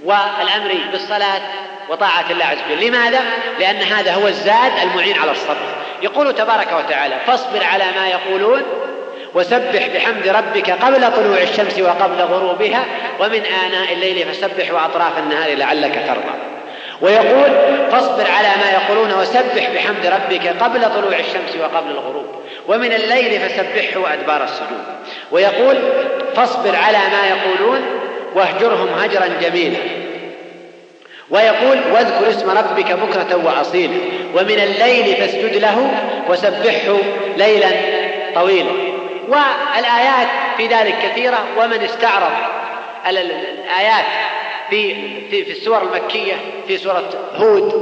والأمر 0.04 0.76
بالصلاة 0.92 1.42
وطاعة 1.90 2.26
الله 2.32 2.46
عز 2.46 2.58
وجل. 2.70 2.88
لماذا؟ 2.88 3.22
لأن 3.60 3.76
هذا 3.76 4.14
هو 4.14 4.28
الزاد 4.28 4.72
المعين 4.84 5.18
على 5.18 5.32
الصبر. 5.32 5.76
يقول 6.02 6.36
تبارك 6.36 6.68
وتعالى 6.78 7.16
فاصبر 7.28 7.64
على 7.64 7.84
ما 7.96 8.08
يقولون 8.08 8.62
وسبح 9.34 9.88
بحمد 9.88 10.28
ربك 10.28 10.72
قبل 10.72 11.12
طلوع 11.12 11.38
الشمس 11.38 11.80
وقبل 11.80 12.22
غروبها 12.22 12.86
ومن 13.20 13.42
آناء 13.66 13.94
الليل 13.94 14.26
فسبح 14.26 14.74
وأطراف 14.74 15.18
النهار 15.18 15.56
لعلك 15.56 16.04
ترضى. 16.08 16.38
ويقول 17.04 17.50
فاصبر 17.92 18.32
على 18.32 18.48
ما 18.48 18.72
يقولون 18.72 19.14
وسبح 19.14 19.70
بحمد 19.76 20.06
ربك 20.06 20.48
قبل 20.48 20.82
طلوع 20.82 21.20
الشمس 21.20 21.56
وقبل 21.62 21.92
الغروب. 21.92 22.26
ومن 22.68 22.94
الليل 22.94 23.40
فسبحه 23.40 24.00
وأدبار 24.00 24.44
السجود. 24.44 24.84
ويقول 25.32 25.76
فاصبر 26.36 26.76
على 26.76 26.98
ما 26.98 27.28
يقولون 27.28 27.82
واهجرهم 28.36 28.88
هجرا 29.00 29.28
جميلا. 29.42 29.78
ويقول 31.30 31.78
واذكر 31.92 32.30
اسم 32.30 32.50
ربك 32.50 32.92
بكرة 32.92 33.42
وأصيلا. 33.46 33.98
ومن 34.36 34.60
الليل 34.60 35.16
فاسجد 35.16 35.56
له 35.56 35.92
وسبحه 36.30 36.98
ليلا 37.38 37.70
طويلا. 38.36 38.72
والآيات 39.28 40.28
في 40.58 40.68
ذلك 40.68 40.96
كثيرة. 41.04 41.40
ومن 41.58 41.84
استعرض 41.84 42.34
الآيات 43.08 44.06
في 44.74 44.96
في 45.30 45.46
في 45.46 45.52
السور 45.52 45.82
المكية 45.82 46.34
في 46.68 46.78
سورة 46.78 47.10
هود 47.36 47.74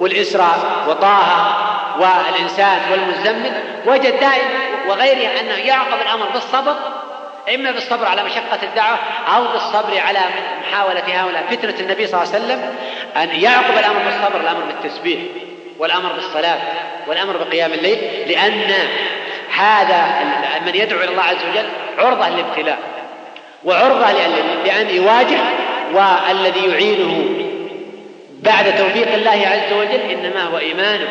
والإسراء 0.00 0.58
وطه 0.88 1.56
والإنسان 1.98 2.80
والمزمل. 2.90 3.52
وجد 3.86 4.20
دائما 4.20 4.60
وغيرها 4.88 5.40
أنه 5.40 5.54
يعقب 5.54 6.00
الأمر 6.00 6.26
بالصبر 6.34 6.74
إما 7.54 7.70
بالصبر 7.70 8.06
على 8.06 8.24
مشقة 8.24 8.58
الدعوة 8.62 8.98
أو 9.36 9.42
بالصبر 9.52 9.98
على 9.98 10.18
محاولة 10.60 11.02
هؤلاء 11.22 11.46
فتنة 11.50 11.74
النبي 11.80 12.06
صلى 12.06 12.22
الله 12.22 12.34
عليه 12.34 12.44
وسلم 12.44 12.74
أن 13.16 13.40
يعقب 13.40 13.78
الأمر 13.78 13.98
بالصبر 14.04 14.40
الأمر 14.40 14.60
بالتسبيح 14.60 15.20
والأمر 15.78 16.12
بالصلاة 16.12 16.58
والأمر 17.06 17.36
بقيام 17.36 17.72
الليل 17.72 17.98
لأن 18.28 18.72
هذا 19.54 20.06
من 20.66 20.74
يدعو 20.74 21.00
إلى 21.00 21.10
الله 21.10 21.22
عز 21.22 21.44
وجل 21.50 21.68
عرضة 21.98 22.28
للابتلاء 22.28 22.78
وعرضة 23.64 24.12
لأن 24.64 24.90
يواجه 24.90 25.38
والذي 25.94 26.66
يعينه 26.68 27.24
بعد 28.42 28.76
توفيق 28.76 29.14
الله 29.14 29.46
عز 29.46 29.72
وجل 29.72 30.10
إنما 30.10 30.42
هو 30.42 30.58
إيمانه 30.58 31.08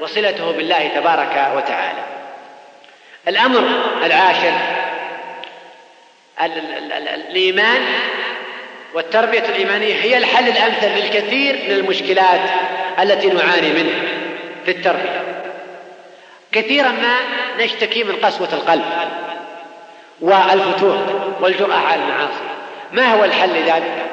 وصلته 0.00 0.52
بالله 0.52 0.88
تبارك 0.94 1.52
وتعالى. 1.56 2.02
الأمر 3.28 3.64
العاشر 4.04 4.52
الإيمان 7.14 7.80
والتربية 8.94 9.44
الإيمانية 9.48 9.94
هي 9.94 10.18
الحل 10.18 10.48
الأمثل 10.48 10.88
للكثير 10.88 11.54
من 11.54 11.74
المشكلات 11.74 12.40
التي 13.00 13.28
نعاني 13.28 13.68
منها 13.72 14.02
في 14.64 14.70
التربية. 14.70 15.22
كثيرا 16.52 16.88
ما 16.88 17.16
نشتكي 17.64 18.04
من 18.04 18.16
قسوة 18.16 18.48
القلب 18.52 18.84
والفتوح 20.20 20.96
والجرأة 21.40 21.76
على 21.76 22.02
المعاصي. 22.02 22.52
ما 22.92 23.14
هو 23.14 23.24
الحل 23.24 23.50
لذلك؟ 23.50 24.11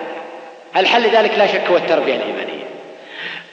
الحل 0.78 1.03
لذلك 1.03 1.38
لا 1.38 1.47
شك 1.47 1.67
هو 1.70 1.78
التربية 1.78 2.15
الإيمانية. 2.15 2.65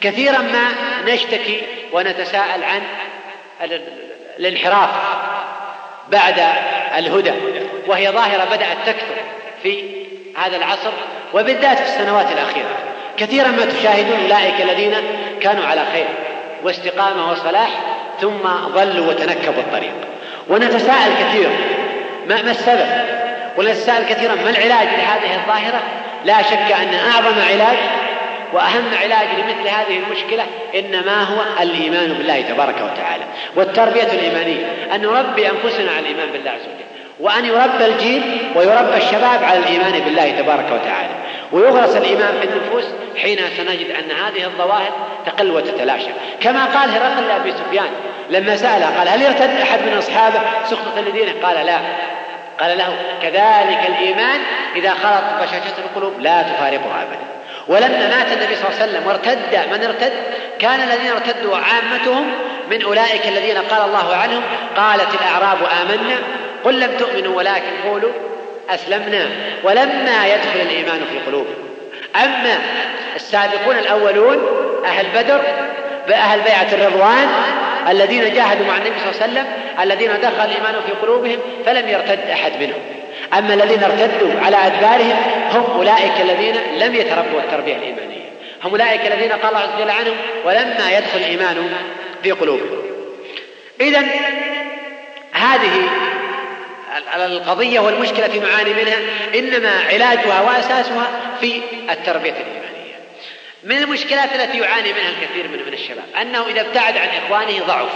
كثيرا 0.01 0.39
ما 0.39 0.69
نشتكي 1.07 1.63
ونتساءل 1.93 2.65
عن 2.65 2.83
الانحراف 4.39 4.91
بعد 6.09 6.43
الهدى 6.99 7.33
وهي 7.87 8.09
ظاهرة 8.09 8.45
بدأت 8.45 8.77
تكثر 8.87 9.17
في 9.63 10.07
هذا 10.37 10.57
العصر 10.57 10.91
وبالذات 11.35 11.79
في 11.79 11.85
السنوات 11.85 12.33
الأخيرة. 12.33 12.77
كثيرا 13.17 13.49
ما 13.49 13.65
تشاهدون 13.65 14.21
أولئك 14.23 14.61
الذين 14.61 14.95
كانوا 15.41 15.65
على 15.65 15.85
خير 15.93 16.07
واستقامة 16.63 17.33
وصلاح 17.33 17.69
ثم 18.21 18.49
ضلوا 18.75 19.07
وتنكبوا 19.07 19.63
الطريق. 19.63 19.95
ونتساءل 20.49 21.13
كثيرا 21.21 21.53
ما, 22.29 22.51
السبب؟ 22.51 22.87
ونتساءل 23.59 24.05
كثيرا 24.05 24.35
ما 24.35 24.51
العلاج 24.51 24.89
لهذه 24.89 25.35
الظاهرة؟ 25.35 25.83
لا 26.27 26.43
شك 26.43 26.73
أن 26.73 26.95
أعظم 26.95 27.41
علاج 27.41 27.79
وأهم 28.53 28.85
علاج 29.03 29.29
لمثل 29.39 29.69
هذه 29.69 30.01
المشكلة 30.07 30.45
إنما 30.75 31.23
هو 31.23 31.63
الإيمان 31.63 32.13
بالله 32.13 32.41
تبارك 32.41 32.75
وتعالى 32.75 33.25
والتربية 33.57 34.03
الإيمانية. 34.13 34.65
أن 34.95 35.03
نربي 35.03 35.49
أنفسنا 35.51 35.91
على 35.91 36.01
الإيمان 36.01 36.33
بالله 36.33 36.51
عز 36.51 36.61
وجل 36.61 36.87
وأن 37.21 37.45
يربى 37.45 37.87
الجيل 37.87 38.23
ويربى 38.55 38.97
الشباب 38.97 39.45
على 39.45 39.59
الإيمان 39.59 40.01
بالله 40.01 40.31
تبارك 40.31 40.67
وتعالى. 40.73 41.15
ويغرس 41.53 41.97
الإيمان 41.97 42.35
في 42.41 42.49
النفوس 42.49 42.85
حين 43.23 43.39
سنجد 43.57 43.91
أن 43.91 44.11
هذه 44.11 44.45
الظواهر 44.45 44.93
تقل 45.27 45.51
وتتلاشى. 45.51 46.11
كما 46.41 46.65
قال 46.65 46.91
هرقل 46.91 47.29
لأبي 47.29 47.53
سفيان 47.53 47.89
لما 48.31 48.57
سأله 48.57 48.99
قال 48.99 49.09
هل 49.09 49.23
يرتد 49.23 49.61
أحد 49.63 49.79
من 49.83 49.97
أصحابه 49.99 50.41
سخطة 50.65 51.01
لدينه 51.01 51.33
قال 51.43 51.67
لا. 51.67 51.79
قال 52.61 52.79
له 52.79 52.97
كذلك 53.23 53.89
الإيمان 53.89 54.41
إذا 54.77 54.91
خلط 54.91 55.43
بشاشة 55.43 55.79
القلوب 55.79 56.21
لا 56.21 56.43
تفارقها 56.43 57.03
أبدا. 57.03 57.27
ولما 57.69 58.09
مات 58.17 58.33
النبي 58.33 58.57
صلى 58.57 58.69
الله 58.69 58.83
عليه 58.83 58.93
وسلم 58.93 59.07
وارتد 59.07 59.73
من 59.73 59.85
ارتد؟ 59.85 60.13
كان 60.59 60.81
الذين 60.81 61.11
ارتدوا 61.11 61.57
عامتهم 61.57 62.31
من 62.71 62.83
أولئك 62.83 63.27
الذين 63.29 63.59
قال 63.59 63.85
الله 63.85 64.17
عنهم 64.17 64.43
قالت 64.77 65.15
الأعراب 65.15 65.59
آمنا. 65.83 66.17
قل 66.65 66.81
لم 66.81 66.97
تؤمنوا 66.99 67.37
ولكن 67.37 67.89
قولوا 67.89 68.13
أسلمنا. 68.71 69.29
ولما 69.65 70.27
يدخل 70.27 70.61
الإيمان 70.61 71.01
في 71.11 71.19
قلوبهم 71.27 71.67
أما 72.17 72.59
السابقون 73.17 73.79
الأولون 73.79 74.39
أهل 74.85 75.07
بدر 75.15 75.41
بأهل 76.09 76.41
بيعة 76.41 76.69
الرضوان 76.73 77.29
الذين 77.89 78.35
جاهدوا 78.35 78.67
مع 78.67 78.77
النبي 78.77 78.95
صلى 78.99 79.11
الله 79.11 79.23
عليه 79.23 79.33
وسلم 79.33 79.47
الذين 79.81 80.11
دخل 80.23 80.45
الإيمان 80.45 80.75
في 80.87 80.93
قلوبهم 81.03 81.39
فلم 81.67 81.89
يرتد 81.89 82.31
أحد 82.31 82.53
منهم. 82.61 82.81
أما 83.39 83.55
الذين 83.55 83.85
ارتدوا 83.85 84.41
على 84.41 84.57
أدبارهم 84.57 85.17
هم 85.51 85.65
أولئك 85.77 86.21
الذين 86.21 86.55
لم 86.79 86.95
يتربوا 86.95 87.41
التربية 87.41 87.77
الإيمانية. 87.77 88.27
هم 88.65 88.71
أولئك 88.71 89.07
الذين 89.07 89.33
قال 89.33 89.49
الله 89.49 89.59
عز 89.59 89.81
وجل 89.81 89.91
عنهم 89.91 90.17
ولما 90.45 90.99
يدخل 90.99 91.19
الإيمان 91.19 91.71
في 92.23 92.31
قلوبهم 92.31 92.83
إذا 93.81 94.05
هذه 95.33 95.89
القضية 97.15 97.81
والمشكلة 97.81 98.27
التي 98.27 98.39
نعاني 98.39 98.71
منها 98.75 98.99
إنما 99.35 99.73
علاجها 99.93 100.41
وأساسها 100.41 101.07
في 101.41 101.61
التربية 101.91 102.31
الإيمانية. 102.31 102.76
من 103.67 103.79
المشكلات 103.79 104.33
التي 104.33 104.59
يعاني 104.59 104.93
منها 104.93 105.09
الكثير 105.09 105.49
من 105.49 105.67
من 105.67 105.73
الشباب 105.73 106.05
أنه 106.21 106.47
إذا 106.47 106.61
ابتعد 106.61 106.97
عن 106.97 107.09
إخوانه 107.09 107.65
ضعف 107.67 107.89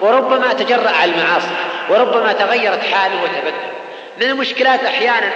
وربما 0.00 0.52
تجرأ 0.52 0.90
على 0.90 1.12
المعاصي 1.12 1.54
وربما 1.90 2.32
تغيرت 2.32 2.82
حاله 2.82 3.22
وتبدل. 3.22 3.76
من 4.20 4.22
المشكلات 4.22 4.84
أحيانا 4.84 5.30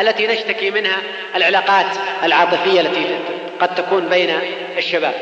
التي 0.00 0.26
نشتكي 0.26 0.70
منها 0.70 0.96
العلاقات 1.36 1.86
العاطفية 2.24 2.80
التي 2.80 3.18
قد 3.60 3.74
تكون 3.74 4.08
بين 4.08 4.38
الشباب 4.78 5.14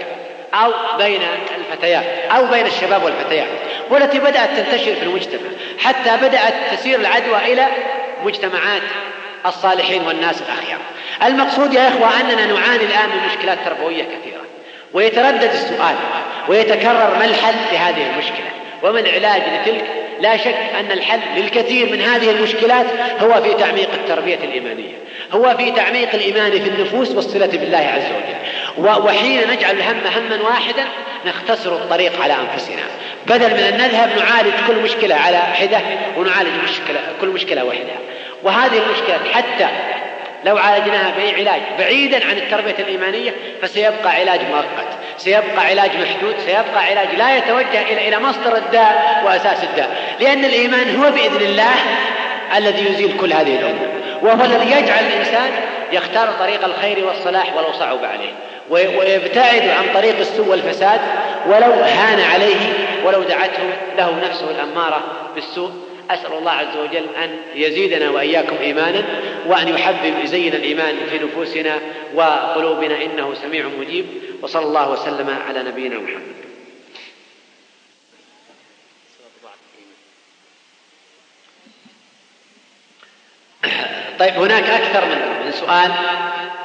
أو 0.55 0.73
بين 0.99 1.21
الفتيات 1.59 2.05
أو 2.31 2.47
بين 2.47 2.67
الشباب 2.67 3.05
والفتيات 3.05 3.49
والتي 3.91 4.19
بدأت 4.19 4.51
تنتشر 4.57 4.95
في 4.95 5.03
المجتمع 5.03 5.51
حتى 5.79 6.17
بدأت 6.17 6.55
تسير 6.73 7.01
العدوى 7.01 7.53
إلى 7.53 7.67
مجتمعات 8.25 8.83
الصالحين 9.47 10.03
والناس 10.03 10.43
الأخيار. 10.43 10.79
المقصود 11.23 11.75
يا 11.75 11.89
إخوة 11.89 12.21
أننا 12.21 12.47
نعاني 12.47 12.85
الآن 12.85 13.09
من 13.09 13.27
مشكلات 13.31 13.59
تربوية 13.65 14.03
كثيرة. 14.03 14.41
ويتردد 14.93 15.51
السؤال 15.53 15.97
ويتكرر 16.49 17.17
ما 17.19 17.25
الحل 17.25 17.55
لهذه 17.73 18.11
المشكلة 18.13 18.51
وما 18.83 19.01
العلاج 19.01 19.43
لتلك. 19.43 19.85
لا 20.21 20.37
شك 20.37 20.57
أن 20.81 20.93
الحل 20.93 21.21
للكثير 21.37 21.93
من 21.93 22.01
هذه 22.01 22.31
المشكلات 22.31 22.87
هو 23.21 23.43
في 23.43 23.55
تعميق 23.55 23.89
التربية 23.95 24.39
الإيمانية 24.45 24.95
هو 25.33 25.57
في 25.57 25.71
تعميق 25.71 26.15
الإيمان 26.15 26.51
في 26.51 26.69
النفوس 26.69 27.11
والصلة 27.11 27.47
بالله 27.47 27.79
عز 27.79 28.03
وجل. 28.03 29.05
وحين 29.07 29.41
نجعل 29.51 29.77
الهم 29.77 30.01
هما 30.07 30.43
واحدا 30.43 30.85
نختصر 31.27 31.73
الطريق 31.73 32.23
على 32.23 32.35
أنفسنا. 32.35 32.83
بدل 33.27 33.51
من 33.51 33.61
أن 33.61 33.79
نذهب 33.79 34.11
نعالج 34.19 34.55
كل 34.67 34.77
مشكلة 34.77 35.15
على 35.15 35.39
حدة 35.39 35.81
ونعالج 36.17 36.51
مشكلة 36.65 37.01
كل 37.21 37.29
مشكلة 37.29 37.65
وحدها 37.65 37.99
وهذه 38.45 38.79
المشكلة 38.87 39.33
حتى 39.33 39.69
لو 40.45 40.57
عالجناها 40.57 41.13
بأي 41.17 41.35
علاج 41.35 41.63
بعيدا 41.79 42.27
عن 42.27 42.37
التربية 42.37 42.75
الإيمانية 42.79 43.35
فسيبقى 43.63 44.11
علاج 44.11 44.41
مؤقت 44.51 44.89
سيبقى 45.19 45.67
علاج 45.67 45.91
محدود 45.91 46.35
سيبقى 46.39 46.85
علاج 46.85 47.09
لا 47.19 47.37
يتوجه 47.37 47.83
إلى 47.83 48.09
إلى 48.09 48.19
مصدر 48.19 48.57
الداء 48.57 49.23
وأساس 49.27 49.65
الداء. 49.65 50.17
لأن 50.21 50.45
الإيمان 50.45 50.97
هو 50.97 51.11
بإذن 51.11 51.47
الله 51.47 51.75
الذي 52.57 52.93
يزيل 52.93 53.17
كل 53.21 53.33
هذه 53.33 53.59
الأمور 53.59 53.89
وهو 54.23 54.45
الذي 54.45 54.71
يجعل 54.71 55.05
الإنسان 55.07 55.51
يختار 55.93 56.29
طريق 56.39 56.65
الخير 56.65 57.07
والصلاح 57.07 57.57
ولو 57.57 57.73
صعب 57.73 58.05
عليه 58.05 58.33
ويبتعد 58.71 59.69
عن 59.69 59.85
طريق 59.95 60.19
السوء 60.19 60.49
والفساد 60.49 61.01
ولو 61.47 61.73
هان 61.73 62.21
عليه 62.33 62.73
ولو 63.05 63.23
دعته 63.23 63.63
له 63.99 64.17
نفسه 64.29 64.51
الأمارة 64.51 65.03
بالسوء 65.35 65.71
أسأل 66.11 66.33
الله 66.33 66.51
عز 66.51 66.77
وجل 66.77 67.07
أن 67.25 67.37
يزيدنا 67.55 68.11
وإياكم 68.11 68.57
إيمانا 68.61 69.05
وأن 69.47 69.69
يحبب 69.69 70.15
يزين 70.25 70.55
الإيمان 70.55 70.97
في 71.11 71.19
نفوسنا 71.19 71.81
وقلوبنا 72.15 73.03
إنه 73.03 73.35
سميع 73.35 73.67
مجيب 73.81 74.07
وصلى 74.43 74.63
الله 74.63 74.91
وسلم 74.91 75.39
على 75.49 75.63
نبينا 75.63 75.99
محمد. 75.99 76.35
طيب 84.19 84.35
هناك 84.35 84.65
أكثر 84.65 85.05
من 85.45 85.53
سؤال 85.53 85.93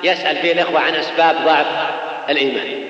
يسأل 0.03 0.37
فيه 0.37 0.51
الإخوة 0.51 0.79
عن 0.79 0.95
أسباب 0.95 1.35
ضعف 1.45 1.67
الإيمان. 2.29 2.83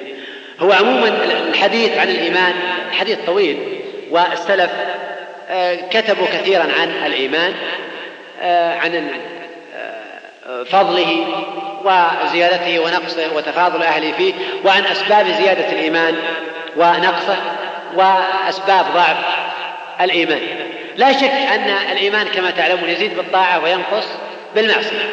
هو 0.60 0.72
عموما 0.72 1.08
الحديث 1.50 1.98
عن 1.98 2.10
الإيمان 2.10 2.54
حديث 2.92 3.18
طويل 3.26 3.82
والسلف 4.10 4.72
كتبوا 5.92 6.28
كثيرا 6.28 6.68
عن 6.80 6.92
الإيمان 7.06 7.54
آه، 8.42 8.76
عن 8.76 9.10
آه، 9.76 10.64
فضله 10.64 11.26
وزيادته 11.84 12.80
ونقصه 12.80 13.36
وتفاضل 13.36 13.84
أهله 13.84 14.12
فيه 14.12 14.34
وعن 14.66 14.86
أسباب 14.86 15.28
زيادة 15.28 15.72
الإيمان 15.72 16.16
ونقصه 16.78 17.38
وأسباب 17.96 18.86
ضعف 18.94 19.18
الإيمان. 20.02 20.42
لا 20.98 21.12
شك 21.12 21.32
أن 21.32 21.76
الإيمان 21.92 22.28
كما 22.28 22.52
تعلمون 22.52 22.90
يزيد 22.90 23.16
بالطاعة 23.16 23.64
وينقص 23.64 24.08
بالمعصية. 24.56 25.10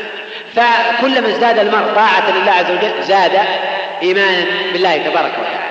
فكلما 0.54 1.28
ازداد 1.28 1.58
المرء 1.58 1.94
طاعة 1.94 2.30
لله 2.30 2.52
عز 2.52 2.70
وجل 2.70 3.02
زاد 3.02 3.38
إيمانا 4.02 4.44
بالله 4.72 4.96
تبارك 4.96 5.32
وتعالى. 5.38 5.65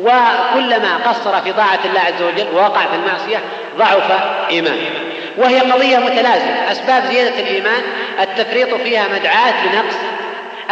وكلما 0.00 0.96
قصر 1.06 1.40
في 1.40 1.52
طاعة 1.52 1.78
الله 1.84 2.00
عز 2.00 2.22
وجل 2.22 2.46
ووقع 2.54 2.80
في 2.80 2.94
المعصية 2.94 3.40
ضعف 3.78 4.12
إيمانه 4.50 4.90
وهي 5.36 5.60
قضية 5.60 5.98
متلازمة. 5.98 6.72
أسباب 6.72 7.04
زيادة 7.04 7.40
الإيمان 7.40 7.82
التفريط 8.20 8.74
فيها 8.74 9.08
مدعاة 9.08 9.54
لنقص 9.66 9.96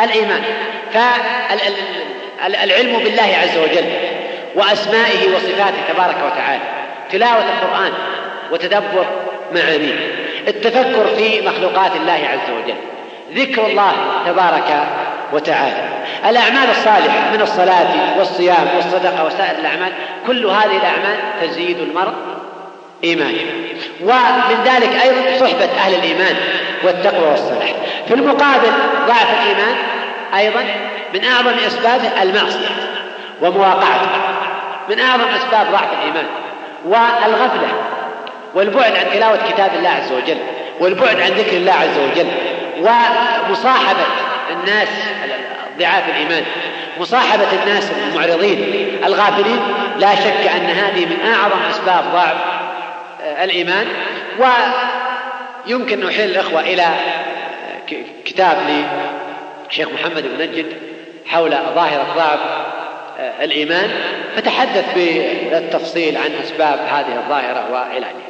الإيمان. 0.02 0.42
فالعلم 0.92 2.98
بالله 2.98 3.36
عز 3.42 3.58
وجل 3.58 3.86
وأسمائه 4.54 5.34
وصفاته 5.34 5.92
تبارك 5.94 6.16
وتعالى 6.26 6.62
تلاوة 7.12 7.44
القرآن 7.44 7.92
وتدبر 8.52 9.06
معانيه 9.54 9.94
التفكر 10.48 11.06
في 11.16 11.46
مخلوقات 11.46 11.96
الله 11.96 12.12
عز 12.12 12.50
وجل 12.50 12.76
ذكر 13.34 13.66
الله 13.66 13.92
تبارك 14.26 14.86
وتعالى. 15.32 15.88
الأعمال 16.28 16.70
الصالحة 16.70 17.30
من 17.34 17.42
الصلاة 17.42 18.18
والصيام 18.18 18.68
والصدقة 18.76 19.24
وسائر 19.24 19.58
الأعمال 19.58 19.92
كل 20.26 20.46
هذه 20.46 20.76
الأعمال 20.76 21.16
تزيد 21.42 21.78
المرء 21.78 22.14
إيمانا 23.04 23.38
ومن 24.02 24.64
ذلك 24.64 25.02
أيضا 25.02 25.46
صحبة 25.46 25.64
أهل 25.64 25.94
الإيمان 25.94 26.36
والتقوى 26.84 27.28
والصلاح. 27.28 27.74
في 28.08 28.14
المقابل 28.14 28.72
ضعف 29.06 29.42
الإيمان 29.42 29.76
أيضا 30.36 30.64
من 31.14 31.24
أعظم 31.24 31.54
أسبابه 31.66 32.22
المعصية 32.22 32.68
ومواقعته. 33.42 34.10
من 34.88 35.00
أعظم 35.00 35.24
أسباب 35.24 35.66
ضعف 35.72 35.92
الإيمان. 35.92 36.26
والغفلة 36.86 37.68
والبعد 38.54 38.96
عن 38.96 39.04
تلاوة 39.12 39.38
كتاب 39.50 39.70
الله 39.74 39.88
عز 39.88 40.12
وجل 40.12 40.38
والبعد 40.80 41.20
عن 41.20 41.30
ذكر 41.30 41.56
الله 41.56 41.72
عز 41.72 41.98
وجل 41.98 42.26
ومصاحبة 42.80 44.04
الناس 44.51 44.88
ضعاف 45.78 46.09
الإيمان 46.09 46.44
مصاحبة 47.01 47.62
الناس 47.62 47.90
المعرضين 48.09 48.99
الغافلين 49.05 49.61
لا 49.99 50.14
شك 50.14 50.47
أن 50.57 50.66
هذه 50.66 51.07
من 51.07 51.18
أعظم 51.34 51.62
أسباب 51.70 52.05
ضعف 52.12 52.36
آه، 53.22 53.44
الإيمان. 53.44 53.86
ويمكن 55.66 56.07
نحيل 56.07 56.30
الإخوة 56.30 56.61
إلى 56.61 56.82
آه، 56.82 58.03
كتاب 58.24 58.57
لشيخ 59.70 59.88
محمد 59.88 60.22
بن 60.22 60.42
نجد 60.42 60.66
حول 61.26 61.51
ظاهرة 61.51 62.07
ضعف 62.16 62.40
آه، 63.18 63.44
الإيمان. 63.44 63.90
فتحدث 64.36 64.94
بالتفصيل 64.94 66.16
عن 66.16 66.30
أسباب 66.44 66.78
هذه 66.78 67.16
الظاهرة 67.16 67.72
وعلاجها 67.72 68.25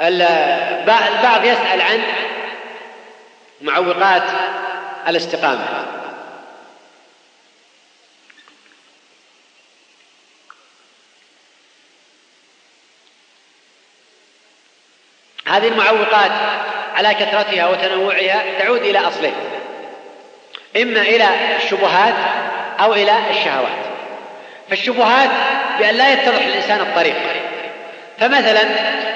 البعض 0.00 1.44
يسأل 1.44 1.80
عن 1.80 2.02
معوقات 3.60 4.22
الاستقامة. 5.08 5.86
هذه 15.46 15.68
المعوقات 15.68 16.30
على 16.94 17.14
كثرتها 17.14 17.68
وتنوعها 17.68 18.58
تعود 18.58 18.82
إلى 18.82 18.98
أصلين 18.98 19.34
إما 20.76 21.00
إلى 21.00 21.28
الشبهات 21.56 22.14
أو 22.80 22.92
إلى 22.92 23.18
الشهوات. 23.30 23.80
فالشبهات 24.68 25.30
بأن 25.78 25.94
لا 25.94 26.12
يتضح 26.12 26.46
الإنسان 26.46 26.80
الطريق. 26.80 27.16
فمثلا 28.20 28.60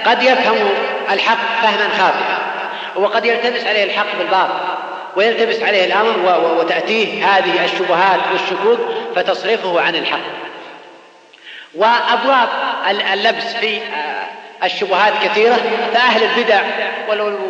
قد 0.06 0.22
يفهم 0.22 0.68
الحق 1.10 1.62
فهما 1.62 1.88
خاطئا 1.98 2.38
وقد 2.96 3.24
يلتبس 3.24 3.64
عليه 3.66 3.84
الحق 3.84 4.18
بالباطل 4.18 4.74
ويلتبس 5.16 5.62
عليه 5.62 5.84
الأمر 5.84 6.40
وتأتيه 6.58 7.26
هذه 7.26 7.64
الشبهات 7.64 8.20
والشكوك 8.32 8.78
فتصرفه 9.16 9.80
عن 9.80 9.94
الحق. 9.94 10.18
وأبواب 11.74 12.48
اللبس 13.12 13.44
في 13.60 13.76
آه، 13.76 14.64
الشبهات 14.64 15.12
كثيرة 15.24 15.56
فأهل 15.94 16.22
البدع 16.22 16.60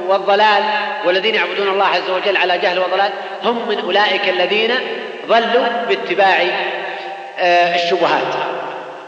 والضلال 0.09 0.63
والذين 1.05 1.35
يعبدون 1.35 1.69
الله 1.69 1.87
عز 1.87 2.11
وجل 2.11 2.37
على 2.37 2.59
جهل 2.59 2.79
وضلال 2.79 3.11
هم 3.45 3.69
من 3.69 3.81
أولئك 3.81 4.29
الذين 4.29 4.75
ضلوا 5.29 5.67
باتباع 5.89 6.47
آه، 7.39 7.75
الشبهات 7.75 8.35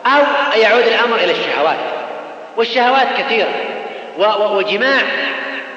أو 0.06 0.22
يعود 0.60 0.86
الأمر 0.86 1.16
إلى 1.16 1.32
الشهوات. 1.32 1.95
والشهوات 2.56 3.06
كثيرة. 3.18 3.48
وجماع 4.38 5.02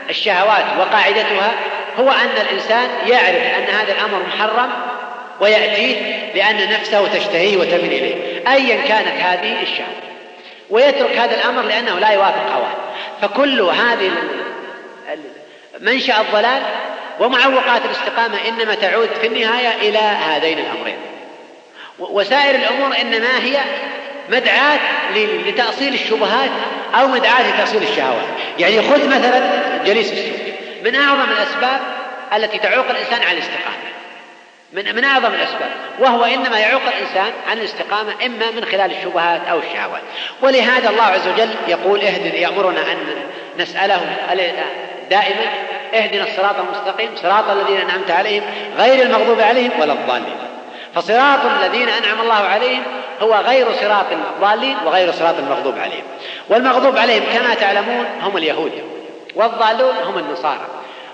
الشهوات 0.09 0.65
وقاعدتها 0.79 1.51
هو 1.99 2.09
أن 2.09 2.41
الإنسان 2.41 2.89
يعرف 3.07 3.57
أن 3.57 3.75
هذا 3.75 3.93
الأمر 3.93 4.23
محرم 4.27 4.69
ويأتيه 5.39 5.95
لأن 6.35 6.69
نفسه 6.73 7.07
تشتهيه 7.07 7.57
وتميل 7.57 7.93
إليه. 7.93 8.15
أيا 8.53 8.81
كانت 8.81 9.21
هذه 9.21 9.61
الشهوة. 9.61 9.95
ويترك 10.69 11.17
هذا 11.17 11.35
الأمر 11.35 11.61
لأنه 11.61 11.99
لا 11.99 12.09
يوافق 12.09 12.51
هواه. 12.51 12.75
فكل 13.21 13.61
هذه 13.61 14.11
منشأ 15.79 16.21
الضلال 16.21 16.61
ومعوقات 17.19 17.81
الاستقامة 17.85 18.37
إنما 18.47 18.75
تعود 18.75 19.09
في 19.21 19.27
النهاية 19.27 19.89
إلى 19.89 19.99
هذين 19.99 20.59
الأمرين. 20.59 20.97
وسائر 21.99 22.55
الأمور 22.55 22.95
إنما 23.01 23.43
هي 23.43 23.59
مدعاة 24.29 24.79
لتأصيل 25.47 25.93
الشبهات 25.93 26.51
أو 26.95 27.07
مدعاة 27.07 27.49
لتأصيل 27.49 27.83
الشهوات. 27.83 28.25
يعني 28.59 28.81
خذ 28.81 29.07
مثلا 29.07 29.41
جليس 29.85 30.11
السوء. 30.11 30.53
من 30.83 30.95
أعظم 30.95 31.31
الأسباب 31.31 31.81
التي 32.35 32.57
تعوق 32.57 32.89
الإنسان 32.89 33.21
عن 33.21 33.33
الاستقامة. 33.33 33.89
من 34.73 34.95
من 34.95 35.03
أعظم 35.03 35.33
الأسباب. 35.33 35.71
وهو 35.99 36.23
إنما 36.23 36.59
يعوق 36.59 36.81
الإنسان 36.81 37.31
عن 37.51 37.57
الاستقامة 37.57 38.13
إما 38.25 38.51
من 38.51 38.65
خلال 38.65 38.91
الشبهات 38.91 39.41
أو 39.51 39.59
الشهوات. 39.59 40.01
ولهذا 40.41 40.89
الله 40.89 41.03
عز 41.03 41.27
وجل 41.27 41.49
يقول 41.67 42.01
اهدنا 42.01 42.35
يأمرنا 42.35 42.81
أن 42.91 42.97
نسأله 43.59 44.01
دائما 45.09 45.45
اهدنا 45.93 46.23
الصراط 46.23 46.55
المستقيم 46.59 47.09
صراط 47.15 47.49
الذين 47.49 47.77
أنعمت 47.77 48.11
عليهم 48.11 48.43
غير 48.77 49.05
المغضوب 49.05 49.41
عليهم 49.41 49.71
ولا 49.79 49.93
الضالين. 49.93 50.48
فصراط 50.95 51.39
الذين 51.59 51.89
أنعم 51.89 52.21
الله 52.21 52.33
عليهم 52.33 52.83
هو 53.21 53.35
غير 53.35 53.67
صراط 53.81 54.05
الضالين 54.11 54.77
وغير 54.85 55.11
صراط 55.11 55.35
المغضوب 55.39 55.79
عليهم. 55.79 56.03
والمغضوب 56.49 56.97
عليهم 56.97 57.23
كما 57.33 57.53
تعلمون 57.53 58.05
هم 58.21 58.37
اليهود 58.37 58.71
والضالون 59.35 59.95
هم 60.05 60.17
النصارى. 60.17 60.67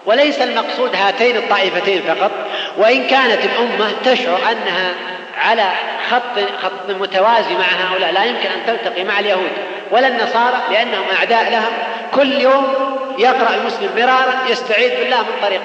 وليس 0.05 0.41
المقصود 0.41 0.95
هاتين 0.95 1.37
الطائفتين 1.37 2.01
فقط 2.01 2.31
وإن 2.77 3.07
كانت 3.07 3.39
الأمة 3.45 3.91
تشعر 4.05 4.39
أنها 4.51 4.93
على 5.37 5.71
خط 6.09 6.39
خط 6.63 6.89
متوازي 6.89 7.53
مع 7.53 7.91
هؤلاء. 7.91 8.11
لا 8.11 8.23
يمكن 8.23 8.49
أن 8.49 8.65
تلتقي 8.67 9.03
مع 9.03 9.19
اليهود 9.19 9.51
ولا 9.91 10.07
النصارى 10.07 10.57
لأنهم 10.71 11.05
أعداء 11.19 11.51
لهم. 11.51 11.73
كل 12.13 12.41
يوم 12.41 12.73
يقرأ 13.19 13.55
المسلم 13.55 13.89
مرارا 13.97 14.33
يستعيذ 14.49 14.89
بالله 14.99 15.17
من 15.17 15.41
طريق 15.41 15.61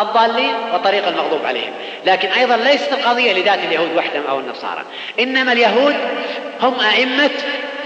الضالين 0.00 0.54
وطريق 0.74 1.08
المغضوب 1.08 1.46
عليهم. 1.46 1.72
لكن 2.06 2.28
أيضا 2.28 2.56
ليست 2.56 2.92
القضية 2.92 3.32
لذات 3.32 3.58
اليهود 3.58 3.96
وحدهم 3.96 4.22
أو 4.28 4.38
النصارى. 4.40 4.82
إنما 5.20 5.52
اليهود 5.52 5.96
هم 6.62 6.80
أئمة 6.80 7.30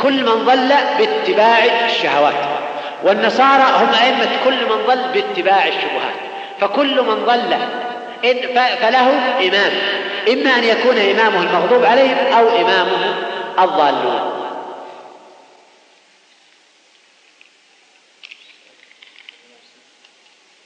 كل 0.03 0.25
من 0.25 0.45
ضل 0.45 0.75
باتباع 0.99 1.59
الشهوات 1.85 2.35
والنصارى 3.03 3.63
هم 3.63 3.89
أئمة 4.03 4.29
كل 4.45 4.65
من 4.65 4.85
ضل 4.87 5.03
باتباع 5.15 5.69
الشبهات. 5.69 6.15
فكل 6.61 7.03
من 7.03 7.25
ضل 7.27 7.57
إن 8.25 8.37
فله 8.83 9.11
إمام 9.49 9.73
إما 10.29 10.51
أن 10.51 10.65
يكون 10.65 10.99
إمامه 10.99 11.43
المغضوب 11.43 11.85
عليهم 11.85 12.17
أو 12.17 12.49
إمامه 12.49 13.15
الضالون. 13.59 14.41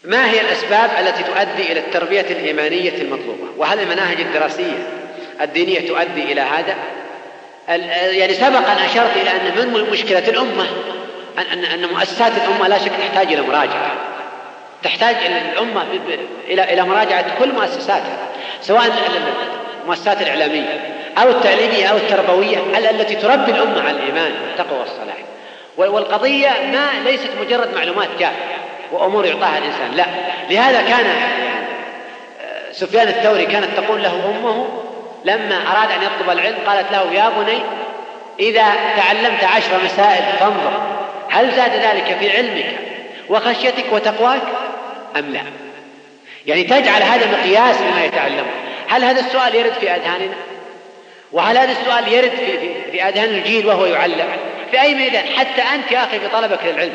ما 0.05 0.31
هي 0.31 0.41
الأسباب 0.41 0.91
التي 1.01 1.23
تؤدي 1.23 1.73
إلى 1.73 1.81
التربية 1.81 2.21
الإيمانية 2.21 3.03
المطلوبة؟ 3.03 3.47
وهل 3.57 3.81
المناهج 3.81 4.21
الدراسية 4.21 4.89
الدينية 5.41 5.89
تؤدي 5.89 6.23
إلى 6.23 6.41
هذا؟ 6.41 6.77
يعني 8.11 8.35
سبق 8.35 8.71
أن 8.71 8.77
أشرت 8.77 9.17
إلى 9.17 9.31
أن 9.31 9.57
من 9.57 9.91
مشكلة 9.91 10.29
الأمة؟ 10.29 10.67
أن 11.39 11.65
أن 11.65 11.89
مؤسسات 11.89 12.33
الأمة 12.33 12.69
لا 12.69 12.79
شك 12.79 12.93
تحتاج 13.01 13.33
إلى 13.33 13.43
مراجعة. 13.43 14.14
تحتاج 14.85 15.17
الأمة 15.53 15.85
إلى 16.49 16.73
إلى 16.73 16.83
مراجعة 16.83 17.39
كل 17.39 17.53
مؤسساتها 17.53 18.19
سواء 18.61 18.83
المؤسسات 19.83 20.23
الإعلامية 20.23 20.81
أو 21.19 21.31
التعليمية 21.31 21.87
أو 21.87 21.97
التربوية 21.97 22.59
التي 22.91 23.15
تربي 23.15 23.51
الأمة 23.53 23.81
على 23.81 23.91
الإيمان 23.91 24.33
والتقوى 24.43 24.79
والصلاح. 24.79 25.17
والقضية 25.77 26.49
ما 26.49 26.91
ليست 27.05 27.31
مجرد 27.41 27.75
معلومات 27.75 28.09
جافة 28.19 28.35
وأمور 28.93 29.27
يعطاها 29.27 29.59
الإنسان 29.59 29.91
لا. 29.95 30.05
لهذا 30.51 30.83
كان 30.83 31.07
آه، 31.07 32.73
سفيان 32.73 33.09
الثوري 33.09 33.47
كانت 33.47 33.69
تقول 33.77 34.03
له 34.03 34.13
أمه 34.13 34.69
لما 35.25 35.57
أراد 35.57 35.91
أن 35.91 36.03
يطلب 36.03 36.31
العلم 36.31 36.57
قالت 36.67 36.93
له 36.93 37.13
يا 37.13 37.29
بني 37.29 37.59
إذا 38.41 38.65
تعلمت 38.97 39.45
عشر 39.45 39.85
مسائل 39.85 40.25
فانظر 40.41 40.83
هل 41.31 41.51
زاد 41.51 41.73
ذلك 41.73 42.17
في 42.21 42.37
علمك 42.37 42.67
وخشيتك 43.29 43.93
وتقواك؟ 43.93 44.43
أم 45.17 45.33
لا؟ 45.33 45.43
يعني 46.47 46.65
تجعل 46.65 47.03
هذا 47.03 47.27
مقياس 47.39 47.81
لما 47.81 48.05
يتعلمه. 48.05 48.47
هل 48.89 49.05
هذا 49.05 49.21
السؤال 49.21 49.55
يرد 49.55 49.73
في 49.73 49.91
أذهاننا؟ 49.91 50.35
وهل 51.33 51.59
هذا 51.59 51.73
السؤال 51.73 52.13
يرد 52.13 52.31
في, 52.31 52.59
في, 52.59 52.91
في 52.93 53.03
أذهان 53.03 53.29
الجيل 53.29 53.67
وهو 53.67 53.87
يعلم؟ 53.87 54.27
في 54.71 54.81
أي 54.81 54.95
ميدان؟ 54.95 55.25
حتى 55.37 55.63
أنت 55.75 55.93
يا 55.93 56.05
أخي 56.05 56.21
في 56.21 56.29
طلبك 56.29 56.59
للعلم. 56.65 56.95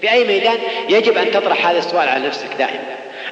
في 0.00 0.10
أي 0.10 0.24
ميدان 0.24 0.58
يجب 0.88 1.16
أن 1.18 1.30
تطرح 1.30 1.66
هذا 1.66 1.78
السؤال 1.78 2.08
على 2.08 2.26
نفسك 2.26 2.48
دائما. 2.58 2.84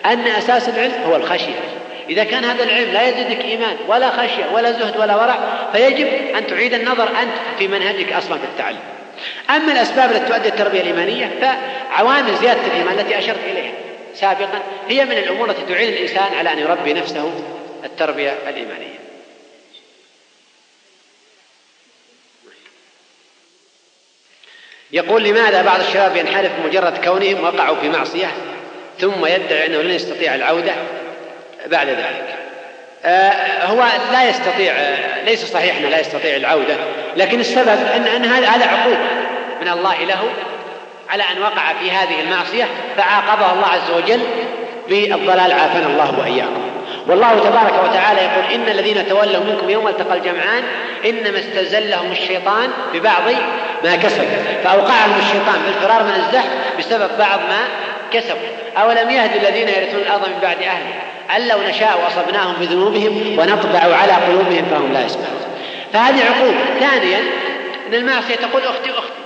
أن 0.07 0.27
أساس 0.27 0.69
العلم 0.69 1.05
هو 1.09 1.17
الخشية. 1.17 1.61
إذا 2.09 2.25
كان 2.25 2.45
هذا 2.45 2.65
العلم 2.65 2.93
لا 2.93 3.09
يزيدك 3.09 3.45
إيمان 3.45 3.77
ولا 3.89 4.11
خشية 4.11 4.45
ولا 4.53 4.73
زهد 4.73 4.97
ولا 4.97 5.17
ورع 5.17 5.39
فيجب 5.73 6.09
أن 6.39 6.47
تعيد 6.47 6.75
النظر 6.75 7.09
أنت 7.09 7.33
في 7.59 7.69
منهجك 7.69 8.13
أصلا 8.13 8.39
في 8.39 8.45
التعلم. 8.45 8.79
أما 9.51 9.73
الأسباب 9.73 10.11
التي 10.11 10.33
تؤدي 10.33 10.49
التربية 10.49 10.81
الإيمانية 10.81 11.31
فعوامل 11.41 12.37
زيادة 12.37 12.61
الإيمان 12.67 12.99
التي 12.99 13.19
أشرت 13.19 13.41
إليها. 13.53 13.73
سابقا 14.15 14.63
هي 14.89 15.05
من 15.05 15.19
الأمور 15.19 15.51
التي 15.51 15.63
تعين 15.69 15.93
الإنسان 15.93 16.35
على 16.35 16.53
أن 16.53 16.59
يربي 16.59 16.93
نفسه 16.93 17.33
التربية 17.85 18.39
الإيمانية. 18.49 19.05
يقول 24.93 25.25
لماذا 25.25 25.63
بعض 25.63 25.81
الشباب 25.81 26.17
ينحرف 26.17 26.51
مجرد 26.65 27.05
كونهم 27.05 27.45
وقعوا 27.45 27.77
في 27.77 27.89
معصية 27.89 28.33
ثم 28.99 29.27
يدعي 29.27 29.67
أنه 29.67 29.83
لن 29.83 29.91
يستطيع 29.91 30.35
العودة 30.35 30.73
بعد 31.67 31.89
ذلك؟ 31.89 32.35
آه 33.05 33.65
هو 33.65 33.85
لا 34.13 34.29
يستطيع 34.29 34.73
آه 34.73 35.25
ليس 35.25 35.45
صحيح 35.45 35.77
أنه 35.77 35.89
لا 35.89 36.01
يستطيع 36.01 36.37
العودة 36.37 36.77
لكن 37.17 37.41
السبب 37.41 37.69
أن, 37.69 38.07
أن 38.07 38.25
هذا 38.25 38.67
عقوبة 38.67 38.99
من 39.61 39.69
الله 39.69 40.05
له 40.05 40.31
على 41.11 41.23
أن 41.23 41.43
وقع 41.43 41.73
في 41.73 41.91
هذه 41.91 42.21
المعصية 42.21 42.65
فعاقبه 42.97 43.53
الله 43.53 43.67
عز 43.67 43.91
وجل 43.97 44.21
بالضلال 44.89 45.53
عافانا 45.53 45.87
الله 45.87 46.19
وإياكم. 46.19 46.65
والله 47.07 47.39
تبارك 47.39 47.85
وتعالى 47.85 48.21
يقول 48.21 48.55
إن 48.55 48.69
الذين 48.69 49.09
تولوا 49.09 49.45
منكم 49.45 49.71
يوم 49.71 49.89
التقى 49.89 50.17
الجمعان 50.17 50.63
إنما 51.05 51.39
استزلهم 51.39 52.13
الشيطان 52.13 52.71
ببعض 52.95 53.23
ما 53.85 53.97
كسب. 53.97 54.25
فأوقعهم 54.65 55.19
الشيطان 55.19 55.63
بالفرار 55.67 56.03
من 56.03 56.15
الزحف 56.27 56.51
بسبب 56.79 57.19
بعض 57.19 57.39
ما 57.39 57.69
كسبوا 58.13 58.49
أولم 58.77 59.11
يهد 59.11 59.37
الذين 59.37 59.69
يرثون 59.69 60.01
الأرض 60.01 60.29
من 60.29 60.39
بعد 60.43 60.57
أهلها 60.57 61.03
أن 61.37 61.49
لو 61.49 61.59
نشاء 61.69 62.01
وأصبناهم 62.05 62.55
بذنوبهم 62.61 63.39
ونطبع 63.39 63.79
على 63.79 64.13
قلوبهم 64.13 64.67
فهم 64.71 64.93
لا 64.93 65.05
يسمعون. 65.05 65.41
فهذه 65.93 66.25
عقوبة 66.25 66.59
ثانيا 66.81 67.19
أن 67.89 67.95
المعصية 67.95 68.35
تقول 68.35 68.63
أختي 68.63 68.91
أختي 68.91 69.24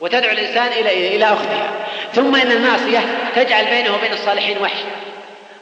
وتدعو 0.00 0.32
الإنسان 0.32 0.66
إلى 0.66 1.16
إلى 1.16 1.24
أختها 1.24 1.70
ثم 2.14 2.36
إن 2.36 2.52
المعصية 2.52 3.00
تجعل 3.36 3.64
بينه 3.64 3.94
وبين 3.94 4.12
الصالحين 4.12 4.56
وحشة 4.62 4.84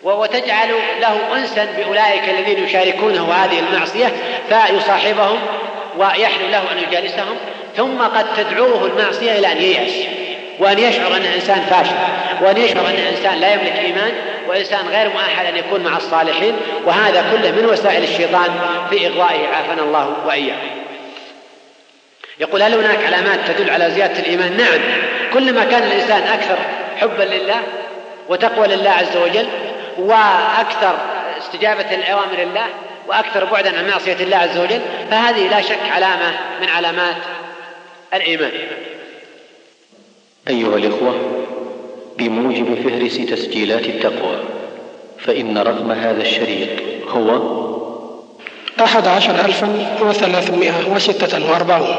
وتجعل 0.02 0.68
له 1.00 1.18
أنسا 1.36 1.64
بأولئك 1.64 2.22
الذين 2.28 2.64
يشاركونه 2.64 3.32
هذه 3.32 3.58
المعصية 3.58 4.12
فيصاحبهم 4.48 5.38
ويحلو 5.98 6.48
له 6.50 6.62
أن 6.72 6.78
يجالسهم. 6.88 7.36
ثم 7.76 7.98
قد 7.98 8.26
تدعوه 8.36 8.86
المعصية 8.86 9.38
إلى 9.38 9.52
أن 9.52 9.56
ييأس 9.56 10.06
وأن 10.58 10.78
يشعر 10.78 11.16
أن 11.16 11.22
الإنسان 11.22 11.60
فاشل 11.60 11.94
وأن 12.40 12.56
يشعر 12.56 12.88
أن 12.88 12.94
الإنسان 12.94 13.38
لا 13.38 13.54
يملك 13.54 13.78
إيمان 13.78 14.12
وإنسان 14.48 14.88
غير 14.88 15.08
مؤهل 15.08 15.46
أن 15.46 15.56
يكون 15.56 15.80
مع 15.80 15.96
الصالحين. 15.96 16.56
وهذا 16.84 17.24
كله 17.32 17.50
من 17.50 17.66
وسائل 17.66 18.02
الشيطان 18.02 18.50
في 18.90 19.06
إغوائه. 19.06 19.48
عافانا 19.48 19.82
الله 19.82 20.16
وإياكم. 20.26 20.85
يقول 22.40 22.62
هل 22.62 22.74
هناك 22.74 23.04
علامات 23.04 23.38
تدل 23.50 23.70
على 23.70 23.90
زيادة 23.90 24.18
الإيمان؟ 24.18 24.56
نعم. 24.56 24.80
كلما 25.32 25.64
كان 25.64 25.82
الإنسان 25.82 26.22
أكثر 26.22 26.58
حبا 26.96 27.22
لله 27.22 27.62
وتقوى 28.28 28.66
لله 28.66 28.90
عز 28.90 29.16
وجل 29.16 29.46
وأكثر 29.98 30.98
استجابة 31.38 31.96
لأوامر 31.96 32.42
الله 32.42 32.66
وأكثر 33.08 33.44
بعدا 33.44 33.78
عن 33.78 33.88
معصية 33.88 34.16
الله 34.20 34.36
عز 34.36 34.58
وجل 34.58 34.80
فهذه 35.10 35.48
لا 35.48 35.60
شك 35.60 35.78
علامة 35.90 36.32
من 36.60 36.68
علامات 36.68 37.16
الإيمان. 38.14 38.52
أيها 40.48 40.76
الإخوة 40.76 41.14
بموجب 42.18 42.74
فهرس 42.74 43.16
تسجيلات 43.16 43.86
التقوى 43.86 44.36
فإن 45.18 45.58
رقم 45.58 45.92
هذا 45.92 46.22
الشريط 46.22 46.68
هو 47.08 47.75
أحد 48.84 49.06
عشر 49.06 49.44
ألفا 49.44 49.68
وثلاثمائة 50.00 50.72
وستة 50.94 51.50
وأربعون. 51.50 51.94